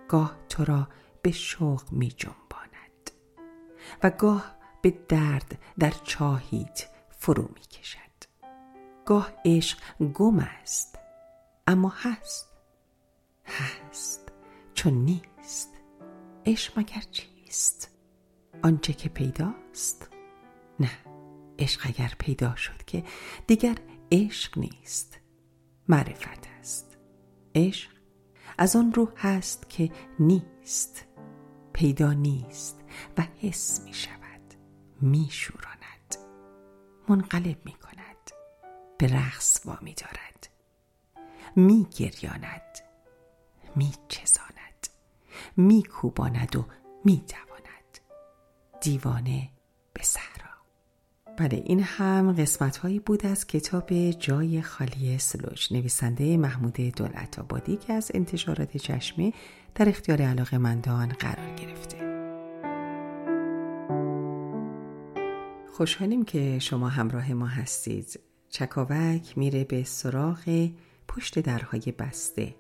گاه 0.08 0.38
تو 0.50 0.66
را 0.66 0.88
به 1.22 1.32
شوق 1.32 1.92
می 1.92 2.08
جنباند 2.08 3.12
و 4.04 4.10
گاه 4.10 4.56
به 4.82 4.92
درد 5.10 5.60
در 5.80 5.94
چاهیت 6.04 6.90
فرو 7.10 7.50
می 7.56 7.62
کشد 7.62 8.00
گاه 9.06 9.32
عشق 9.46 9.78
گم 10.14 10.40
است 10.40 11.00
اما 11.68 11.94
هست. 11.96 12.55
هست 13.46 14.32
چون 14.74 14.94
نیست 14.94 15.70
عشق 16.46 16.80
مگر 16.80 17.04
چیست؟ 17.12 17.92
آنچه 18.64 18.94
که 18.94 19.10
پیداست 19.10 20.10
نه 20.80 20.92
عشق 21.60 21.82
اگر 21.84 22.14
پیدا 22.20 22.56
شد 22.56 22.84
که 22.86 23.04
دیگر 23.48 23.76
عشق 24.12 24.58
نیست 24.58 25.20
معرفت 25.88 26.48
است. 26.60 26.98
عشق 27.56 27.90
از 28.58 28.76
آن 28.76 28.94
روح 28.94 29.10
هست 29.18 29.70
که 29.70 29.92
نیست 30.20 31.06
پیدا 31.74 32.14
نیست 32.14 32.82
و 33.18 33.28
حس 33.42 33.82
می 33.82 33.94
شود 33.94 34.54
می 35.02 35.28
شوراند 35.32 36.16
منقلب 37.10 37.66
می 37.66 37.74
کند 37.74 38.32
به 38.98 39.08
رقص 39.08 39.62
وامی 39.66 39.94
دارد 39.94 40.50
می 41.56 41.88
گریاند. 41.98 42.65
می 43.76 43.92
چزاند 44.08 44.88
می 45.58 45.84
و 46.18 46.64
می 47.06 47.24
دواند 47.28 48.00
دیوانه 48.82 49.50
به 49.94 50.04
صحرا. 50.04 50.46
بله 51.38 51.64
این 51.66 51.80
هم 51.84 52.32
قسمت 52.34 52.78
هایی 52.78 53.00
بود 53.00 53.26
از 53.26 53.48
کتاب 53.48 54.12
جای 54.12 54.62
خالی 54.62 55.18
سلوج. 55.18 55.74
نویسنده 55.74 56.38
محمود 56.38 56.74
دولت 56.74 57.40
آبادی 57.40 57.78
که 57.78 57.94
از 57.94 58.12
انتشارات 58.14 58.78
چشمه 58.78 59.34
در 59.76 59.90
اختیار 59.90 60.22
علاقه 60.22 60.58
مندان 60.58 61.08
قرار 61.08 61.56
گرفته. 61.56 62.06
خوشحالیم 65.72 66.26
که 66.26 66.60
شما 66.60 66.90
همراه 66.90 67.34
ما 67.34 67.48
هستید. 67.48 68.20
چکاوک 68.50 69.38
میره 69.38 69.64
به 69.64 69.84
سراغ 69.84 70.70
پشت 71.08 71.40
درهای 71.40 71.94
بسته. 72.00 72.56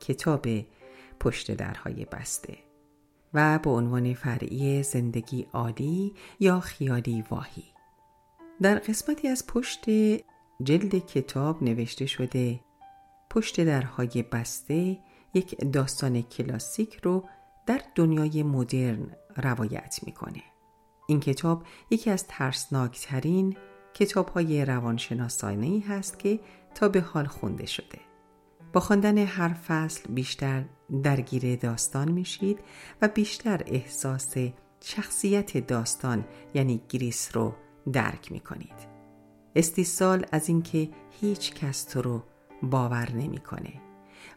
کتاب 0.00 0.46
پشت 1.20 1.50
درهای 1.50 2.04
بسته 2.04 2.58
و 3.34 3.58
به 3.58 3.70
عنوان 3.70 4.14
فرعی 4.14 4.82
زندگی 4.82 5.46
عالی 5.52 6.14
یا 6.40 6.60
خیالی 6.60 7.24
واهی 7.30 7.64
در 8.62 8.78
قسمتی 8.78 9.28
از 9.28 9.46
پشت 9.46 9.84
جلد 10.62 11.06
کتاب 11.06 11.62
نوشته 11.62 12.06
شده 12.06 12.60
پشت 13.30 13.64
درهای 13.64 14.24
بسته 14.32 14.98
یک 15.34 15.72
داستان 15.72 16.22
کلاسیک 16.22 17.00
رو 17.02 17.28
در 17.66 17.80
دنیای 17.94 18.42
مدرن 18.42 19.16
روایت 19.36 20.00
می‌کنه. 20.02 20.42
این 21.08 21.20
کتاب 21.20 21.62
یکی 21.90 22.10
از 22.10 22.26
ترسناکترین 22.26 23.56
کتاب 23.94 24.28
های 24.28 24.64
روانشناسانه 24.64 25.66
ای 25.66 25.80
هست 25.80 26.18
که 26.18 26.40
تا 26.74 26.88
به 26.88 27.00
حال 27.00 27.26
خونده 27.26 27.66
شده. 27.66 28.05
با 28.72 28.80
خواندن 28.80 29.18
هر 29.18 29.52
فصل 29.52 30.12
بیشتر 30.12 30.64
درگیر 31.02 31.56
داستان 31.56 32.12
میشید 32.12 32.58
و 33.02 33.08
بیشتر 33.08 33.62
احساس 33.66 34.34
شخصیت 34.80 35.66
داستان 35.66 36.24
یعنی 36.54 36.82
گریس 36.88 37.30
رو 37.36 37.54
درک 37.92 38.32
می 38.32 38.40
کنید. 38.40 38.96
استیصال 39.56 40.26
از 40.32 40.48
اینکه 40.48 40.88
هیچ 41.20 41.54
کس 41.54 41.84
تو 41.84 42.02
رو 42.02 42.22
باور 42.62 43.12
نمی‌کنه 43.12 43.72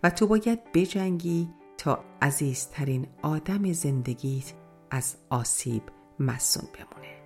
و 0.03 0.09
تو 0.09 0.27
باید 0.27 0.71
بجنگی 0.73 1.49
تا 1.77 2.03
عزیزترین 2.21 3.07
آدم 3.21 3.73
زندگیت 3.73 4.53
از 4.91 5.15
آسیب 5.29 5.83
مسون 6.19 6.63
بمونه 6.63 7.19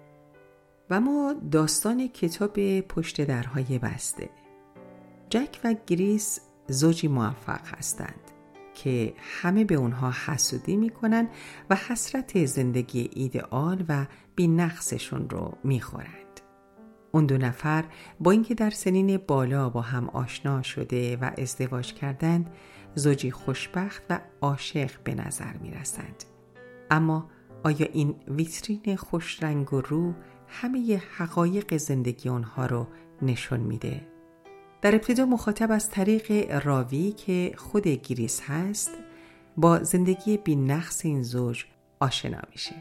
و 0.90 1.02
ما 1.02 1.36
داستان 1.52 2.08
کتاب 2.08 2.80
پشت 2.82 3.22
درهای 3.22 3.80
بسته 3.80 4.30
جک 5.30 5.60
و 5.64 5.76
گریس 5.88 6.40
زوجی 6.74 7.08
موفق 7.08 7.68
هستند 7.78 8.32
که 8.74 9.14
همه 9.20 9.64
به 9.64 9.76
اونها 9.76 10.14
حسودی 10.26 10.76
می‌کنن 10.76 11.30
و 11.70 11.76
حسرت 11.76 12.46
زندگی 12.46 13.10
ایدئال 13.14 13.86
و 13.90 14.06
بی 14.36 14.48
نقصشون 14.48 15.30
رو 15.30 15.58
می‌خورند. 15.64 16.40
اون 17.12 17.26
دو 17.26 17.38
نفر 17.38 17.84
با 18.20 18.32
اینکه 18.32 18.56
در 18.56 18.70
سنین 18.70 19.18
بالا 19.18 19.70
با 19.70 19.82
هم 19.82 20.10
آشنا 20.10 20.62
شده 20.62 21.18
و 21.18 21.32
ازدواج 21.38 21.94
کردند 21.94 22.50
زوجی 22.96 23.32
خوشبخت 23.32 24.04
و 24.10 24.20
عاشق 24.42 24.92
به 25.04 25.16
نظر 25.16 25.58
می 25.58 25.72
رسند. 25.72 26.24
اما 26.92 27.30
آیا 27.64 27.88
این 27.94 28.16
ویترین 28.28 28.96
خوش 28.96 29.44
رنگ 29.44 29.74
و 29.74 29.82
رو 29.82 30.14
همه 30.48 31.02
حقایق 31.18 31.78
زندگی 31.78 32.30
اونها 32.30 32.66
رو 32.66 32.88
نشون 33.22 33.60
میده؟ 33.60 34.13
در 34.84 34.96
ابتدا 34.96 35.26
مخاطب 35.26 35.72
از 35.72 35.90
طریق 35.90 36.56
راوی 36.66 37.12
که 37.12 37.54
خود 37.58 37.88
گریس 37.88 38.42
هست 38.42 38.92
با 39.58 39.84
زندگی 39.84 40.38
بی 40.38 40.56
نقص 40.56 41.06
این 41.06 41.24
زوج 41.24 41.66
آشنا 42.00 42.42
میشه. 42.52 42.76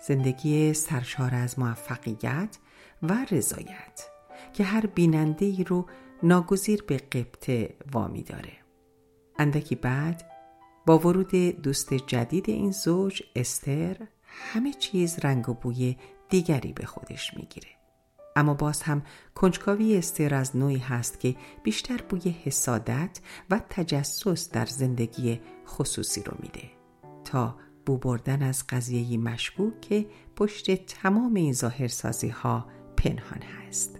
زندگی 0.00 0.74
سرشار 0.74 1.34
از 1.34 1.58
موفقیت 1.58 2.58
و 3.02 3.26
رضایت 3.30 4.10
که 4.52 4.64
هر 4.64 4.86
بیننده 4.86 5.46
ای 5.46 5.64
رو 5.64 5.86
ناگزیر 6.22 6.82
به 6.82 6.96
قبطه 6.96 7.74
وامی 7.92 8.22
داره. 8.22 8.52
اندکی 9.38 9.74
بعد 9.74 10.30
با 10.86 10.98
ورود 10.98 11.34
دوست 11.62 11.94
جدید 11.94 12.50
این 12.50 12.70
زوج 12.70 13.22
استر 13.36 13.96
همه 14.24 14.72
چیز 14.72 15.18
رنگ 15.18 15.48
و 15.48 15.54
بوی 15.54 15.96
دیگری 16.28 16.72
به 16.72 16.86
خودش 16.86 17.34
می‌گیره. 17.36 17.81
اما 18.36 18.54
باز 18.54 18.82
هم 18.82 19.02
کنجکاوی 19.34 19.96
استر 19.96 20.34
از 20.34 20.56
نوعی 20.56 20.78
هست 20.78 21.20
که 21.20 21.36
بیشتر 21.62 22.00
بوی 22.08 22.30
حسادت 22.44 23.20
و 23.50 23.60
تجسس 23.70 24.50
در 24.50 24.66
زندگی 24.66 25.40
خصوصی 25.66 26.22
رو 26.22 26.32
میده. 26.40 26.70
تا 27.24 27.56
بو 27.86 27.96
بردن 27.96 28.42
از 28.42 28.64
قضیه 28.68 29.18
مشبوک 29.18 29.80
که 29.80 30.06
پشت 30.36 30.86
تمام 30.86 31.34
این 31.34 31.52
ظاهرسازی 31.52 32.28
ها 32.28 32.66
پنهان 32.96 33.42
هست. 33.42 33.98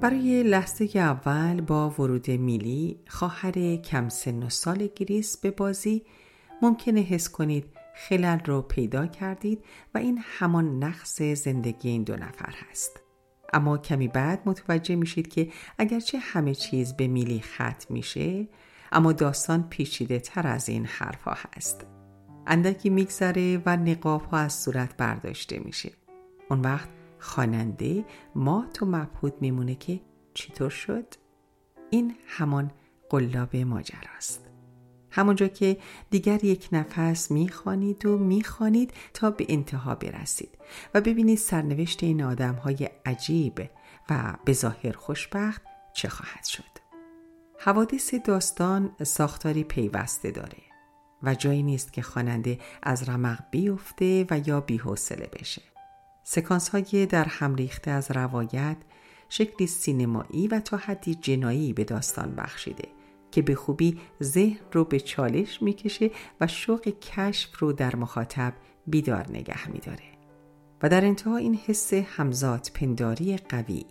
برای 0.00 0.42
لحظه 0.42 0.90
اول 0.94 1.60
با 1.60 1.90
ورود 1.90 2.30
میلی 2.30 3.00
خواهر 3.08 3.76
کم 3.76 4.08
سن 4.08 4.42
و 4.42 4.48
سال 4.48 4.88
گریس 4.96 5.36
به 5.36 5.50
بازی 5.50 6.02
ممکنه 6.62 7.00
حس 7.00 7.28
کنید 7.28 7.64
خلل 7.94 8.38
رو 8.44 8.62
پیدا 8.62 9.06
کردید 9.06 9.64
و 9.94 9.98
این 9.98 10.20
همان 10.22 10.84
نقص 10.84 11.22
زندگی 11.22 11.88
این 11.88 12.02
دو 12.02 12.16
نفر 12.16 12.54
هست. 12.70 13.00
اما 13.52 13.78
کمی 13.78 14.08
بعد 14.08 14.42
متوجه 14.46 14.96
میشید 14.96 15.28
که 15.28 15.50
اگرچه 15.78 16.18
همه 16.18 16.54
چیز 16.54 16.92
به 16.92 17.06
میلی 17.06 17.40
ختم 17.40 17.94
میشه 17.94 18.48
اما 18.92 19.12
داستان 19.12 19.68
پیچیده 19.68 20.18
تر 20.18 20.46
از 20.46 20.68
این 20.68 20.86
حرفها 20.86 21.36
هست. 21.56 21.86
اندکی 22.46 22.90
میگذره 22.90 23.62
و 23.66 23.76
نقاب 23.76 24.22
ها 24.22 24.38
از 24.38 24.52
صورت 24.52 24.96
برداشته 24.96 25.58
میشه. 25.58 25.92
اون 26.50 26.60
وقت 26.60 26.88
خواننده 27.18 28.04
مات 28.34 28.82
و 28.82 28.86
مبهود 28.86 29.34
میمونه 29.40 29.74
که 29.74 30.00
چطور 30.34 30.70
شد؟ 30.70 31.14
این 31.90 32.14
همان 32.26 32.70
قلاب 33.10 33.56
ماجراست. 33.56 34.47
همونجا 35.18 35.48
که 35.48 35.76
دیگر 36.10 36.44
یک 36.44 36.68
نفس 36.72 37.30
می‌خوانید 37.30 38.06
و 38.06 38.18
می‌خوانید 38.18 38.92
تا 39.14 39.30
به 39.30 39.46
انتها 39.48 39.94
برسید 39.94 40.58
و 40.94 41.00
ببینید 41.00 41.38
سرنوشت 41.38 42.02
این 42.02 42.22
آدم 42.22 42.54
های 42.54 42.90
عجیب 43.06 43.70
و 44.10 44.34
به 44.44 44.52
ظاهر 44.52 44.92
خوشبخت 44.92 45.62
چه 45.92 46.08
خواهد 46.08 46.44
شد. 46.44 46.78
حوادث 47.58 48.14
داستان 48.14 48.90
ساختاری 49.02 49.64
پیوسته 49.64 50.30
داره 50.30 50.62
و 51.22 51.34
جایی 51.34 51.62
نیست 51.62 51.92
که 51.92 52.02
خواننده 52.02 52.58
از 52.82 53.08
رمق 53.08 53.38
بیفته 53.50 54.26
و 54.30 54.40
یا 54.46 54.60
بیحوصله 54.60 55.30
بشه. 55.40 55.62
سکانس 56.24 56.68
های 56.68 57.06
در 57.06 57.24
هم 57.24 57.54
ریخته 57.54 57.90
از 57.90 58.10
روایت 58.10 58.76
شکلی 59.28 59.66
سینمایی 59.66 60.48
و 60.48 60.60
تا 60.60 60.76
حدی 60.76 61.14
جنایی 61.14 61.72
به 61.72 61.84
داستان 61.84 62.34
بخشیده 62.34 62.97
که 63.30 63.42
به 63.42 63.54
خوبی 63.54 63.98
ذهن 64.22 64.58
رو 64.72 64.84
به 64.84 65.00
چالش 65.00 65.62
می‌کشه 65.62 66.10
و 66.40 66.46
شوق 66.46 66.88
کشف 66.88 67.58
رو 67.58 67.72
در 67.72 67.96
مخاطب 67.96 68.52
بیدار 68.86 69.26
نگه 69.30 69.70
میداره. 69.70 70.04
و 70.82 70.88
در 70.88 71.04
انتها 71.04 71.36
این 71.36 71.54
حس 71.54 71.94
همزاد 71.94 72.70
پنداری 72.74 73.36
قوی 73.36 73.84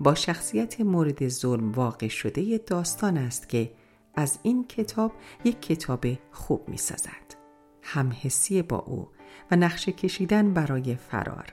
با 0.00 0.14
شخصیت 0.14 0.80
مورد 0.80 1.28
ظلم 1.28 1.72
واقع 1.72 2.08
شده 2.08 2.58
داستان 2.66 3.16
است 3.16 3.48
که 3.48 3.72
از 4.14 4.38
این 4.42 4.64
کتاب 4.64 5.12
یک 5.44 5.62
کتاب 5.62 6.06
خوب 6.32 6.68
می‌سازد. 6.68 7.42
همحسی 7.82 8.62
با 8.62 8.78
او 8.78 9.08
و 9.50 9.56
نقشه 9.56 9.92
کشیدن 9.92 10.52
برای 10.52 10.96
فرار 10.96 11.46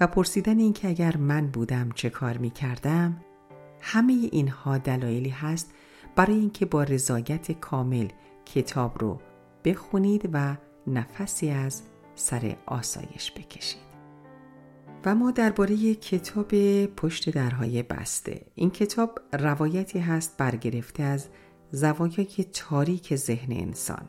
و 0.00 0.06
پرسیدن 0.06 0.58
اینکه 0.58 0.88
اگر 0.88 1.16
من 1.16 1.46
بودم 1.46 1.90
چه 1.94 2.10
کار 2.10 2.38
می 2.38 2.50
کردم 2.50 3.20
همه 3.80 4.12
اینها 4.12 4.78
دلایلی 4.78 5.28
هست 5.28 5.74
برای 6.16 6.34
اینکه 6.34 6.66
با 6.66 6.82
رضایت 6.82 7.52
کامل 7.52 8.08
کتاب 8.44 8.98
رو 8.98 9.20
بخونید 9.64 10.30
و 10.32 10.56
نفسی 10.86 11.50
از 11.50 11.82
سر 12.14 12.56
آسایش 12.66 13.32
بکشید. 13.32 13.92
و 15.04 15.14
ما 15.14 15.30
درباره 15.30 15.94
کتاب 15.94 16.54
پشت 16.86 17.30
درهای 17.30 17.82
بسته. 17.82 18.40
این 18.54 18.70
کتاب 18.70 19.18
روایتی 19.32 19.98
هست 19.98 20.36
برگرفته 20.38 21.02
از 21.02 21.28
زوایای 21.70 22.46
تاریک 22.52 23.16
ذهن 23.16 23.52
انسان. 23.52 24.08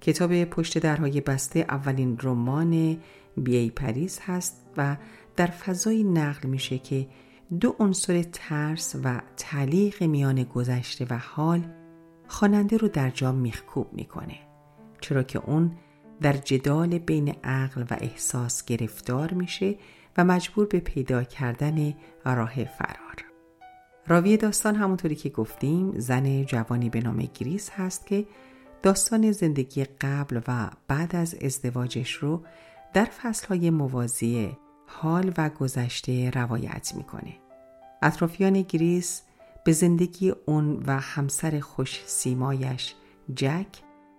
کتاب 0.00 0.44
پشت 0.44 0.78
درهای 0.78 1.20
بسته 1.20 1.60
اولین 1.68 2.18
رمان 2.22 2.98
بیای 3.36 3.70
پریز 3.70 4.18
هست 4.22 4.66
و 4.76 4.96
در 5.36 5.46
فضایی 5.46 6.04
نقل 6.04 6.48
میشه 6.48 6.78
که 6.78 7.06
دو 7.60 7.76
عنصر 7.78 8.22
ترس 8.22 8.96
و 9.04 9.20
تعلیق 9.36 10.02
میان 10.02 10.42
گذشته 10.42 11.06
و 11.10 11.18
حال 11.18 11.74
خواننده 12.26 12.76
رو 12.76 12.88
در 12.88 13.10
جا 13.10 13.32
میخکوب 13.32 13.92
می‌کنه 13.92 14.38
چرا 15.00 15.22
که 15.22 15.38
اون 15.46 15.72
در 16.20 16.32
جدال 16.32 16.98
بین 16.98 17.34
عقل 17.44 17.82
و 17.90 17.96
احساس 18.00 18.64
گرفتار 18.64 19.34
میشه 19.34 19.76
و 20.16 20.24
مجبور 20.24 20.66
به 20.66 20.80
پیدا 20.80 21.22
کردن 21.22 21.94
راه 22.24 22.64
فرار. 22.64 23.24
راوی 24.06 24.36
داستان 24.36 24.74
همونطوری 24.74 25.14
که 25.14 25.28
گفتیم 25.28 25.98
زن 25.98 26.44
جوانی 26.44 26.90
به 26.90 27.00
نام 27.00 27.28
گریس 27.34 27.70
هست 27.70 28.06
که 28.06 28.26
داستان 28.82 29.32
زندگی 29.32 29.84
قبل 29.84 30.40
و 30.48 30.70
بعد 30.88 31.16
از 31.16 31.34
ازدواجش 31.34 32.12
رو 32.12 32.44
در 32.94 33.04
فصلهای 33.04 33.70
موازی 33.70 34.56
حال 34.88 35.32
و 35.36 35.48
گذشته 35.48 36.30
روایت 36.30 36.92
می‌کنه. 36.96 37.36
اطرافیان 38.02 38.62
گریس 38.62 39.22
به 39.64 39.72
زندگی 39.72 40.30
اون 40.46 40.82
و 40.86 41.00
همسر 41.00 41.60
خوش 41.60 42.00
سیمایش 42.06 42.94
جک 43.34 43.66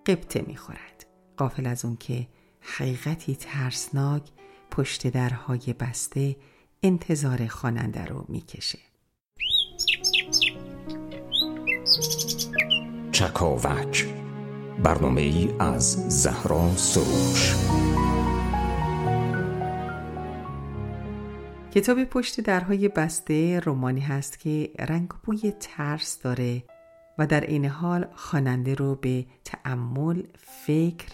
قبطه 0.06 0.44
می‌خورد. 0.46 1.06
قافل 1.36 1.66
از 1.66 1.84
اون 1.84 1.96
که 1.96 2.26
حقیقتی 2.60 3.36
ترسناک 3.36 4.22
پشت 4.70 5.06
درهای 5.06 5.72
بسته 5.80 6.36
انتظار 6.82 7.46
خواننده 7.46 8.04
رو 8.04 8.24
می‌کشه. 8.28 8.78
چکاوک 13.12 14.06
برنامه 14.82 15.20
ای 15.20 15.50
از 15.58 15.92
زهرا 16.22 16.76
سروش 16.76 17.54
کتاب 21.74 22.04
پشت 22.04 22.40
درهای 22.40 22.88
بسته 22.88 23.60
رومانی 23.60 24.00
هست 24.00 24.38
که 24.38 24.70
رنگ 24.78 25.08
بوی 25.08 25.52
ترس 25.60 26.18
داره 26.18 26.62
و 27.18 27.26
در 27.26 27.40
این 27.40 27.64
حال 27.64 28.06
خواننده 28.14 28.74
رو 28.74 28.94
به 28.94 29.26
تأمل 29.44 30.22
فکر 30.66 31.08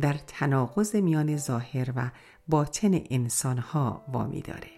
در 0.00 0.12
تناقض 0.26 0.96
میان 0.96 1.36
ظاهر 1.36 1.92
و 1.96 2.10
باطن 2.48 3.00
انسانها 3.10 4.04
وامی 4.12 4.40
داره. 4.40 4.70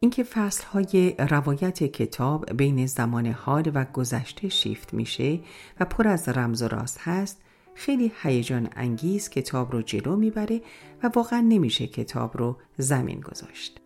اینکه 0.00 0.24
فصلهای 0.24 1.14
روایت 1.18 1.84
کتاب 1.84 2.52
بین 2.56 2.86
زمان 2.86 3.26
حال 3.26 3.70
و 3.74 3.84
گذشته 3.84 4.48
شیفت 4.48 4.94
میشه 4.94 5.40
و 5.80 5.84
پر 5.84 6.08
از 6.08 6.28
رمز 6.28 6.62
و 6.62 6.68
راست 6.68 6.98
هست 7.00 7.42
خیلی 7.74 8.12
هیجان 8.22 8.68
انگیز 8.76 9.28
کتاب 9.28 9.72
رو 9.72 9.82
جلو 9.82 10.16
می‌بره 10.16 10.60
و 11.02 11.10
واقعا 11.14 11.40
نمیشه 11.40 11.86
کتاب 11.86 12.36
رو 12.36 12.56
زمین 12.78 13.20
گذاشت. 13.20 13.85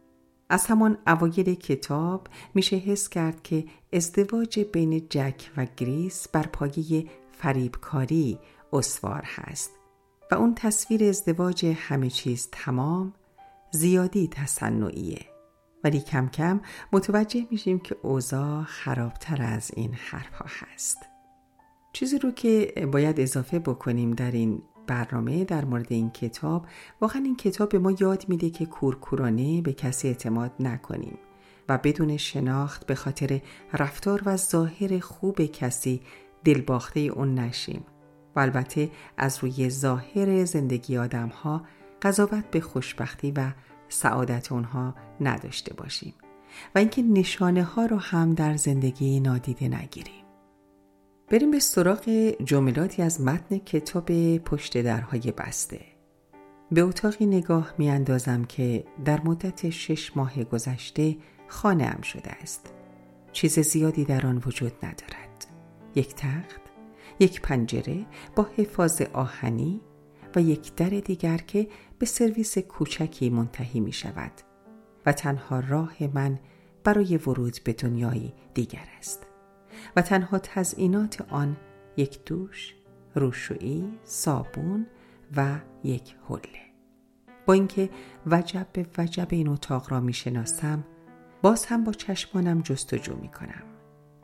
از 0.51 0.67
همان 0.67 0.99
اوایل 1.07 1.55
کتاب 1.55 2.29
میشه 2.55 2.77
حس 2.77 3.09
کرد 3.09 3.43
که 3.43 3.65
ازدواج 3.93 4.61
بین 4.61 5.07
جک 5.11 5.51
و 5.57 5.67
گریس 5.77 6.29
بر 6.29 6.47
پایه 6.47 7.05
فریبکاری 7.33 8.39
اسوار 8.73 9.23
هست 9.25 9.71
و 10.31 10.35
اون 10.35 10.55
تصویر 10.55 11.05
ازدواج 11.05 11.67
همه 11.67 12.11
چیز 12.11 12.49
تمام 12.53 13.15
زیادی 13.71 14.29
تصنعیه. 14.29 15.27
ولی 15.85 16.01
کم 16.01 16.29
کم 16.29 16.61
متوجه 16.93 17.47
میشیم 17.51 17.79
که 17.79 17.97
اوضاع 18.03 18.63
خرابتر 18.63 19.43
از 19.43 19.71
این 19.77 19.95
حرفها 19.95 20.47
هست. 20.49 20.99
چیزی 21.93 22.19
رو 22.19 22.31
که 22.31 22.73
باید 22.93 23.21
اضافه 23.21 23.59
بکنیم 23.59 24.11
در 24.11 24.31
این 24.31 24.63
برنامه 24.91 25.45
در 25.45 25.65
مورد 25.65 25.87
این 25.93 26.11
کتاب. 26.11 26.67
واقعا 27.01 27.23
این 27.23 27.37
کتاب 27.37 27.69
به 27.69 27.79
ما 27.79 27.93
یاد 28.01 28.25
میده 28.29 28.51
که 28.51 28.67
کورکورانه 28.67 29.63
به 29.63 29.73
کسی 29.73 30.09
اعتماد 30.09 30.53
نکنیم 30.61 31.19
و 31.69 31.79
بدون 31.79 32.17
شناخت 32.17 32.87
به 32.87 32.95
خاطر 32.95 33.41
رفتار 33.73 34.23
و 34.25 34.37
ظاهر 34.37 34.99
خوب 34.99 35.41
کسی 35.41 36.01
دلباخته 36.45 37.01
اون 37.01 37.35
نشیم. 37.35 37.85
و 38.37 38.41
البته 38.41 38.91
از 39.17 39.39
روی 39.39 39.71
ظاهر 39.71 40.45
زندگی 40.45 40.99
آدم 40.99 41.29
ها 41.29 41.63
قضاوت 42.03 42.51
به 42.51 42.61
خوشبختی 42.61 43.33
و 43.33 43.53
سعادت 43.89 44.53
اونها 44.53 44.95
نداشته 45.21 45.75
باشیم 45.75 46.15
و 46.75 46.79
اینکه 46.79 47.03
نشانه 47.03 47.63
ها 47.63 47.87
رو 47.87 47.97
هم 47.97 48.35
در 48.35 48.57
زندگی 48.57 49.21
نادیده 49.21 49.69
نگیریم. 49.69 50.30
بریم 51.31 51.51
به 51.51 51.59
سراغ 51.59 52.09
جملاتی 52.45 53.03
از 53.03 53.21
متن 53.21 53.59
کتاب 53.59 54.37
پشت 54.39 54.83
درهای 54.83 55.33
بسته. 55.39 55.81
به 56.73 56.81
اتاقی 56.81 57.27
نگاه 57.27 57.75
می 57.79 57.91
اندازم 57.91 58.45
که 58.45 58.85
در 59.05 59.21
مدت 59.21 59.71
شش 59.71 60.17
ماه 60.17 60.45
گذشته 60.45 61.17
خانه 61.49 61.85
ام 61.85 62.01
شده 62.03 62.31
است. 62.31 62.75
چیز 63.33 63.59
زیادی 63.59 64.05
در 64.05 64.27
آن 64.27 64.43
وجود 64.47 64.73
ندارد. 64.83 65.47
یک 65.95 66.15
تخت 66.15 66.61
یک 67.21 67.41
پنجره 67.41 68.07
با 68.37 68.49
حفاظ 68.57 69.03
آهنی 69.03 69.81
و 70.37 70.41
یک 70.41 70.75
در 70.75 70.89
دیگر 70.89 71.37
که 71.37 71.69
به 71.99 72.07
سرویس 72.07 72.59
کوچکی 72.59 73.31
منتهی 73.31 73.81
می 73.81 73.93
شود 73.93 74.33
و 75.07 75.13
تنها 75.13 75.61
راه 75.61 75.95
من 76.15 76.39
برای 76.85 77.17
ورود 77.17 77.59
به 77.65 77.73
دنیایی 77.73 78.33
دیگر 78.55 78.89
است. 78.99 79.30
و 79.97 80.03
تنها 80.03 80.39
تزئینات 80.39 81.27
آن 81.31 81.57
یک 81.97 82.25
دوش، 82.25 82.75
روشویی، 83.15 83.99
صابون 84.05 84.87
و 85.37 85.57
یک 85.85 86.17
حله. 86.29 86.61
با 87.47 87.53
اینکه 87.53 87.91
وجب 88.27 88.67
به 88.73 88.87
وجب 88.99 89.29
این 89.31 89.49
اتاق 89.49 89.93
را 89.93 90.01
می 90.01 90.13
شناسم 90.13 90.85
باز 91.43 91.67
هم 91.67 91.85
با 91.85 91.93
چشمانم 91.93 92.61
جستجو 92.61 93.17
می 93.17 93.29
کنم 93.29 93.63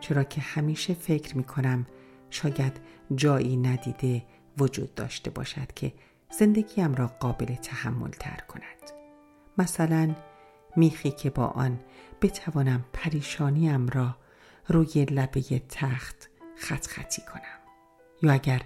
چرا 0.00 0.24
که 0.24 0.40
همیشه 0.40 0.94
فکر 0.94 1.36
می 1.36 1.44
کنم 1.44 1.86
شاید 2.30 2.80
جایی 3.14 3.57
ندیده 3.57 4.22
وجود 4.59 4.94
داشته 4.94 5.30
باشد 5.30 5.72
که 5.74 5.92
زندگیم 6.30 6.94
را 6.94 7.07
قابل 7.07 7.54
تحمل 7.54 8.11
تر 8.11 8.40
کند. 8.48 8.90
مثلا 9.59 10.14
میخی 10.76 11.11
که 11.11 11.30
با 11.30 11.46
آن 11.46 11.80
بتوانم 12.22 12.84
پریشانیم 12.92 13.88
را 13.88 14.16
روی 14.69 15.05
لبه 15.05 15.62
تخت 15.69 16.31
خط 16.57 16.87
خطی 16.87 17.23
کنم. 17.23 17.61
یا 18.23 18.33
اگر 18.33 18.62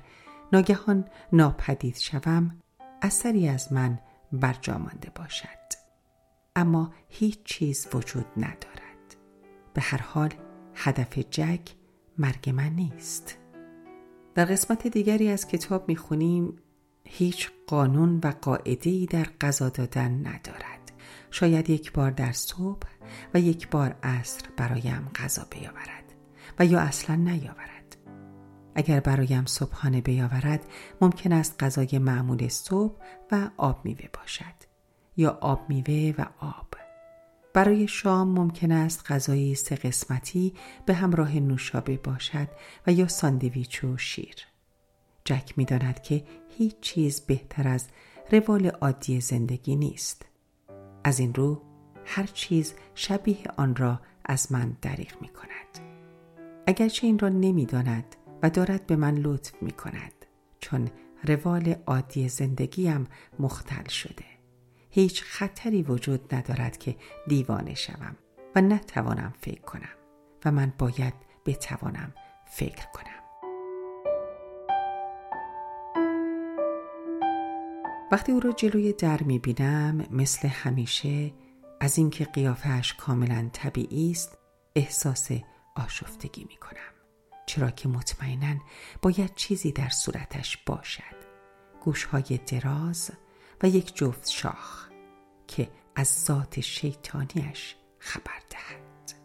ناگهان 0.53 1.05
ناپدید 1.33 1.97
شوم 1.97 2.61
اثری 3.03 3.49
از 3.49 3.73
من 3.73 3.99
برجا 4.33 4.79
مانده 4.79 5.11
باشد. 5.15 5.49
اما 6.57 6.93
هیچ 7.09 7.39
چیز 7.45 7.89
وجود 7.95 8.27
ندارد. 8.37 9.17
به 9.75 9.81
هر 9.81 10.03
حال 10.03 10.35
هدف 10.75 11.19
جک 11.19 11.61
مرگ 12.19 12.51
من 12.51 12.71
نیست. 12.71 13.39
در 14.35 14.45
قسمت 14.45 14.87
دیگری 14.87 15.29
از 15.29 15.49
کتاب 15.49 15.89
می‌خونیم 15.89 16.57
هیچ 17.05 17.51
قانون 17.67 18.21
و 18.25 18.33
قاعده 18.43 19.07
در 19.07 19.27
غذا 19.41 19.69
دادن 19.69 20.27
ندارد. 20.27 20.80
شاید 21.31 21.71
یک 21.71 21.93
بار 21.93 22.11
در 22.11 22.33
صبح 22.33 22.89
و 23.35 23.41
یک 23.41 23.69
بار 23.69 23.97
عصر 24.03 24.47
برایم 24.57 25.11
غذا 25.15 25.47
بیاورد 25.51 26.15
و 26.59 26.67
یا 26.67 26.81
اصلا 26.81 27.17
نیاورد. 27.17 27.97
اگر 28.75 29.01
برایم 29.01 29.47
صبحانه 29.47 30.01
بیاورد 30.01 30.65
ممکن 31.01 31.33
است 31.33 31.63
غذای 31.63 31.99
معمول 31.99 32.49
صبح 32.49 32.97
و 33.33 33.51
آب 33.57 33.85
میوه 33.85 34.09
باشد. 34.13 34.71
یا 35.17 35.39
آب 35.41 35.61
میوه 35.69 36.15
و 36.19 36.27
آب. 36.41 36.75
برای 37.55 37.89
شام 37.89 38.29
ممکن 38.29 38.73
است 38.73 39.13
غذایی 39.13 39.55
سه 39.55 39.77
قسمتی 39.77 40.55
به 40.87 40.95
همراه 40.95 41.37
نوشابه 41.37 41.97
باشد 41.97 42.49
و 42.87 42.93
یا 42.93 43.09
ساندویچ 43.09 43.85
و 43.85 43.97
شیر. 43.97 44.37
جک 45.25 45.53
می 45.57 45.65
داند 45.65 46.03
که 46.03 46.25
هیچ 46.59 46.81
چیز 46.81 47.21
بهتر 47.21 47.69
از 47.69 47.89
روال 48.33 48.67
عادی 48.67 49.21
زندگی 49.21 49.77
نیست. 49.77 50.30
از 51.05 51.21
این 51.21 51.35
رو 51.35 51.63
هر 52.05 52.27
چیز 52.27 52.75
شبیه 52.95 53.45
آن 53.57 53.77
را 53.77 54.01
از 54.25 54.53
من 54.53 54.77
دریغ 54.83 55.21
می 55.21 55.29
کند. 55.29 55.87
اگرچه 56.67 57.07
این 57.07 57.19
را 57.19 57.29
نمی 57.29 57.67
داند 57.67 58.17
و 58.43 58.51
دارد 58.51 58.87
به 58.87 58.97
من 58.97 59.15
لطف 59.15 59.63
می 59.63 59.73
کند 59.73 60.13
چون 60.61 60.89
روال 61.25 61.75
عادی 61.87 62.29
زندگیم 62.29 63.07
مختل 63.39 63.89
شده. 63.89 64.25
هیچ 64.91 65.23
خطری 65.23 65.83
وجود 65.83 66.35
ندارد 66.35 66.77
که 66.77 66.97
دیوانه 67.29 67.75
شوم 67.75 68.17
و 68.55 68.61
نتوانم 68.61 69.35
فکر 69.41 69.61
کنم 69.61 69.97
و 70.45 70.53
من 70.53 70.73
باید 70.79 71.15
بتوانم 71.47 72.15
فکر 72.51 72.87
کنم. 72.95 73.20
وقتی 78.13 78.33
او 78.33 78.41
را 78.41 78.53
جلوی 78.53 78.93
در 78.93 79.23
می 79.23 79.39
بینم 79.39 80.07
مثل 80.11 80.49
همیشه 80.49 81.33
از 81.81 81.99
اینکه 81.99 82.25
قیافش 82.25 82.95
کاملا 82.95 83.49
طبیعی 83.53 84.11
است 84.11 84.39
احساس 84.77 85.29
آشفتگی 85.77 86.45
می 86.45 86.57
کنم 86.57 87.01
چرا 87.47 87.71
که 87.71 87.89
مطمئنا 87.89 88.61
باید 89.03 89.35
چیزی 89.35 89.73
در 89.73 89.89
صورتش 89.89 90.57
باشد. 90.67 91.21
گوشهای 91.81 92.41
دراز 92.47 93.11
و 93.63 93.69
یک 93.69 93.97
جفت 93.97 94.29
شاخ 94.29 94.89
که 95.47 95.69
از 95.97 96.25
ذات 96.25 96.61
شیطانیش 96.61 97.77
خبر 97.99 98.41
دهد. 98.51 99.21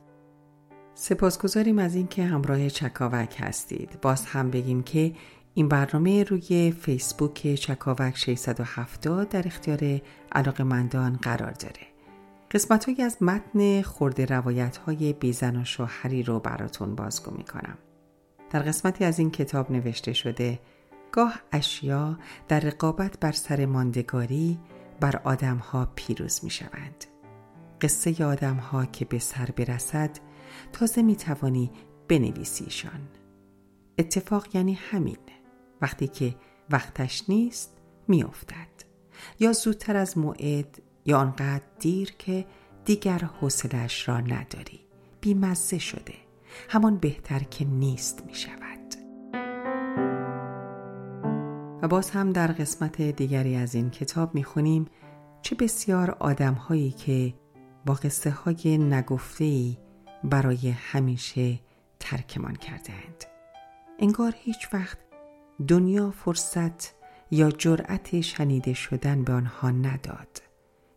سپاسگزاریم 0.93 1.79
از 1.79 1.95
اینکه 1.95 2.23
همراه 2.23 2.69
چکاوک 2.69 3.35
هستید. 3.39 4.01
باز 4.01 4.25
هم 4.25 4.51
بگیم 4.51 4.83
که 4.83 5.15
این 5.57 5.67
برنامه 5.67 6.23
روی 6.23 6.71
فیسبوک 6.71 7.55
چکاوک 7.55 8.17
670 8.17 9.29
در 9.29 9.47
اختیار 9.47 10.01
علاقه 10.31 10.63
مندان 10.63 11.19
قرار 11.21 11.51
داره 11.51 11.87
قسمت 12.51 12.99
از 12.99 13.23
متن 13.23 13.81
خورده 13.81 14.25
روایت 14.25 14.77
های 14.77 15.13
بیزن 15.13 15.61
و 15.61 15.65
شوهری 15.65 16.23
رو 16.23 16.39
براتون 16.39 16.95
بازگو 16.95 17.37
می‌کنم 17.37 17.77
در 18.51 18.59
قسمتی 18.59 19.05
از 19.05 19.19
این 19.19 19.31
کتاب 19.31 19.71
نوشته 19.71 20.13
شده 20.13 20.59
گاه 21.11 21.39
اشیا 21.51 22.19
در 22.47 22.59
رقابت 22.59 23.19
بر 23.19 23.31
سر 23.31 23.65
ماندگاری 23.65 24.59
بر 24.99 25.21
آدم 25.23 25.57
ها 25.57 25.87
پیروز 25.95 26.43
می 26.43 26.49
شوند. 26.49 27.05
قصه 27.81 28.25
آدم 28.25 28.55
ها 28.55 28.85
که 28.85 29.05
به 29.05 29.19
سر 29.19 29.49
برسد 29.57 30.09
تازه 30.73 31.01
می 31.01 31.15
توانی 31.15 31.71
بنویسیشان. 32.07 33.01
اتفاق 33.97 34.47
یعنی 34.55 34.73
همین 34.73 35.17
وقتی 35.85 36.07
که 36.07 36.35
وقتش 36.69 37.29
نیست 37.29 37.77
میافتد. 38.07 38.67
یا 39.39 39.53
زودتر 39.53 39.95
از 39.95 40.17
موعد 40.17 40.81
یا 41.05 41.17
آنقدر 41.17 41.63
دیر 41.79 42.11
که 42.11 42.45
دیگر 42.85 43.19
حوصلش 43.19 44.07
را 44.09 44.19
نداری. 44.19 44.79
بیمزه 45.21 45.77
شده. 45.77 46.13
همان 46.69 46.97
بهتر 46.97 47.39
که 47.39 47.65
نیست 47.65 48.23
می 48.25 48.35
شود 48.35 48.95
و 51.81 51.87
باز 51.87 52.09
هم 52.09 52.31
در 52.31 52.47
قسمت 52.47 53.01
دیگری 53.01 53.55
از 53.55 53.75
این 53.75 53.89
کتاب 53.89 54.35
می‌خونیم 54.35 54.85
چه 55.41 55.55
بسیار 55.55 56.11
آدم 56.11 56.53
هایی 56.53 56.91
که 56.91 57.33
با 57.85 57.93
قصه 57.93 58.31
های 58.31 58.77
نگفته 58.77 59.77
برای 60.23 60.69
همیشه 60.69 61.59
ترکمان 61.99 62.55
کردهاند. 62.55 63.25
انگار 63.99 64.33
هیچ 64.37 64.73
وقت 64.73 64.97
دنیا 65.67 66.11
فرصت 66.11 66.93
یا 67.31 67.51
جرأت 67.51 68.21
شنیده 68.21 68.73
شدن 68.73 69.23
به 69.23 69.33
آنها 69.33 69.71
نداد 69.71 70.41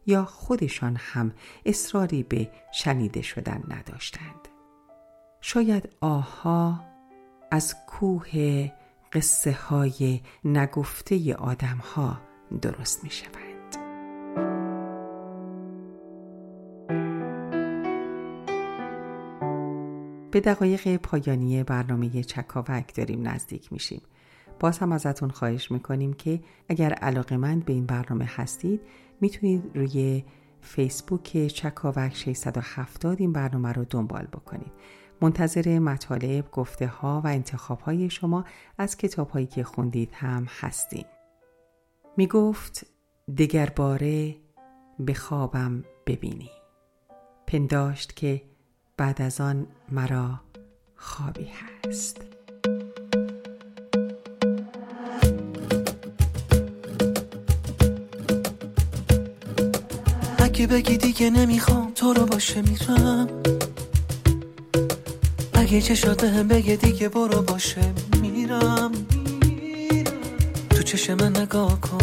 یا 0.06 0.24
خودشان 0.24 0.96
هم 0.98 1.32
اصراری 1.66 2.22
به 2.22 2.50
شنیده 2.72 3.22
شدن 3.22 3.62
نداشتند. 3.68 4.48
شاید 5.40 5.88
آها 6.00 6.84
از 7.50 7.74
کوه 7.86 8.68
قصه 9.12 9.52
های 9.52 10.20
نگفته 10.44 11.34
آدم 11.34 11.76
ها 11.76 12.20
درست 12.62 13.04
می 13.04 13.10
شود. 13.10 13.48
به 20.30 20.40
دقایق 20.40 20.96
پایانی 20.96 21.62
برنامه 21.62 22.22
چکاوک 22.22 22.94
داریم 22.94 23.28
نزدیک 23.28 23.72
میشیم. 23.72 24.02
باز 24.60 24.78
هم 24.78 24.92
ازتون 24.92 25.30
خواهش 25.30 25.70
می‌کنیم 25.70 26.12
که 26.12 26.40
اگر 26.68 26.92
علاقه 26.92 27.36
من 27.36 27.60
به 27.60 27.72
این 27.72 27.86
برنامه 27.86 28.24
هستید 28.24 28.80
می‌تونید 29.20 29.76
روی 29.76 30.24
فیسبوک 30.60 31.46
چکاوک 31.46 32.14
670 32.14 33.20
این 33.20 33.32
برنامه 33.32 33.72
رو 33.72 33.84
دنبال 33.90 34.26
بکنید. 34.26 34.72
منتظر 35.20 35.78
مطالب، 35.78 36.50
گفته 36.50 36.86
ها 36.86 37.20
و 37.24 37.28
انتخاب 37.28 37.80
های 37.80 38.10
شما 38.10 38.44
از 38.78 38.96
کتاب 38.96 39.30
هایی 39.30 39.46
که 39.46 39.64
خوندید 39.64 40.10
هم 40.12 40.46
هستیم. 40.60 41.06
می 42.16 42.26
گفت 42.26 42.86
دگر 43.38 43.72
باره 43.76 44.36
به 44.98 45.14
خوابم 45.14 45.84
ببینی. 46.06 46.50
پنداشت 47.46 48.16
که 48.16 48.42
بعد 48.96 49.22
از 49.22 49.40
آن 49.40 49.66
مرا 49.92 50.40
خوابی 50.96 51.48
هست. 51.84 52.37
اگه 60.58 60.66
بگی 60.66 60.96
دیگه 60.96 61.30
نمی‌خوام. 61.30 61.92
تو 61.94 62.12
رو 62.12 62.26
باشه 62.26 62.62
میرم 62.62 63.28
اگه 65.52 65.80
چشات 65.80 66.24
هم 66.24 66.48
بگه 66.48 66.76
دیگه 66.76 67.08
برو 67.08 67.42
باشه 67.42 67.92
میرم. 68.20 68.92
تو 70.70 70.82
چشم 70.82 71.14
من 71.14 71.36
نگاه 71.36 71.80
کن. 71.80 71.98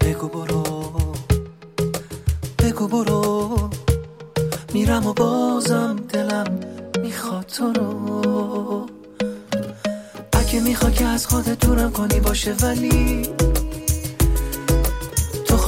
بگو 0.00 0.28
برو. 0.28 0.62
بگو 2.58 2.88
برو. 2.88 3.70
میرم 4.74 5.06
و 5.06 5.12
بازم 5.12 5.96
دلم 6.08 6.60
می‌خواد 7.02 7.46
تو 7.46 7.72
رو. 7.72 8.86
اگه 10.32 10.60
میخوا 10.60 10.90
که 10.90 11.04
از 11.04 11.26
خودت 11.26 11.66
دورم 11.66 11.92
کنی 11.92 12.20
باشه 12.20 12.54
ولی 12.62 13.22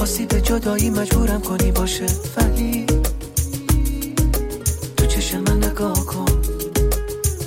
خواستی 0.03 0.25
به 0.25 0.41
جدایی 0.41 0.89
مجبورم 0.89 1.41
کنی 1.41 1.71
باشه 1.71 2.05
ولی 2.37 2.85
تو 4.97 5.05
چشم 5.05 5.39
من 5.39 5.57
نگاه 5.57 6.05
کن. 6.05 6.25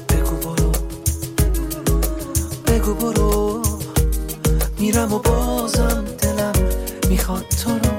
بگو 0.08 0.36
برو. 0.36 0.72
بگو 2.66 2.94
برو. 2.94 3.62
میرم 4.78 5.12
و 5.12 5.18
بازم 5.18 6.04
دلم 6.22 6.52
می‌خواد 7.08 7.44
تو 7.64 7.70
رو. 7.70 7.95